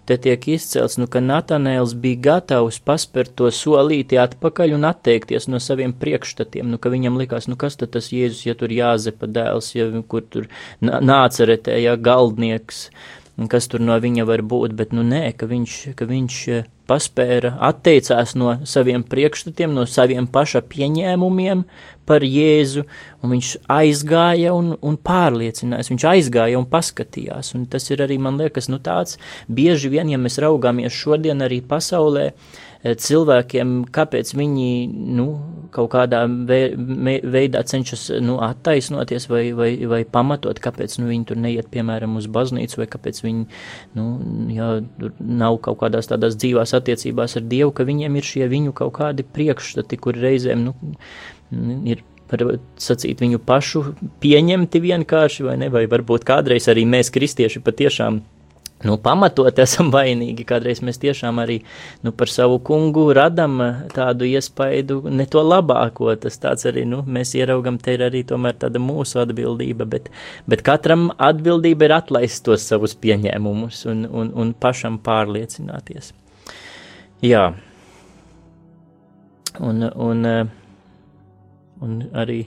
te 0.09 0.17
tiek 0.17 0.49
izcelts, 0.55 0.97
nu, 0.97 1.05
ka 1.11 1.21
Natanēls 1.21 1.93
bija 1.93 2.23
gatavs 2.29 2.81
paspert 2.81 3.35
to 3.37 3.51
solīti 3.53 4.17
atpakaļ 4.17 4.73
un 4.79 4.89
atteikties 4.89 5.49
no 5.51 5.61
saviem 5.61 5.93
priekšstatiem, 5.93 6.71
nu, 6.73 6.81
ka 6.81 6.89
viņam 6.89 7.21
likās, 7.21 7.51
nu, 7.51 7.59
kas 7.59 7.77
tad 7.77 7.93
tas 7.93 8.09
Jēzus, 8.15 8.47
ja 8.49 8.57
tur 8.57 8.73
Jāzepa 8.73 9.29
dēls, 9.29 9.75
ja 9.77 9.91
kur 10.09 10.25
tur 10.25 10.49
nāca 10.81 11.45
retē, 11.49 11.77
ja 11.83 11.93
galdnieks, 11.99 12.68
kas, 12.69 12.89
kas 13.49 13.69
tur 13.71 13.83
no 13.83 13.95
viņa 13.99 14.25
var 14.29 14.43
būt, 14.45 14.75
bet 14.77 14.93
nu 14.95 15.05
nē, 15.05 15.29
ka 15.37 15.49
viņš, 15.49 15.77
ka 15.97 16.07
viņš 16.09 16.37
eh, 16.53 16.67
paspēra, 16.89 17.53
atteicās 17.69 18.33
no 18.39 18.57
saviem 18.67 19.03
priekšstatiem, 19.05 19.73
no 19.75 19.85
saviem 19.89 20.27
paša 20.29 20.63
pieņēmumiem 20.69 21.63
par 22.09 22.25
Jēzu, 22.25 22.85
un 23.21 23.35
viņš 23.35 23.51
aizgāja 23.69 24.55
un, 24.57 24.73
un 24.81 24.97
pārliecinājās, 24.97 25.91
viņš 25.93 26.07
aizgāja 26.13 26.57
un 26.57 26.65
paskatījās, 26.69 27.53
un 27.57 27.67
tas 27.69 27.85
ir 27.93 28.01
arī, 28.05 28.17
man 28.21 28.41
liekas, 28.41 28.71
nu 28.73 28.81
tāds 28.81 29.19
bieži 29.45 29.93
vien, 29.93 30.09
ja 30.09 30.17
mēs 30.21 30.41
raugāmies 30.41 30.97
šodien 30.97 31.45
arī 31.45 31.61
pasaulē, 31.61 32.31
uh, 32.33 32.68
cilvēkiem, 32.83 33.71
kāpēc 33.91 34.31
viņi 34.39 34.67
nu, 35.17 35.25
kaut 35.75 35.89
kādā 35.93 36.21
veidā 36.25 37.63
cenšas 37.67 38.05
nu, 38.23 38.37
attaisnoties 38.43 39.27
vai, 39.29 39.43
vai, 39.55 39.71
vai 39.89 40.01
pamatot, 40.07 40.61
kāpēc 40.63 40.95
nu, 41.01 41.09
viņi 41.11 41.27
tur 41.29 41.41
neiet, 41.43 41.67
piemēram, 41.73 42.15
uz 42.19 42.29
baznīcu, 42.31 42.79
vai 42.79 42.87
kāpēc 42.91 43.19
viņi 43.25 43.43
nu, 43.99 44.05
jā, 44.55 44.69
nav 45.19 45.59
kaut 45.65 45.81
kādās 45.83 46.07
tādās 46.11 46.39
dzīvās 46.39 46.75
attiecībās 46.79 47.35
ar 47.39 47.49
Dievu, 47.51 47.75
ka 47.75 47.87
viņiem 47.89 48.15
ir 48.15 48.31
šie 48.31 48.47
viņu 48.51 48.75
kaut 48.79 48.95
kādi 49.01 49.27
priekšstati, 49.27 49.99
kur 49.99 50.17
reizēm 50.17 50.63
nu, 50.69 50.75
ir 51.89 52.05
var 52.29 52.59
sacīt 52.79 53.21
viņu 53.23 53.41
pašu 53.41 53.83
pieņemti 54.21 54.81
vienkārši, 54.83 55.45
vai 55.47 55.55
ne, 55.59 55.69
vai 55.73 55.87
varbūt 55.89 56.27
kādreiz 56.27 56.69
arī 56.71 56.85
mēs, 56.87 57.09
kristieši, 57.13 57.63
patiešām 57.65 58.21
nu, 58.83 58.95
pamatot 59.03 59.59
esam 59.59 59.91
vainīgi. 59.95 60.45
Kādreiz 60.47 60.81
mēs 60.85 60.99
tiešām 61.01 61.41
arī 61.43 61.59
nu, 62.05 62.13
par 62.15 62.31
savu 62.31 62.59
kungu 62.65 63.09
radam 63.15 63.59
eh, 63.63 63.81
tādu 63.93 64.27
iespaidu, 64.29 65.01
ne 65.11 65.25
to 65.29 65.43
labāko. 65.45 66.11
Tas 66.21 66.39
tāds 66.41 66.67
arī 66.69 66.85
nu, 66.87 67.01
mēs 67.07 67.35
ieraugam, 67.39 67.79
te 67.81 67.97
ir 67.97 68.05
arī 68.07 68.23
tāda 68.25 68.81
mūsu 68.83 69.21
atbildība, 69.23 69.87
bet, 69.89 70.09
bet 70.49 70.63
katram 70.65 71.09
atbildība 71.17 71.89
ir 71.89 71.95
atlaist 71.99 72.43
tos 72.45 72.67
savus 72.67 72.95
pieņēmumus 72.95 73.85
un, 73.91 74.05
un, 74.07 74.33
un 74.35 74.53
pašam 74.53 74.99
pārliecināties. 75.03 76.13
Jā. 77.25 77.49
Un, 79.59 79.83
un, 79.83 80.25
eh, 80.25 80.45
un 81.83 82.03
arī. 82.13 82.43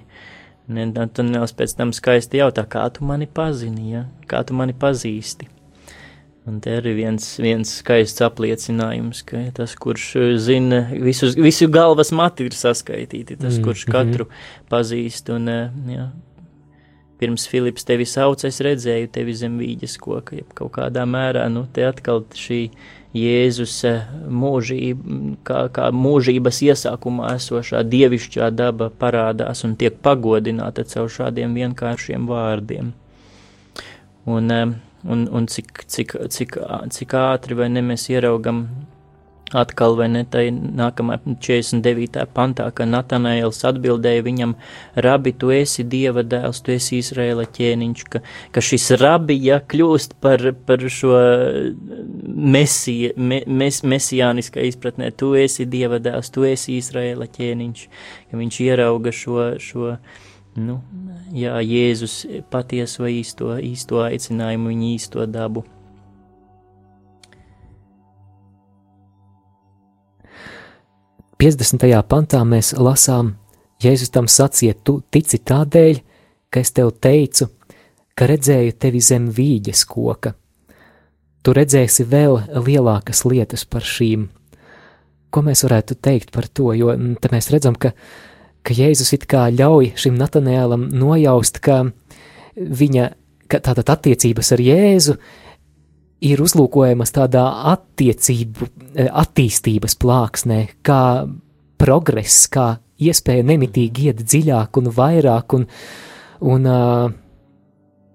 Nevis 0.73 1.53
pēc 1.59 1.73
tam 1.77 1.91
skaisti 1.93 2.39
jautā, 2.39 2.63
kā 2.71 2.87
tu 2.95 3.05
mani 3.05 3.27
pazini, 3.27 3.91
ja? 3.93 4.05
kā 4.31 4.41
tu 4.47 4.55
mani 4.57 4.73
pazīsti. 4.73 5.49
Un 6.43 6.59
te 6.59 6.73
ir 6.75 6.89
viens, 6.97 7.27
viens 7.39 7.71
skaists 7.79 8.23
apliecinājums, 8.27 9.21
ka 9.29 9.45
tas, 9.55 9.77
kurš 9.79 10.07
eh, 10.19 10.33
zina, 10.43 10.81
visus, 10.91 11.37
visu 11.39 11.69
galvas 11.71 12.11
mati 12.11 12.49
ir 12.49 12.57
saskaitīti, 12.59 13.37
tas, 13.39 13.61
mm, 13.61 13.63
kurš 13.63 13.85
katru 13.87 14.27
mm 14.27 14.31
-hmm. 14.31 14.67
pazīst. 14.73 15.31
Un, 15.31 15.49
eh, 15.49 15.71
jā, 15.95 16.09
pirms 17.19 17.47
Filips 17.47 17.87
tevi 17.87 18.05
sauc, 18.05 18.45
es 18.45 18.59
redzēju 18.61 19.13
tevi 19.15 19.35
zem 19.35 19.59
vīģes 19.59 19.99
koka, 20.03 20.37
ja 20.37 20.43
kaut 20.55 20.73
kādā 20.73 21.07
mērā, 21.07 21.49
nu, 21.49 21.67
te 21.73 21.87
atkal 21.87 22.25
šī 22.35 22.71
Jēzus 23.15 23.85
eh, 23.85 24.03
mūžība, 24.29 25.37
kā, 25.45 25.69
kā 25.69 25.91
mūžības 25.95 26.63
iesākumā 26.63 27.37
esošā 27.37 27.85
dievišķā 27.87 28.51
daba 28.51 28.91
parādās 28.91 29.65
un 29.65 29.77
tiek 29.77 29.95
pagodināta 30.03 30.83
caur 30.85 31.09
šādiem 31.09 31.55
vienkāršiem 31.55 32.27
vārdiem. 32.27 32.93
Un, 34.27 34.51
un, 35.05 35.27
un 35.33 35.47
cik, 35.51 35.85
cik, 35.87 36.17
cik, 36.31 36.59
cik 36.95 37.15
ātri 37.19 37.59
vai 37.59 37.69
ne 37.73 37.85
mēs 37.85 38.09
ieraugam 38.13 38.67
atkal 39.53 39.97
vai 39.97 40.09
ne 40.09 40.23
tai 40.29 40.47
nākamā 40.51 41.19
49. 41.27 42.25
pantā, 42.35 42.69
ka 42.75 42.87
Natanēls 42.89 43.63
atbildēja 43.69 44.25
viņam, 44.25 44.55
rabi, 45.05 45.35
tu 45.37 45.53
esi 45.53 45.85
Dieva 45.85 46.25
dēls, 46.25 46.63
tu 46.65 46.73
esi 46.75 47.01
Izraēla 47.03 47.47
ķēniņš, 47.53 48.05
ka, 48.13 48.23
ka 48.55 48.65
šis 48.65 48.91
rabi, 49.03 49.37
ja 49.45 49.61
kļūst 49.61 50.17
par, 50.25 50.45
par 50.67 50.87
šo 50.89 51.13
mesija, 52.25 53.13
me, 53.17 53.43
mes, 53.47 53.83
mesijāniskā 53.85 54.65
izpratnē, 54.71 55.13
tu 55.17 55.35
esi 55.39 55.69
Dieva 55.69 56.01
dēls, 56.03 56.33
tu 56.33 56.47
esi 56.49 56.79
Izraēla 56.81 57.29
ķēniņš, 57.37 57.87
ka 58.31 58.41
viņš 58.41 58.61
ierauga 58.65 59.13
šo, 59.17 59.53
šo, 59.61 59.97
nu, 60.57 60.81
jā, 61.33 61.55
Jēzus 61.65 62.23
patieso 62.53 63.07
īsto, 63.09 63.55
īsto 63.57 64.03
aicinājumu, 64.05 64.73
viņa 64.73 64.91
īsto 64.97 65.27
dabu. 65.27 65.65
Piecdesmitajā 71.43 72.03
pantā 72.07 72.45
mēs 72.47 72.75
lasām, 72.79 73.35
Jēzus 73.83 74.13
tam 74.15 74.29
sacīja, 74.31 74.77
tu 74.79 75.01
tici 75.11 75.41
tādēļ, 75.43 75.99
ka 76.53 76.61
es 76.63 76.71
tev 76.71 76.93
teicu, 77.03 77.49
ka 78.15 78.29
redzēju 78.31 78.77
tevi 78.79 79.01
zem 79.03 79.27
vīģes 79.33 79.83
koka. 79.91 80.37
Tu 81.43 81.55
redzēsi 81.57 82.07
vēl 82.07 82.37
lielākas 82.63 83.25
lietas 83.27 83.65
par 83.67 83.83
šīm. 83.83 84.29
Ko 85.33 85.43
mēs 85.43 85.65
varētu 85.67 85.97
teikt 85.99 86.31
par 86.31 86.47
to, 86.47 86.71
jo 86.79 86.95
te 87.19 87.31
mēs 87.33 87.51
redzam, 87.51 87.75
ka 87.75 87.91
ka 88.63 88.75
Jēzus 88.77 89.13
it 89.17 89.27
kā 89.31 89.49
ļauj 89.53 89.93
šim 89.99 90.19
Natanēlam 90.21 90.89
nojaust, 90.95 91.61
ka 91.65 91.85
viņa 92.57 93.11
ka 93.53 93.61
tātad 93.61 93.91
attiecības 93.93 94.53
ar 94.55 94.63
Jēzu 94.65 95.17
ir 96.23 96.41
uzlūkojamas 96.41 97.13
tādā 97.15 97.45
attiecību, 97.75 98.69
eh, 98.95 99.09
attīstības 99.09 99.99
plāksnē, 99.99 100.61
kā 100.87 101.29
progress, 101.79 102.47
kā 102.47 102.77
iespēja 103.03 103.45
nemitīgi 103.45 104.09
iet 104.09 104.23
dziļāk 104.23 104.79
un 104.79 104.91
vairāk, 104.95 105.57
un, 105.59 105.67
un 106.41 106.69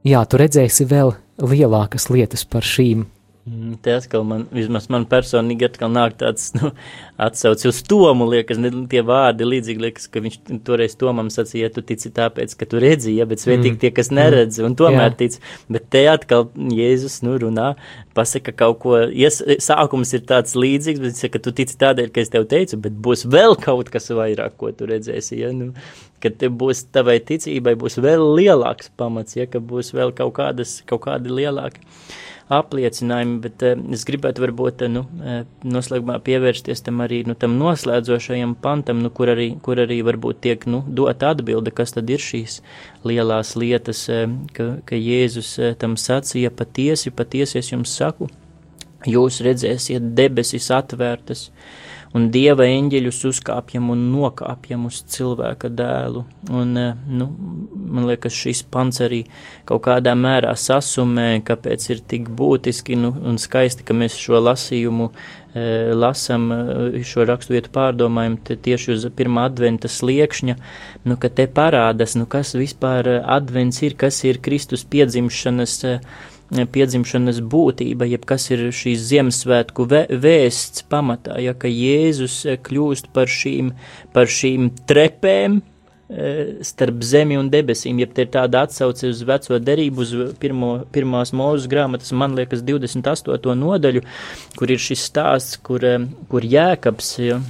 jā, 0.07 0.21
tu 0.29 0.39
redzēsi 0.39 0.87
vēl 0.87 1.13
lielākas 1.43 2.07
lietas 2.13 2.45
par 2.47 2.65
šīm. 2.65 3.05
Mm, 3.47 3.77
te 3.81 3.93
atkal 3.95 4.25
man, 4.27 4.41
vismaz 4.51 4.89
man 4.91 5.05
personīgi 5.07 5.69
atkal 5.69 5.91
nāk 5.93 6.17
tāds, 6.19 6.49
nu, 6.57 6.73
atsauci 7.21 7.69
uz 7.69 7.77
Tomu, 7.87 8.25
liekas, 8.33 8.59
ne, 8.59 8.71
tie 8.91 8.99
vārdi 9.07 9.47
līdzīgi 9.47 9.83
liekas, 9.85 10.09
ka 10.11 10.19
viņš 10.25 10.35
toreiz 10.67 10.97
Tomam 10.99 11.29
sacīja, 11.31 11.69
ja 11.69 11.73
tu 11.77 11.83
tici 11.87 12.11
tāpēc, 12.11 12.57
ka 12.59 12.67
tu 12.67 12.81
redzi, 12.83 13.13
ja, 13.15 13.27
bet 13.29 13.39
svētīgi 13.39 13.77
mm. 13.77 13.79
tie, 13.85 13.93
kas 13.95 14.11
neredz. 14.11 14.59
Un 14.67 14.75
tomēr 14.79 15.13
Jā. 15.13 15.15
tic, 15.21 15.39
bet 15.71 15.87
te 15.93 16.03
atkal 16.11 16.49
Jēzus, 16.75 17.21
nu, 17.23 17.37
runā, 17.45 17.69
pasaka 18.17 18.51
kaut 18.65 18.81
ko, 18.83 18.99
ies, 19.07 19.39
sākums 19.63 20.11
ir 20.17 20.27
tāds 20.27 20.57
līdzīgs, 20.59 20.99
bet 20.99 21.13
viņš 21.13 21.23
saka, 21.23 21.43
tu 21.47 21.55
tici 21.55 21.79
tādēļ, 21.79 22.11
ka 22.11 22.25
es 22.25 22.35
tev 22.35 22.49
teicu, 22.51 22.83
bet 22.83 22.99
būs 23.07 23.23
vēl 23.31 23.55
kaut 23.63 23.93
kas 23.93 24.11
vairāk, 24.11 24.59
ko 24.59 24.75
tu 24.75 24.91
redzēsi, 24.91 25.39
ja, 25.39 25.55
nu, 25.55 25.71
ka 26.19 26.35
te 26.35 26.51
būs 26.51 26.89
tavai 26.91 27.21
ticībai 27.23 27.77
būs 27.79 28.01
vēl 28.03 28.27
lielāks 28.41 28.91
pamats, 28.99 29.39
ja, 29.39 29.47
ka 29.47 29.63
būs 29.63 29.95
vēl 29.95 30.11
kaut 30.17 30.35
kādas, 30.41 30.81
kaut 30.89 31.05
kādi 31.07 31.31
lielāki 31.31 31.85
apliecinājumi, 32.53 33.37
bet 33.43 33.63
uh, 33.65 33.75
es 33.95 34.05
gribētu 34.07 34.43
varbūt 34.45 34.83
uh, 34.85 34.91
nu, 34.91 35.03
uh, 35.19 35.41
noslēgumā 35.67 36.17
pievērsties 36.23 36.83
tam 36.85 37.01
arī 37.03 37.21
nu, 37.27 37.35
tam 37.39 37.57
noslēdzošajam 37.59 38.55
pantam, 38.63 39.01
nu, 39.03 39.11
kur, 39.11 39.33
arī, 39.33 39.49
kur 39.63 39.81
arī 39.83 39.99
varbūt 40.07 40.41
tiek 40.45 40.67
nu, 40.69 40.83
dota 40.87 41.33
atbilde, 41.35 41.73
kas 41.75 41.95
tad 41.97 42.09
ir 42.13 42.23
šīs 42.23 42.61
lielās 43.07 43.55
lietas, 43.59 44.05
ka, 44.55 44.69
ka 44.87 44.99
Jēzus 44.99 45.55
tam 45.81 45.97
sacīja 45.99 46.51
patiesi, 46.55 47.11
patiesi 47.11 47.59
es 47.59 47.71
jums 47.73 47.93
saku, 47.99 48.29
jūs 49.07 49.41
redzēsiet 49.45 50.13
debesis 50.17 50.71
atvērtas, 50.73 51.47
un 52.17 52.27
dieva 52.33 52.65
eņģeļus 52.67 53.21
uzkāpjam 53.29 53.91
un 53.93 54.03
nokāpjam 54.11 54.87
uz 54.89 55.01
cilvēka 55.13 55.69
dēlu. 55.77 56.23
Un, 56.49 56.75
eh, 56.77 56.93
nu, 57.07 57.29
man 57.97 58.07
liekas, 58.09 58.35
šis 58.35 58.63
pants 58.73 59.01
arī 59.05 59.23
kaut 59.69 59.83
kādā 59.87 60.15
mērā 60.17 60.53
sasumē, 60.57 61.29
kāpēc 61.47 61.89
ir 61.91 62.03
tik 62.13 62.29
būtiski 62.29 62.97
nu, 62.97 63.13
un 63.29 63.37
skaisti, 63.41 63.85
ka 63.87 63.93
mēs 63.97 64.17
šo 64.19 64.41
lasījumu 64.43 65.11
e, 65.57 65.93
lasam, 65.95 66.51
eh, 66.51 67.01
šo 67.07 67.25
raksturvietu 67.25 67.71
pārdomājam 67.73 68.37
tieši 68.45 68.93
uz 68.93 69.05
pirmā 69.17 69.47
adventa 69.49 69.89
sliekšņa, 69.89 70.55
nu, 71.05 71.17
ka 71.17 71.29
te 71.29 71.47
parādas, 71.47 72.15
nu, 72.19 72.27
kas 72.29 72.53
vispār 72.53 73.09
advents 73.23 73.81
ir, 73.81 73.95
kas 73.97 74.23
ir 74.27 74.41
Kristus 74.43 74.85
piedzimšanas 74.85 75.77
e, 75.83 75.99
piedzimšanas 76.51 77.41
būtība, 77.43 78.07
jeb 78.07 78.25
kas 78.27 78.47
ir 78.53 78.67
šīs 78.75 79.03
Ziemassvētku 79.09 79.87
vē, 79.91 80.03
vēsts 80.23 80.85
pamatā, 80.89 81.39
ja 81.43 81.55
ka 81.57 81.67
Jēzus 81.67 82.43
eh, 82.47 82.59
kļūst 82.63 83.11
par 83.15 83.31
šīm, 83.31 83.73
par 84.15 84.31
šīm 84.31 84.69
trepēm 84.87 85.59
eh, 85.59 86.63
starp 86.63 87.03
zemi 87.03 87.39
un 87.39 87.51
debesīm, 87.51 87.99
jeb 87.99 88.15
te 88.15 88.23
ir 88.23 88.31
tāda 88.37 88.63
atsauce 88.67 89.11
uz 89.11 89.23
veco 89.27 89.59
derību, 89.59 90.05
uz 90.05 90.37
pirmo, 90.39 90.71
pirmās 90.95 91.33
mūzes 91.35 91.67
grāmatas, 91.71 92.15
man 92.15 92.37
liekas, 92.39 92.63
28. 92.67 93.57
nodaļu, 93.59 94.05
kur 94.55 94.71
ir 94.71 94.79
šis 94.81 95.03
stāsts, 95.11 95.59
kur, 95.59 95.83
eh, 95.83 96.07
kur 96.31 96.47
Jēkabs, 96.47 97.11
ja, 97.27 97.41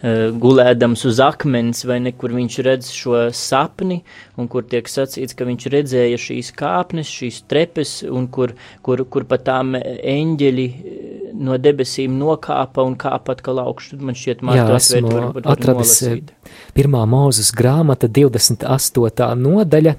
gulēdams 0.00 1.02
uz 1.04 1.18
akmens, 1.20 1.82
vai 1.84 1.98
nekur 2.00 2.32
viņš 2.32 2.54
redz 2.64 2.88
šo 2.96 3.26
sapni, 3.36 4.00
un 4.40 4.48
kur 4.48 4.64
tiek 4.64 4.88
sacīts, 4.88 5.36
ka 5.36 5.44
viņš 5.44 5.66
redzēja 5.74 6.20
šīs 6.20 6.52
kāpnes, 6.56 7.10
šīs 7.10 7.42
trepes, 7.50 7.92
un 8.08 8.28
kur, 8.32 8.54
kur, 8.86 9.04
kur 9.12 9.26
pat 9.28 9.44
tām 9.50 9.74
eņģeļi 9.76 10.66
eh, 10.66 11.32
no 11.36 11.58
debesīm 11.60 12.16
nokāpa 12.20 12.84
un 12.86 12.96
kāpa 13.00 13.36
atkal 13.36 13.60
augšu. 13.66 14.00
Man 14.00 14.16
šķiet, 14.16 14.44
Mārta 14.46 14.78
atvērt, 14.78 15.10
var, 15.12 15.26
var 15.36 15.50
atradis 15.56 15.96
eh, 16.06 16.14
nolasīt. 16.16 16.54
pirmā 16.76 17.04
mūzes 17.10 17.52
grāmata 17.56 18.08
28. 18.08 19.28
nodaļa 19.44 19.96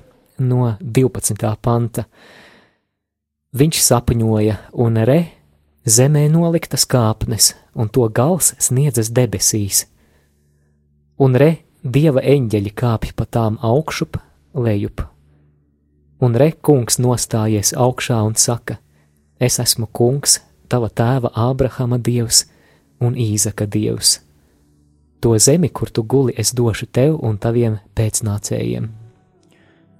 no 0.47 0.71
12. 0.81 1.53
panta. 1.61 2.07
Viņš 3.51 3.83
sapņoja, 3.83 4.57
un 4.79 4.97
re, 5.05 5.19
zemē 5.85 6.27
noliktas 6.29 6.85
kāpnes, 6.85 7.53
un 7.73 7.89
to 7.89 8.07
gals 8.09 8.53
sniedzas 8.59 9.09
debesīs 9.13 9.85
un 11.21 11.37
re, 11.37 11.51
dieva 11.83 12.21
eņģeļi 12.25 12.71
kāpj 12.77 13.13
pa 13.17 13.27
tām 13.29 13.59
augšup, 13.65 14.17
lejup. 14.57 15.03
Un 16.21 16.37
re, 16.37 16.51
kungs 16.65 16.97
nostājies 17.01 17.73
augšā 17.77 18.21
un 18.25 18.37
saka: 18.37 18.79
Es 19.39 19.59
esmu 19.61 19.87
kungs, 19.89 20.39
tava 20.69 20.89
tēva 20.89 21.31
Ābrahama 21.33 21.97
dievs 21.97 22.45
un 23.01 23.17
Īzaka 23.17 23.65
dievs. 23.65 24.19
To 25.21 25.37
zemi, 25.37 25.69
kur 25.69 25.89
tu 25.89 26.03
guli, 26.03 26.33
es 26.37 26.53
došu 26.57 26.87
tev 26.89 27.17
un 27.21 27.37
taviem 27.37 27.77
pēcnācējiem. 27.97 28.89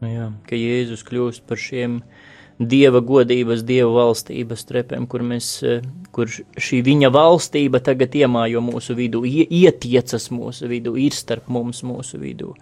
Nu 0.02 0.10
jā, 0.10 0.28
ka 0.50 0.58
Jēzus 0.58 1.04
kļūst 1.06 1.46
par 1.46 1.62
šiem 1.62 2.00
uh, 2.00 2.30
dieva 2.70 3.02
godības, 3.02 3.64
dieva 3.66 3.92
valstības 3.96 4.66
trepēm, 4.70 5.08
kur, 5.10 5.24
mēs, 5.26 5.50
eh, 5.66 5.82
kur 6.12 6.28
šī 6.28 6.82
viņa 6.86 7.12
valstība 7.14 7.82
tagad 7.84 8.14
iemājo 8.18 8.62
mūsu 8.62 8.96
vidū, 8.98 9.24
ietiecas 9.26 10.30
mūsu 10.30 10.70
vidū, 10.70 10.96
ir 11.00 11.12
starp 11.12 11.50
mums 11.50 11.82
mūsu 11.82 12.20
vidū. 12.22 12.54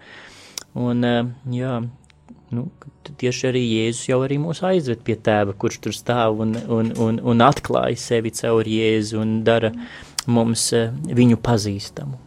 Un, 0.74 1.04
eh, 1.04 1.24
jā, 1.50 1.88
nu, 2.50 2.70
tieši 3.18 3.50
arī 3.50 3.64
Jēzus 3.66 4.08
jau 4.08 4.20
arī 4.26 4.38
mūs 4.38 4.62
aizved 4.62 5.04
pie 5.04 5.16
tēva, 5.16 5.54
kurš 5.54 5.80
tur 5.80 5.92
stāv 5.92 6.40
un, 6.40 6.56
un, 6.68 6.92
un, 6.96 7.20
un 7.20 7.38
atklāja 7.38 7.98
sevi 7.98 8.30
caur 8.30 8.64
Jēzu 8.64 9.20
un 9.20 9.42
dara 9.44 9.72
mums 10.26 10.72
eh, 10.72 10.90
viņu 10.90 11.40
pazīstamu. 11.42 12.26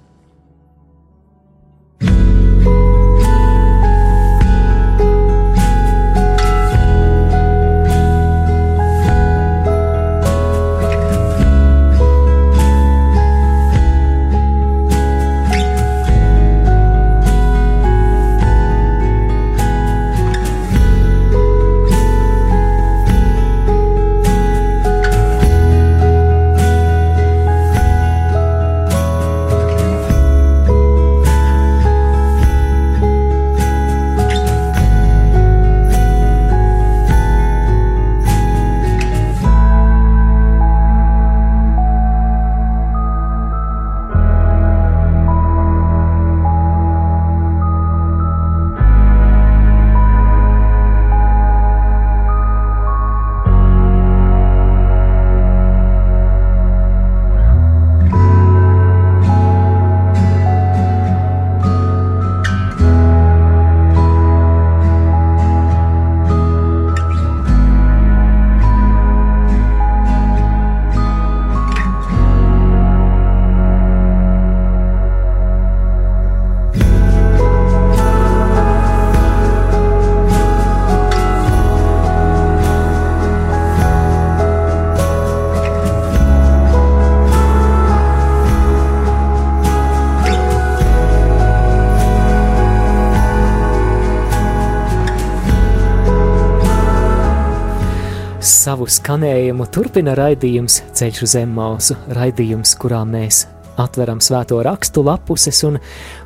Savu 98.63 98.85
skanējumu 98.87 99.65
turpina 99.73 100.13
raidījums 100.15 100.79
Ceļš 100.95 101.21
uz 101.25 101.33
Emmausu, 101.41 101.97
raidījums, 102.15 102.75
kurā 102.79 103.01
mēs 103.07 103.41
atveram 103.81 104.21
svēto 104.23 104.59
rakstu 104.63 105.03
lapuses 105.03 105.59
un 105.67 105.79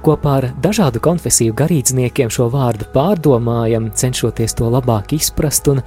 kopā 0.05 0.33
ar 0.41 0.47
dažādu 0.61 1.01
konfesiju 1.03 1.55
garīdzniekiem 1.57 2.29
šo 2.33 2.49
vārdu 2.53 2.89
pārdomājam, 2.93 3.89
cenšoties 3.95 4.57
to 4.59 4.69
labāk 4.69 5.15
izprast 5.17 5.71
un 5.71 5.81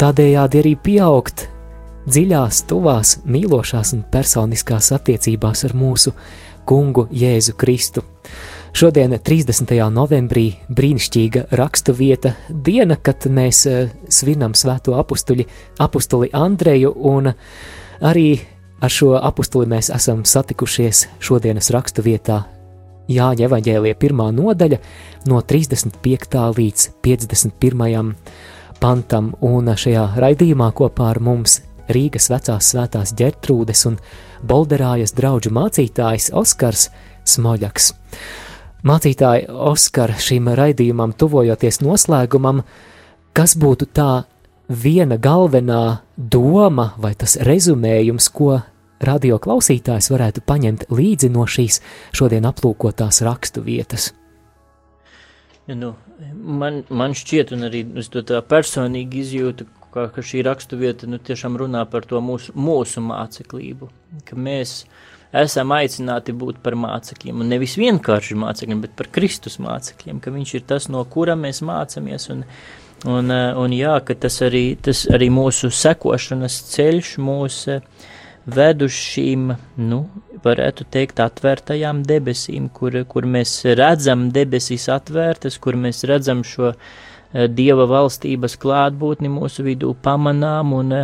tādējādi 0.00 0.60
arī 0.60 0.74
pieaugt 0.82 1.46
dziļās, 2.08 2.64
tuvās, 2.68 3.16
mīlošās 3.24 3.94
un 3.96 4.04
personiskās 4.12 4.90
attiecībās 4.98 5.64
ar 5.68 5.76
mūsu 5.78 6.12
kungu 6.68 7.06
Jēzu 7.14 7.56
Kristu. 7.56 8.04
Šodien, 8.78 9.10
30. 9.10 9.72
novembrī, 9.90 10.52
brīnišķīga 10.70 11.48
rakstu 11.58 11.90
vieta, 11.98 12.30
diena, 12.46 12.94
kad 12.94 13.24
mēs 13.26 13.64
eh, 13.66 13.88
svinam 14.06 14.52
svēto 14.54 14.94
apustuli, 14.94 15.48
apustuli 15.82 16.28
Andreju, 16.30 16.92
un 17.10 17.26
arī 18.06 18.28
ar 18.78 18.94
šo 18.94 19.16
apustuli 19.18 19.66
mēs 19.66 19.90
esam 19.90 20.22
satikušies 20.22 21.08
šodienas 21.18 21.72
rakstu 21.74 22.06
vietā 22.06 22.38
Jāņa 23.10 23.48
evaņģēlija 23.48 23.98
pirmā 23.98 24.30
nodaļa 24.36 24.78
no 25.26 25.42
35. 25.42 26.46
līdz 26.62 26.88
51. 27.02 28.14
pantam, 28.78 29.32
un 29.42 29.74
šajā 29.74 30.10
raidījumā 30.22 30.70
kopā 30.70 31.16
ar 31.16 31.18
mums 31.18 31.64
Rīgas 31.90 32.30
vecās 32.30 32.70
svētās 32.76 33.18
ģertrūdes 33.18 33.88
un 33.90 33.98
Bolderājas 34.46 35.18
draugu 35.18 35.50
mācītājs 35.50 36.30
Oskars 36.30 36.92
Smoļaks. 37.26 37.96
Mācītāji 38.86 39.48
Oskar 39.50 40.12
šim 40.22 40.52
raidījumam 40.54 41.10
tuvojoties 41.18 41.80
noslēgumam, 41.82 42.62
kas 43.34 43.56
būtu 43.58 43.88
tā 43.90 44.10
viena 44.68 45.18
galvenā 45.18 45.82
doma 46.16 46.92
vai 47.02 47.14
tas 47.18 47.34
rezumējums, 47.42 48.28
ko 48.30 48.60
radio 49.02 49.38
klausītājs 49.42 50.12
varētu 50.12 50.44
paņemt 50.46 50.86
līdzi 50.94 51.30
no 51.34 51.46
šīs 51.46 51.80
šodien 52.14 52.46
aplūkotās 52.46 53.22
rakstu 53.26 53.64
vietas? 53.66 54.12
Ja, 55.66 55.74
nu, 55.74 55.92
man, 56.34 56.84
man 56.88 57.18
šķiet, 57.18 57.50
un 57.56 57.66
arī 57.66 57.82
es 58.00 58.08
to 58.14 58.22
personīgi 58.48 59.24
izjūtu, 59.24 59.66
ka, 59.92 60.06
ka 60.14 60.24
šī 60.24 60.44
raksturvieta 60.46 61.08
nu, 61.10 61.18
tiešām 61.18 61.58
runā 61.60 61.82
par 61.90 62.06
to 62.08 62.22
mūsu, 62.24 62.54
mūsu 62.56 63.02
māceklību. 63.04 63.90
Ka 64.28 64.38
mēs 64.38 64.84
esam 65.32 65.72
aicināti 65.76 66.34
būt 66.36 66.60
par 66.64 66.76
mācekļiem, 66.78 67.42
un 67.42 67.50
nevis 67.52 67.76
vienkārši 67.80 68.36
mācekļiem, 68.38 68.82
bet 68.84 68.94
par 68.98 69.10
Kristus 69.14 69.58
mācekļiem, 69.62 70.20
ka 70.24 70.34
Viņš 70.34 70.54
ir 70.54 70.68
tas, 70.68 70.88
no 70.92 71.04
kura 71.04 71.36
mēs 71.36 71.62
mācāmies. 71.62 72.28
Un, 72.34 72.44
un, 73.06 73.32
un 73.64 73.74
jā, 73.74 73.98
ka 74.04 74.14
tas 74.14 74.40
arī, 74.46 74.76
tas 74.82 75.06
arī 75.12 75.30
mūsu 75.32 75.72
sekošanas 75.74 76.62
ceļš 76.74 77.16
mūs 77.24 77.66
ved 78.48 78.82
uz 78.82 78.94
šīm, 78.96 79.52
nu, 79.90 80.04
varētu 80.44 80.86
teikt, 80.88 81.20
atvērtajām 81.20 82.00
debesīm, 82.06 82.70
kur, 82.72 82.96
kur 83.10 83.26
mēs 83.26 83.60
redzam 83.76 84.30
debesis 84.32 84.88
atvērtas, 84.92 85.58
kur 85.60 85.76
mēs 85.76 86.06
redzam 86.08 86.44
šo 86.46 86.70
uh, 86.72 86.96
Dieva 87.28 87.84
valstības 87.84 88.54
klātbūtni 88.56 89.28
mūsu 89.28 89.66
vidū 89.66 89.92
pamanām 90.02 90.72
un, 90.72 90.94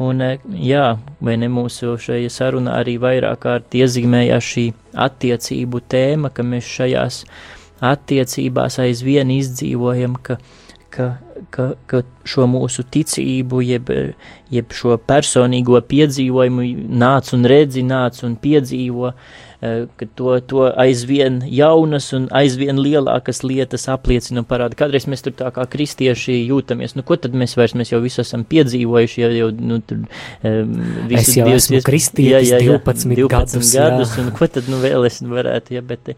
un 0.00 0.22
jā, 0.56 0.84
vai 1.20 1.36
ne 1.40 1.50
mūsu 1.52 1.96
šajā 2.00 2.30
sarunā 2.32 2.78
arī 2.80 2.96
vairāk 3.02 3.42
kārt 3.44 3.76
iezīmējās 3.76 4.52
šī 4.54 4.66
attiecību 5.06 5.82
tēma, 5.92 6.32
ka 6.32 6.46
mēs 6.46 6.68
šajās 6.78 7.24
attiecībās 7.84 8.80
aizvien 8.80 9.30
izdzīvojam, 9.32 10.16
ka, 10.24 10.38
ka, 10.92 11.10
ka, 11.52 11.70
ka 11.88 12.02
šo 12.28 12.48
mūsu 12.50 12.84
ticību, 12.96 13.60
jeb, 13.64 13.92
jeb 14.52 14.74
šo 14.76 14.96
personīgo 14.98 15.80
piedzīvojumu 15.92 16.66
nāc 17.00 17.32
un 17.36 17.46
redzi, 17.48 17.84
nāc 17.86 18.20
un 18.26 18.36
piedzīvo, 18.40 19.12
uh, 19.12 19.14
Eh, 19.14 19.49
ka 19.60 20.06
to, 20.16 20.34
to 20.48 20.62
aizvien 20.80 21.40
jaunas 21.44 22.06
un 22.16 22.28
aizvien 22.32 22.78
lielākas 22.80 23.42
lietas 23.44 23.84
apliecina 23.92 24.40
un 24.40 24.46
parāda. 24.48 24.78
Kādreiz 24.78 25.04
mēs 25.10 25.24
tur 25.26 25.34
tā 25.36 25.50
kā 25.52 25.66
kristieši 25.68 26.38
jūtamies, 26.48 26.96
nu 26.96 27.04
ko 27.04 27.18
tad 27.20 27.36
mēs 27.36 27.58
vairs, 27.60 27.76
mēs 27.76 27.92
jau 27.92 28.00
visu 28.00 28.22
esam 28.24 28.46
piedzīvojuši, 28.48 29.20
jau, 29.20 29.30
jau 29.36 29.50
nu, 29.60 29.80
tur 29.84 30.00
um, 30.00 30.72
visu 31.10 31.20
es 31.20 31.36
jau 31.36 31.48
divas, 31.50 31.68
esmu 31.68 31.82
kristietis 31.84 32.54
jā, 32.54 32.56
jā, 32.56 32.62
jā, 32.70 32.78
12, 32.80 33.12
12 33.20 33.34
gadus, 33.34 33.74
gadus 33.76 34.16
jā. 34.16 34.24
un 34.24 34.32
ko 34.38 34.48
tad 34.56 34.70
nu 34.72 34.80
vēl 34.80 35.04
es 35.10 35.20
varētu, 35.20 35.76
ja, 35.76 35.84
bet 35.84 36.14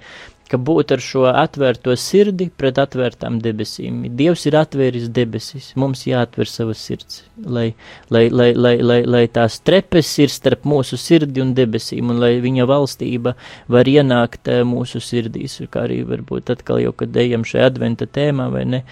ka 0.53 0.59
būt 0.61 0.93
ar 0.93 1.01
šo 1.01 1.23
atvērto 1.31 1.95
sirdi 1.97 2.51
pret 2.61 2.77
atvērtām 2.83 3.39
debesīm. 3.41 4.03
Dievs 4.19 4.45
ir 4.51 4.59
atvēris 4.61 5.09
debesis, 5.17 5.71
mums 5.81 6.05
jāatver 6.05 6.51
savas 6.51 6.83
sirds, 6.85 7.23
lai, 7.41 7.71
lai, 8.13 8.27
lai, 8.29 8.51
lai, 8.53 8.75
lai, 8.85 8.99
lai 9.09 9.23
tās 9.33 9.57
trepes 9.65 10.11
ir 10.21 10.35
starp 10.35 10.69
mūsu 10.69 11.01
sirdi 11.01 11.41
un 11.41 11.55
debesīm, 11.57 12.13
un 12.13 12.21
lai 12.21 12.35
viņa 12.45 12.69
valstība 12.69 13.33
var 13.73 13.89
ienākt 13.89 14.53
eh, 14.53 14.61
mūsu 14.69 15.01
sirdīs, 15.01 15.57
kā 15.73 15.87
arī 15.87 16.03
varbūt 16.13 16.53
atkal 16.53 16.83
jau, 16.85 16.93
kad 17.01 17.17
ejam 17.25 17.49
šajā 17.49 17.73
adventa 17.73 18.11
tēmā, 18.19 18.51
vai 18.53 18.67
ne, 18.69 18.85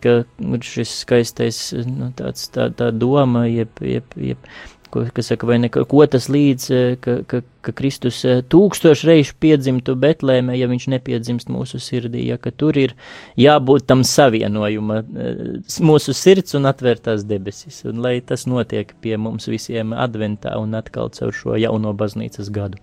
ka 0.00 0.22
šis 0.64 0.96
skaistais, 1.04 1.58
nu, 1.84 2.10
tāds, 2.16 2.48
tā, 2.54 2.70
tā 2.74 2.88
doma, 2.96 3.44
jeb, 3.50 3.76
jeb, 3.84 4.16
jeb, 4.16 4.48
ko, 4.94 5.02
kas 5.14 5.32
saka, 5.32 5.48
vai 5.48 5.58
ne, 5.58 5.70
ko 5.72 6.06
tas 6.10 6.28
līdz, 6.30 6.66
eh, 6.70 6.94
ka, 7.02 7.16
ka, 7.28 7.40
ka 7.64 7.74
Kristus 7.76 8.20
eh, 8.28 8.40
tūkstoši 8.50 9.08
reižu 9.08 9.36
piedzimtu 9.42 9.96
Betlēmē, 10.00 10.54
ja 10.58 10.68
viņš 10.70 10.86
nepiedzimst 10.94 11.50
mūsu 11.52 11.80
sirdī, 11.82 12.26
ja 12.28 12.38
ka 12.40 12.52
tur 12.54 12.78
ir 12.78 12.94
jābūt 13.40 13.88
tam 13.90 14.04
savienojuma, 14.06 15.02
eh, 15.02 15.44
mūsu 15.84 16.14
sirds 16.16 16.56
un 16.58 16.70
atvērtās 16.70 17.26
debesis, 17.28 17.82
un 17.90 18.02
lai 18.04 18.16
tas 18.24 18.46
notiek 18.50 18.94
pie 19.04 19.18
mums 19.20 19.50
visiem 19.50 19.94
adventā 20.06 20.56
un 20.60 20.78
atkal 20.78 21.12
caur 21.14 21.34
šo 21.34 21.58
jauno 21.60 21.94
baznīcas 21.98 22.52
gadu. 22.54 22.80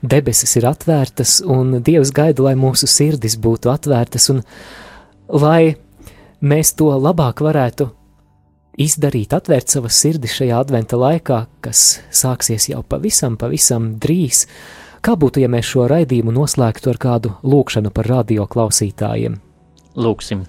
Debesis 0.00 0.56
ir 0.56 0.70
atvērtas, 0.70 1.40
un 1.44 1.82
Dievs 1.84 2.14
gaida, 2.16 2.46
lai 2.46 2.56
mūsu 2.56 2.88
sirdis 2.88 3.36
būtu 3.36 3.68
atvērtas, 3.74 4.30
un 4.32 4.44
lai 5.28 5.76
mēs 6.40 6.72
to 6.78 6.88
labāk 6.96 7.42
varētu 7.44 7.90
izdarīt, 8.78 9.34
atvērt 9.34 9.72
savas 9.72 9.98
sirdis 10.00 10.36
šajā 10.38 10.60
adventa 10.60 10.98
laikā, 11.00 11.44
kas 11.64 12.00
sāksies 12.10 12.68
jau 12.70 12.82
pavisam, 12.86 13.36
pavisam 13.40 13.94
drīz. 14.00 14.46
Kā 15.00 15.16
būtu, 15.16 15.40
ja 15.40 15.48
mēs 15.48 15.68
šo 15.72 15.88
raidījumu 15.88 16.34
noslēgtu 16.36 16.92
ar 16.92 17.00
kādu 17.00 17.34
lūkšanu 17.42 17.92
par 17.94 18.10
radio 18.10 18.46
klausītājiem? 18.50 19.38
Lūksim! 19.96 20.44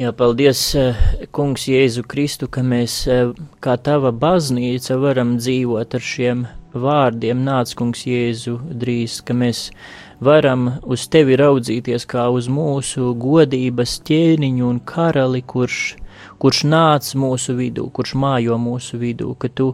Jā, 0.00 0.14
paldies, 0.16 0.74
eh, 0.74 0.96
Kungs, 1.30 1.66
Jēzu 1.68 2.06
Kristu, 2.08 2.48
ka 2.48 2.62
mēs, 2.62 3.06
eh, 3.06 3.34
kā 3.60 3.76
tava 3.76 4.12
baznīca, 4.12 4.96
varam 4.96 5.36
dzīvot 5.36 5.94
ar 5.94 6.00
šiem 6.00 6.46
vārdiem. 6.72 7.44
Nāc, 7.44 7.74
Kungs, 7.76 8.06
Jēzu, 8.08 8.58
drīz, 8.72 9.22
ka 9.22 9.34
mēs 9.34 9.70
varam 10.20 10.80
uz 10.84 11.06
tevi 11.06 11.36
raudzīties 11.36 12.06
kā 12.06 12.32
uz 12.32 12.48
mūsu 12.48 13.14
godības 13.14 14.00
ķēniņu 14.08 14.68
un 14.70 14.80
karali, 14.80 15.42
kurš 15.42 15.96
kurš 16.40 16.64
nāc 16.68 17.10
mūsu 17.18 17.56
vidū, 17.58 17.88
kurš 17.94 18.14
mājo 18.18 18.56
mūsu 18.60 19.00
vidū, 19.00 19.34
ka 19.40 19.50
tu, 19.52 19.70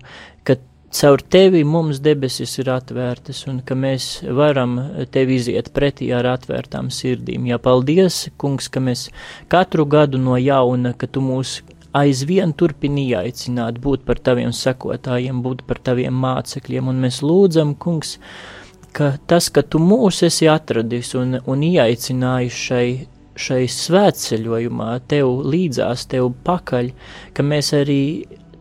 ka 0.46 0.58
caur 0.96 1.22
tevi 1.34 1.62
mums 1.66 2.00
debesis 2.02 2.56
ir 2.62 2.70
atvērtas 2.72 3.44
un 3.50 3.60
ka 3.66 3.76
mēs 3.78 4.22
varam 4.38 4.76
tevi 5.12 5.38
iziet 5.40 5.72
pretī 5.76 6.10
ar 6.14 6.28
atvērtām 6.36 6.90
sirdīm. 6.94 7.48
Jā, 7.50 7.58
paldies, 7.62 8.26
kungs, 8.40 8.70
ka 8.72 8.82
mēs 8.82 9.08
katru 9.52 9.86
gadu 9.86 10.20
no 10.22 10.38
jauna, 10.40 10.94
ka 10.96 11.10
tu 11.10 11.22
mūs 11.24 11.60
aizvien 11.96 12.52
turpini 12.52 13.08
aicināt 13.16 13.80
būt 13.82 14.04
par 14.08 14.20
taviem 14.20 14.52
sekotājiem, 14.52 15.42
būt 15.44 15.64
par 15.68 15.80
taviem 15.82 16.16
mācekļiem, 16.24 16.92
un 16.92 17.02
mēs 17.04 17.22
lūdzam, 17.24 17.74
kungs, 17.80 18.16
ka 18.96 19.14
tas, 19.28 19.48
ka 19.52 19.62
tu 19.62 19.80
mūs 19.82 20.22
esi 20.26 20.48
atradis 20.48 21.14
un, 21.18 21.38
un 21.44 21.64
ieaicinājis 21.66 22.64
šai 22.68 22.88
šai 23.36 23.64
svētceļojumā 23.70 24.92
tev 25.10 25.32
līdzās, 25.46 26.08
tev 26.12 26.32
pakaļ, 26.46 26.92
ka 27.36 27.46
mēs 27.46 27.72
arī 27.76 28.02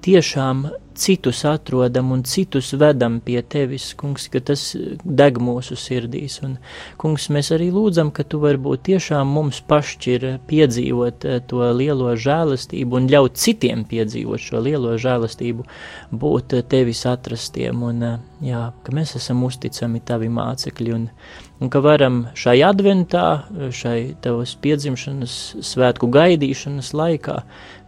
tiešām 0.05 0.67
citus 0.95 1.45
atrodam 1.45 2.11
un 2.11 2.23
citus 2.23 2.73
vedam 2.73 3.19
pie 3.19 3.41
tevis, 3.41 3.93
kungs, 3.99 4.28
ka 4.32 4.39
tas 4.39 4.63
deg 5.03 5.39
mūsu 5.43 5.76
sirdīs. 5.80 6.38
Un, 6.45 6.55
kungs, 7.01 7.28
mēs 7.34 7.51
arī 7.55 7.67
lūdzam, 7.76 8.11
ka 8.15 8.23
tu 8.23 8.39
varbūt 8.43 8.86
tiešām 8.89 9.34
mums 9.36 9.61
pašķir 9.67 10.28
piedzīvot 10.49 11.28
eh, 11.28 11.41
to 11.49 11.63
lielo 11.76 12.13
žēlastību 12.15 13.01
un 13.01 13.09
ļaut 13.11 13.39
citiem 13.41 13.84
piedzīvot 13.89 14.41
šo 14.47 14.63
lielo 14.63 14.95
žēlastību, 15.01 15.67
būt 16.15 16.57
eh, 16.59 16.65
tevis 16.76 17.05
atrastiem 17.11 17.84
un, 17.89 18.03
eh, 18.03 18.47
jā, 18.53 18.63
ka 18.84 18.95
mēs 18.95 19.17
esam 19.19 19.43
uzticami 19.47 20.03
tavi 20.05 20.32
mācekļi 20.32 20.95
un, 20.95 21.09
un 21.60 21.72
ka 21.72 21.80
varam 21.84 22.26
šai 22.36 22.58
adventā, 22.68 23.26
šai 23.72 24.16
tavas 24.24 24.56
piedzimšanas 24.62 25.36
svētku 25.64 26.10
gaidīšanas 26.12 26.91
laikā 26.97 27.39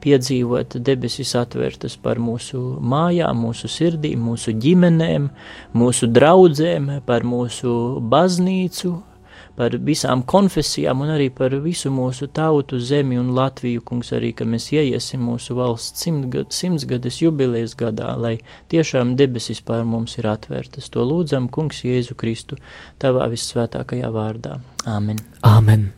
piedzīvot 0.04 0.78
debesis 0.88 1.34
atvērtas 1.40 1.98
par 2.00 2.22
mūsu 2.24 2.62
mājām, 2.80 3.44
mūsu 3.48 3.70
sirdīm, 3.72 4.24
mūsu 4.30 4.56
ģimenēm, 4.56 5.30
mūsu 5.78 6.10
draudzēm, 6.14 6.92
par 7.08 7.28
mūsu 7.28 7.74
baznīcu, 8.14 8.96
par 9.58 9.74
visām 9.84 10.22
konfesijām 10.28 11.02
un 11.06 11.14
arī 11.16 11.28
par 11.34 11.56
visu 11.64 11.90
mūsu 11.94 12.30
tautu, 12.34 12.80
zemi 12.80 13.18
un 13.20 13.32
Latviju, 13.38 13.82
kungs, 13.88 14.12
arī, 14.16 14.34
ka 14.38 14.46
mēs 14.46 14.70
ieiesim 14.76 15.24
mūsu 15.26 15.58
valsts 15.58 16.06
simtsgades 16.60 17.22
jubilejas 17.24 17.74
gadā, 17.78 18.14
lai 18.22 18.36
tiešām 18.72 19.16
debesis 19.20 19.64
pār 19.66 19.86
mums 19.88 20.18
ir 20.22 20.30
atvērtas. 20.30 20.92
To 20.94 21.06
lūdzam, 21.08 21.50
kungs, 21.54 21.82
Jēzu 21.88 22.18
Kristu, 22.20 22.60
tavā 23.02 23.30
vissvētākajā 23.34 24.14
vārdā. 24.14 24.60
Āmen. 24.86 25.24
Āmen. 25.46 25.90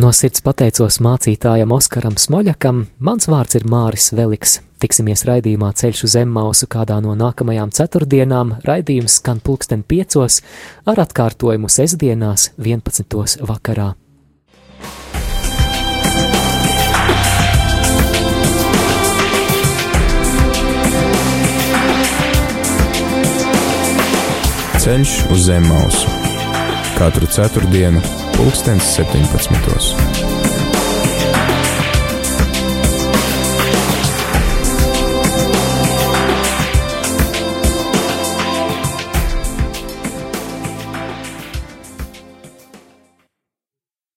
No 0.00 0.08
sirds 0.16 0.40
pateicos 0.40 0.96
mācītājam 1.04 1.72
Oskaram 1.76 2.14
Smoļakam, 2.16 2.86
mans 3.04 3.26
vārds 3.28 3.58
ir 3.58 3.66
Māris 3.68 4.08
Veliks. 4.16 4.62
Tiksimies 4.80 5.26
raidījumā 5.28 5.68
Ceļš 5.76 6.00
uz 6.06 6.14
Zemmausu 6.16 6.64
kādā 6.72 6.96
no 7.04 7.12
nākamajām 7.12 7.74
ceturtdienām. 7.76 8.54
Raidījums 8.64 9.18
skan 9.20 9.42
pulksten 9.44 9.84
piecos 9.84 10.40
ar 10.88 11.02
atkārtojumu 11.04 11.68
sestdienās 11.68 12.54
11. 12.56 13.36
vakarā. 13.44 13.92
Ceļš 24.82 25.18
uz 25.30 25.46
Zemmausu 25.46 26.20
katru 26.96 27.26
ceturtdienu, 27.26 28.00
pulkstens 28.36 28.94
17. 28.94 30.21